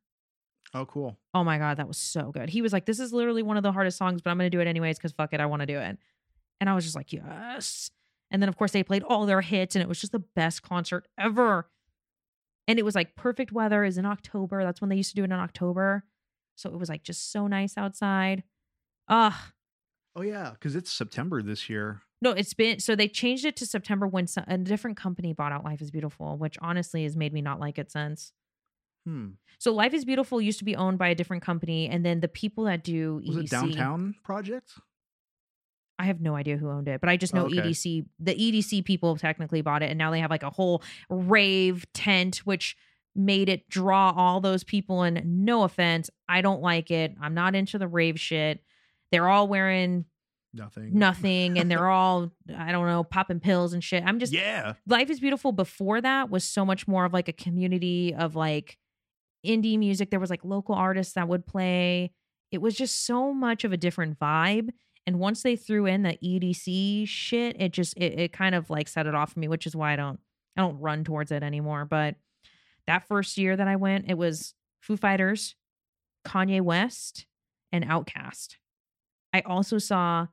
Oh, 0.77 0.87
cool. 0.87 1.17
oh 1.33 1.45
my 1.45 1.59
god 1.59 1.77
that 1.77 1.87
was 1.87 1.99
so 1.99 2.33
good. 2.33 2.51
He 2.51 2.61
was 2.61 2.73
like 2.73 2.85
this 2.87 2.99
is 2.99 3.13
literally 3.13 3.43
one 3.43 3.57
of 3.57 3.63
the 3.63 3.71
hardest 3.71 3.97
songs 3.97 4.21
but 4.23 4.31
i'm 4.31 4.39
gonna 4.39 4.51
do 4.51 4.61
it 4.61 4.67
anyways 4.67 4.99
because 4.99 5.13
fuck 5.13 5.33
it 5.33 5.41
i 5.41 5.47
want 5.47 5.61
to 5.61 5.67
do 5.67 5.79
it. 5.79 5.99
And 6.61 6.69
i 6.71 6.75
was 6.75 6.83
just 6.85 6.97
like 6.97 7.13
yes. 7.13 7.91
And 8.31 8.43
then 8.43 8.49
of 8.49 8.57
course 8.57 8.73
they 8.73 8.83
played 8.83 9.05
all 9.05 9.27
their 9.27 9.41
hits 9.43 9.77
and 9.77 9.83
it 9.83 9.89
was 9.89 10.01
just 10.01 10.13
the 10.13 10.25
best 10.35 10.63
concert 10.63 11.07
ever. 11.17 11.69
And 12.67 12.79
it 12.79 12.85
was 12.85 12.95
like 12.95 13.15
perfect 13.15 13.53
weather 13.53 13.85
is 13.85 13.99
in 13.99 14.07
october. 14.07 14.65
That's 14.65 14.81
when 14.81 14.89
they 14.91 14.97
used 14.97 15.11
to 15.11 15.17
do 15.17 15.23
it 15.23 15.27
in 15.27 15.33
october. 15.33 16.05
So 16.57 16.71
it 16.71 16.79
was 16.79 16.89
like 16.89 17.03
just 17.03 17.31
so 17.31 17.47
nice 17.47 17.77
outside. 17.77 18.43
Ah 19.09 19.53
Oh 20.17 20.23
yeah, 20.23 20.51
because 20.53 20.77
it's 20.77 20.93
September 20.93 21.43
this 21.43 21.69
year. 21.69 22.01
No, 22.23 22.31
it's 22.31 22.55
been 22.55 22.81
so 22.81 22.97
they 22.97 23.09
changed 23.09 23.45
it 23.45 23.57
to 23.57 23.67
September 23.67 24.07
when 24.07 24.27
so- 24.27 24.45
a 24.47 24.57
different 24.59 24.97
company 24.97 25.33
bought 25.33 25.53
out 25.53 25.65
Life 25.65 25.83
is 25.83 25.91
Beautiful, 25.91 26.37
which 26.39 26.57
honestly 26.63 27.03
has 27.05 27.17
made 27.17 27.33
me 27.33 27.43
not 27.43 27.61
like 27.61 27.79
it 27.79 27.91
since. 27.91 28.33
Hmm. 29.07 29.31
So 29.59 29.73
Life 29.75 29.93
is 29.93 30.05
Beautiful 30.05 30.41
used 30.41 30.59
to 30.61 30.65
be 30.65 30.75
owned 30.77 30.99
by 30.99 31.09
a 31.09 31.15
different 31.15 31.43
company, 31.43 31.89
and 31.89 32.05
then 32.05 32.21
the 32.21 32.29
people 32.29 32.65
that 32.65 32.83
do 32.83 33.21
EDC, 33.23 33.27
Was 33.29 33.37
it 33.37 33.51
Downtown 33.51 34.15
Project? 34.25 34.73
I 35.99 36.05
have 36.07 36.21
no 36.21 36.35
idea 36.35 36.57
who 36.57 36.71
owned 36.71 36.89
it, 36.89 37.01
but 37.01 37.09
I 37.09 37.17
just 37.17 37.35
know 37.35 37.43
Oh, 37.43 37.47
okay. 37.47 37.59
EDC. 37.59 38.07
The 38.19 38.35
EDC 38.35 38.85
people 38.85 39.17
technically 39.17 39.61
bought 39.61 39.83
it, 39.83 39.91
and 39.91 39.99
now 39.99 40.11
they 40.11 40.21
have 40.21 40.31
like 40.31 40.43
a 40.43 40.51
whole 40.51 40.83
rave 41.09 41.87
tent, 41.93 42.39
which 42.39 42.77
made 43.15 43.49
it 43.49 43.69
draw 43.69 44.13
all 44.17 44.41
those 44.41 44.65
people. 44.65 45.03
And 45.03 45.45
no 45.45 45.63
offense, 45.63 46.11
I 46.29 46.41
don't 46.41 46.63
like 46.63 46.91
it. 46.91 47.15
I'm 47.21 47.35
not 47.35 47.55
into 47.55 47.79
the 47.79 47.87
rave 47.87 48.19
shit. 48.19 48.61
They're 49.13 49.29
all 49.29 49.47
wearing 49.47 50.07
Nothing. 50.55 50.97
nothing, 50.99 51.59
and 51.59 51.71
they're 51.71 51.89
all 51.91 52.31
I 52.57 52.73
don't 52.73 52.87
know 52.87 53.05
popping 53.05 53.41
pills 53.41 53.73
and 53.73 53.83
shit. 53.83 54.05
I'm 54.05 54.19
just 54.19 54.33
yeah. 54.33 54.75
Life 54.87 55.11
is 55.11 55.21
Beautiful 55.21 55.53
before 55.53 56.01
that 56.01 56.31
was 56.31 56.45
so 56.45 56.65
much 56.65 56.87
more 56.87 57.05
of 57.05 57.13
like 57.13 57.29
a 57.29 57.33
community 57.33 58.15
of 58.15 58.37
like 58.37 58.79
indie 59.45 59.79
music. 59.79 60.11
There 60.11 60.21
was 60.21 60.31
like 60.31 60.45
local 60.45 60.75
artists 60.75 61.15
that 61.15 61.29
would 61.29 61.47
play. 61.47 62.13
It 62.51 62.59
was 62.59 62.77
just 62.77 63.05
so 63.05 63.33
much 63.33 63.65
of 63.65 63.73
a 63.73 63.77
different 63.77 64.19
vibe. 64.19 64.71
And 65.07 65.19
once 65.19 65.43
they 65.43 65.57
threw 65.57 65.87
in 65.87 66.03
the 66.03 66.17
EDC 66.23 67.07
shit, 67.09 67.61
it 67.61 67.73
just 67.73 67.95
it, 67.97 68.19
it 68.19 68.33
kind 68.33 68.55
of 68.55 68.71
like 68.71 68.89
set 68.89 69.07
it 69.07 69.15
off 69.15 69.33
for 69.33 69.41
me, 69.41 69.49
which 69.49 69.67
is 69.67 69.77
why 69.77 69.93
I 69.93 69.97
don't 69.97 70.21
I 70.57 70.63
don't 70.63 70.81
run 70.81 71.05
towards 71.05 71.33
it 71.33 71.43
anymore. 71.43 71.85
But 71.85 72.17
that 72.87 73.07
first 73.07 73.37
year 73.37 73.57
that 73.57 73.69
I 73.69 73.77
went, 73.77 74.07
it 74.09 74.17
was 74.17 74.55
Foo 74.81 74.97
Fighters, 74.97 75.57
Kanye 76.27 76.61
West, 76.61 77.27
and 77.73 77.85
Outkast. 77.85 78.57
I 79.33 79.41
also 79.41 79.79
saw 79.79 80.29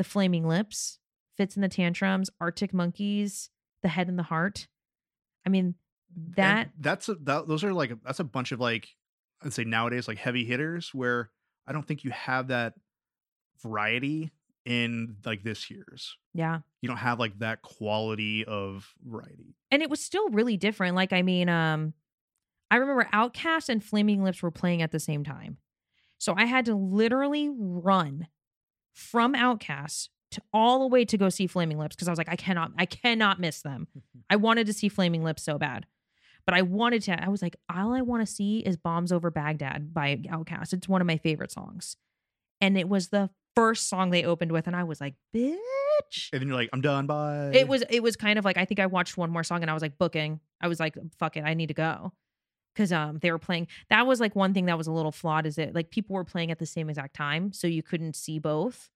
the 0.00 0.04
Flaming 0.04 0.48
Lips, 0.48 0.98
Fitz 1.36 1.56
and 1.56 1.62
the 1.62 1.68
Tantrums, 1.68 2.30
Arctic 2.40 2.72
Monkeys, 2.72 3.50
The 3.82 3.88
Head 3.88 4.08
and 4.08 4.18
the 4.18 4.22
Heart. 4.22 4.66
I 5.44 5.50
mean, 5.50 5.74
And 6.16 6.34
that 6.36 6.70
that's 6.80 7.10
a, 7.10 7.16
that, 7.16 7.46
those 7.46 7.62
are 7.64 7.74
like 7.74 7.92
that's 8.02 8.18
a 8.18 8.24
bunch 8.24 8.50
of 8.50 8.60
like 8.60 8.88
I'd 9.44 9.52
say 9.52 9.64
nowadays 9.64 10.08
like 10.08 10.16
heavy 10.16 10.46
hitters 10.46 10.94
where 10.94 11.28
I 11.66 11.72
don't 11.72 11.86
think 11.86 12.02
you 12.02 12.12
have 12.12 12.48
that 12.48 12.72
variety 13.62 14.30
in 14.64 15.16
like 15.26 15.42
this 15.42 15.70
year's. 15.70 16.16
yeah. 16.32 16.60
You 16.80 16.88
don't 16.88 16.96
have 16.96 17.18
like 17.18 17.38
that 17.40 17.60
quality 17.60 18.46
of 18.46 18.94
variety. 19.06 19.54
And 19.70 19.82
it 19.82 19.90
was 19.90 20.02
still 20.02 20.30
really 20.30 20.56
different. 20.56 20.96
Like, 20.96 21.12
I 21.12 21.20
mean, 21.20 21.50
um, 21.50 21.92
I 22.70 22.76
remember 22.76 23.06
Outkast 23.12 23.68
and 23.68 23.84
Flaming 23.84 24.22
Lips 24.24 24.42
were 24.42 24.50
playing 24.50 24.80
at 24.80 24.92
the 24.92 24.98
same 24.98 25.24
time. 25.24 25.58
So 26.16 26.34
I 26.38 26.46
had 26.46 26.64
to 26.66 26.74
literally 26.74 27.50
run 27.54 28.28
from 29.00 29.34
Outkast 29.34 30.08
to 30.32 30.42
all 30.52 30.80
the 30.80 30.86
way 30.86 31.04
to 31.04 31.18
go 31.18 31.28
see 31.28 31.46
Flaming 31.46 31.78
Lips 31.78 31.96
because 31.96 32.08
I 32.08 32.12
was 32.12 32.18
like, 32.18 32.28
I 32.28 32.36
cannot, 32.36 32.72
I 32.78 32.86
cannot 32.86 33.40
miss 33.40 33.62
them. 33.62 33.88
I 34.30 34.36
wanted 34.36 34.66
to 34.66 34.72
see 34.72 34.88
Flaming 34.88 35.24
Lips 35.24 35.42
so 35.42 35.58
bad. 35.58 35.86
But 36.46 36.54
I 36.54 36.62
wanted 36.62 37.02
to, 37.02 37.22
I 37.22 37.28
was 37.28 37.42
like, 37.42 37.56
all 37.72 37.92
I 37.92 38.00
want 38.00 38.26
to 38.26 38.32
see 38.32 38.58
is 38.60 38.76
Bombs 38.76 39.12
Over 39.12 39.30
Baghdad 39.30 39.92
by 39.92 40.16
Outkast. 40.16 40.72
It's 40.72 40.88
one 40.88 41.00
of 41.00 41.06
my 41.06 41.16
favorite 41.18 41.52
songs. 41.52 41.96
And 42.60 42.78
it 42.78 42.88
was 42.88 43.08
the 43.08 43.30
first 43.54 43.88
song 43.88 44.10
they 44.10 44.24
opened 44.24 44.52
with. 44.52 44.66
And 44.66 44.74
I 44.74 44.84
was 44.84 45.00
like, 45.00 45.14
bitch. 45.34 45.56
And 46.32 46.40
then 46.40 46.48
you're 46.48 46.56
like, 46.56 46.70
I'm 46.72 46.80
done. 46.80 47.06
Bye. 47.06 47.50
It 47.54 47.68
was 47.68 47.84
it 47.90 48.02
was 48.02 48.16
kind 48.16 48.38
of 48.38 48.44
like 48.44 48.56
I 48.56 48.64
think 48.64 48.80
I 48.80 48.86
watched 48.86 49.16
one 49.16 49.30
more 49.30 49.44
song 49.44 49.62
and 49.62 49.70
I 49.70 49.74
was 49.74 49.82
like 49.82 49.98
booking. 49.98 50.40
I 50.60 50.68
was 50.68 50.80
like, 50.80 50.96
fuck 51.18 51.36
it, 51.36 51.44
I 51.44 51.54
need 51.54 51.68
to 51.68 51.74
go. 51.74 52.12
Cause 52.76 52.92
um 52.92 53.18
they 53.18 53.32
were 53.32 53.38
playing 53.38 53.66
that 53.88 54.06
was 54.06 54.20
like 54.20 54.36
one 54.36 54.54
thing 54.54 54.66
that 54.66 54.78
was 54.78 54.86
a 54.86 54.92
little 54.92 55.10
flawed 55.12 55.44
is 55.44 55.58
it 55.58 55.74
like 55.74 55.90
people 55.90 56.14
were 56.14 56.24
playing 56.24 56.50
at 56.50 56.58
the 56.58 56.66
same 56.66 56.88
exact 56.88 57.14
time. 57.14 57.52
So 57.52 57.66
you 57.66 57.82
couldn't 57.82 58.14
see 58.14 58.38
both. 58.38 58.90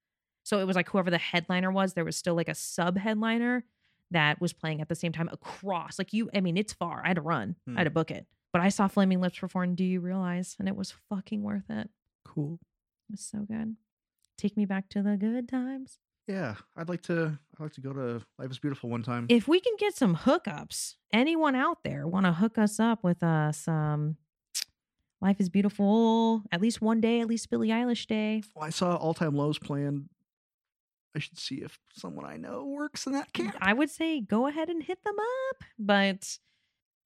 So 0.45 0.61
it 0.61 0.65
was 0.65 0.77
like 0.77 0.89
whoever 0.89 1.11
the 1.11 1.19
headliner 1.19 1.73
was, 1.73 1.95
there 1.95 2.05
was 2.05 2.17
still 2.17 2.35
like 2.35 2.49
a 2.49 2.55
sub 2.55 2.97
headliner 2.99 3.65
that 4.11 4.41
was 4.41 4.53
playing 4.53 4.81
at 4.81 4.89
the 4.89 4.95
same 4.95 5.11
time 5.11 5.29
across. 5.33 5.99
Like 5.99 6.13
you, 6.13 6.31
I 6.35 6.41
mean, 6.41 6.57
it's 6.57 6.73
far. 6.73 7.03
I 7.05 7.09
had 7.09 7.17
to 7.17 7.23
run. 7.23 7.57
I 7.67 7.79
had 7.79 7.85
to 7.85 7.91
book 7.91 8.11
it. 8.11 8.27
But 8.53 8.61
I 8.63 8.69
saw 8.69 8.87
Flaming 8.87 9.21
Lips 9.21 9.39
perform 9.39 9.75
Do 9.75 9.83
You 9.83 10.01
Realize? 10.01 10.55
And 10.61 10.69
it 10.69 10.77
was 10.77 10.95
fucking 11.09 11.43
worth 11.43 11.69
it. 11.71 11.89
cool. 12.25 12.61
It 13.09 13.13
was 13.15 13.21
so 13.21 13.41
good. 13.41 13.77
Take 14.39 14.57
me 14.57 14.67
back 14.67 14.89
to 14.91 15.03
the 15.03 15.17
good 15.17 15.49
times. 15.49 15.99
Yeah, 16.27 16.55
I'd 16.77 16.89
like 16.89 17.03
to. 17.03 17.39
I'd 17.59 17.63
like 17.63 17.73
to 17.75 17.81
go 17.81 17.93
to 17.93 18.23
Life 18.39 18.51
is 18.51 18.59
Beautiful 18.59 18.89
one 18.91 19.03
time. 19.03 19.27
If 19.29 19.47
we 19.47 19.61
can 19.61 19.75
get 19.79 19.95
some 19.95 20.17
hookups, 20.17 20.95
anyone 21.13 21.55
out 21.55 21.85
there 21.85 22.07
want 22.09 22.27
to 22.27 22.33
hook 22.33 22.59
us 22.59 22.81
up 22.81 23.05
with 23.05 23.23
us? 23.23 23.59
some 23.59 24.17
Life 25.21 25.41
is 25.41 25.49
Beautiful, 25.49 26.43
at 26.53 26.61
least 26.61 26.83
one 26.83 27.01
day, 27.01 27.21
at 27.21 27.27
least 27.29 27.49
Billie 27.51 27.69
Eilish 27.69 28.07
day. 28.07 28.43
Well, 28.55 28.65
I 28.65 28.71
saw 28.71 28.97
All 28.97 29.15
Time 29.15 29.35
Lows 29.35 29.59
planned. 29.59 30.09
I 31.17 31.21
should 31.21 31.39
see 31.39 31.57
if 31.57 31.79
someone 31.93 32.25
I 32.27 32.37
know 32.37 32.65
works 32.67 33.07
in 33.07 33.13
that 33.13 33.33
camp. 33.33 33.55
I 33.61 33.73
would 33.73 33.89
say 33.91 34.21
go 34.21 34.49
ahead 34.49 34.69
and 34.69 34.83
hit 34.83 35.05
them 35.05 35.15
up, 35.19 35.63
but 35.79 36.39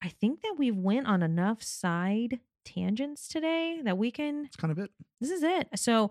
I 0.01 0.09
think 0.09 0.41
that 0.41 0.55
we've 0.57 0.75
went 0.75 1.07
on 1.07 1.21
enough 1.21 1.61
side 1.61 2.39
tangents 2.65 3.27
today 3.27 3.81
that 3.83 3.97
we 3.97 4.11
can 4.11 4.43
That's 4.43 4.55
kind 4.55 4.71
of 4.71 4.79
it. 4.79 4.91
this 5.21 5.29
is 5.29 5.43
it. 5.43 5.67
So 5.75 6.09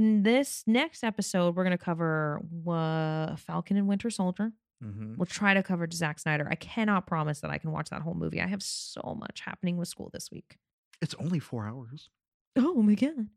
in 0.00 0.22
this 0.22 0.64
next 0.66 1.04
episode, 1.04 1.54
we're 1.54 1.62
going 1.62 1.76
to 1.76 1.84
cover 1.84 2.40
uh, 2.66 3.36
Falcon 3.36 3.76
and 3.76 3.86
Winter 3.86 4.08
Soldier. 4.08 4.50
Mm-hmm. 4.82 5.16
We'll 5.18 5.26
try 5.26 5.52
to 5.52 5.62
cover 5.62 5.86
Zack 5.92 6.18
Snyder. 6.18 6.48
I 6.50 6.54
cannot 6.54 7.06
promise 7.06 7.40
that 7.40 7.50
I 7.50 7.58
can 7.58 7.70
watch 7.70 7.90
that 7.90 8.00
whole 8.00 8.14
movie. 8.14 8.40
I 8.40 8.46
have 8.46 8.62
so 8.62 9.14
much 9.20 9.42
happening 9.42 9.76
with 9.76 9.88
school 9.88 10.08
this 10.10 10.30
week. 10.30 10.56
It's 11.02 11.14
only 11.20 11.38
four 11.38 11.66
hours. 11.66 12.08
Oh 12.56 12.80
my 12.80 12.94
god, 12.94 13.28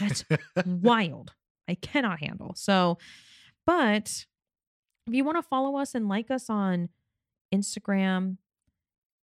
That's 0.00 0.24
wild! 0.66 1.34
I 1.68 1.76
cannot 1.76 2.18
handle. 2.18 2.52
So, 2.56 2.98
but 3.64 4.26
if 5.06 5.14
you 5.14 5.24
want 5.24 5.38
to 5.38 5.42
follow 5.42 5.76
us 5.76 5.94
and 5.94 6.08
like 6.08 6.32
us 6.32 6.50
on 6.50 6.88
Instagram, 7.54 8.38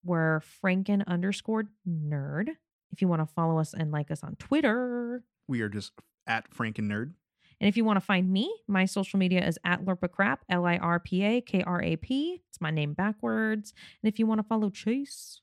we're 0.04 0.42
Franken 0.62 1.06
underscore 1.06 1.64
nerd. 1.88 2.50
If 2.92 3.00
you 3.00 3.08
want 3.08 3.22
to 3.22 3.26
follow 3.26 3.58
us 3.58 3.72
and 3.72 3.90
like 3.90 4.10
us 4.10 4.22
on 4.22 4.36
Twitter, 4.36 5.24
we 5.48 5.62
are 5.62 5.70
just 5.70 5.92
at 6.26 6.52
Frank 6.52 6.78
and 6.78 6.90
Nerd. 6.90 7.12
And 7.60 7.68
if 7.68 7.76
you 7.76 7.84
want 7.84 7.96
to 7.98 8.04
find 8.04 8.30
me, 8.30 8.54
my 8.68 8.84
social 8.84 9.18
media 9.18 9.46
is 9.46 9.58
at 9.64 9.84
Lirpa 9.84 10.36
L 10.50 10.66
I 10.66 10.76
R 10.76 11.00
P 11.00 11.22
A 11.24 11.40
K 11.40 11.62
R 11.62 11.82
A 11.82 11.96
P. 11.96 12.42
It's 12.50 12.60
my 12.60 12.70
name 12.70 12.92
backwards. 12.92 13.72
And 14.02 14.12
if 14.12 14.18
you 14.18 14.26
want 14.26 14.40
to 14.40 14.42
follow 14.46 14.68
Chase, 14.68 15.40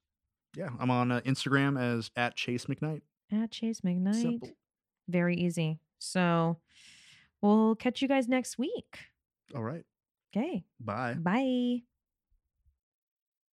Yeah, 0.55 0.69
I'm 0.79 0.91
on 0.91 1.11
uh, 1.11 1.21
Instagram 1.21 1.79
as 1.81 2.11
at 2.15 2.35
Chase 2.35 2.65
McKnight. 2.65 3.01
at 3.31 3.49
Chase 3.51 3.81
McKnight. 3.81 4.21
Simple. 4.21 4.49
Very 5.09 5.35
easy. 5.37 5.79
So 5.97 6.59
we'll 7.41 7.75
catch 7.75 8.01
you 8.01 8.07
guys 8.07 8.27
next 8.27 8.57
week. 8.59 8.99
All 9.55 9.63
right. 9.63 9.83
Okay. 10.35 10.63
Bye. 10.79 11.15
Bye. 11.15 11.83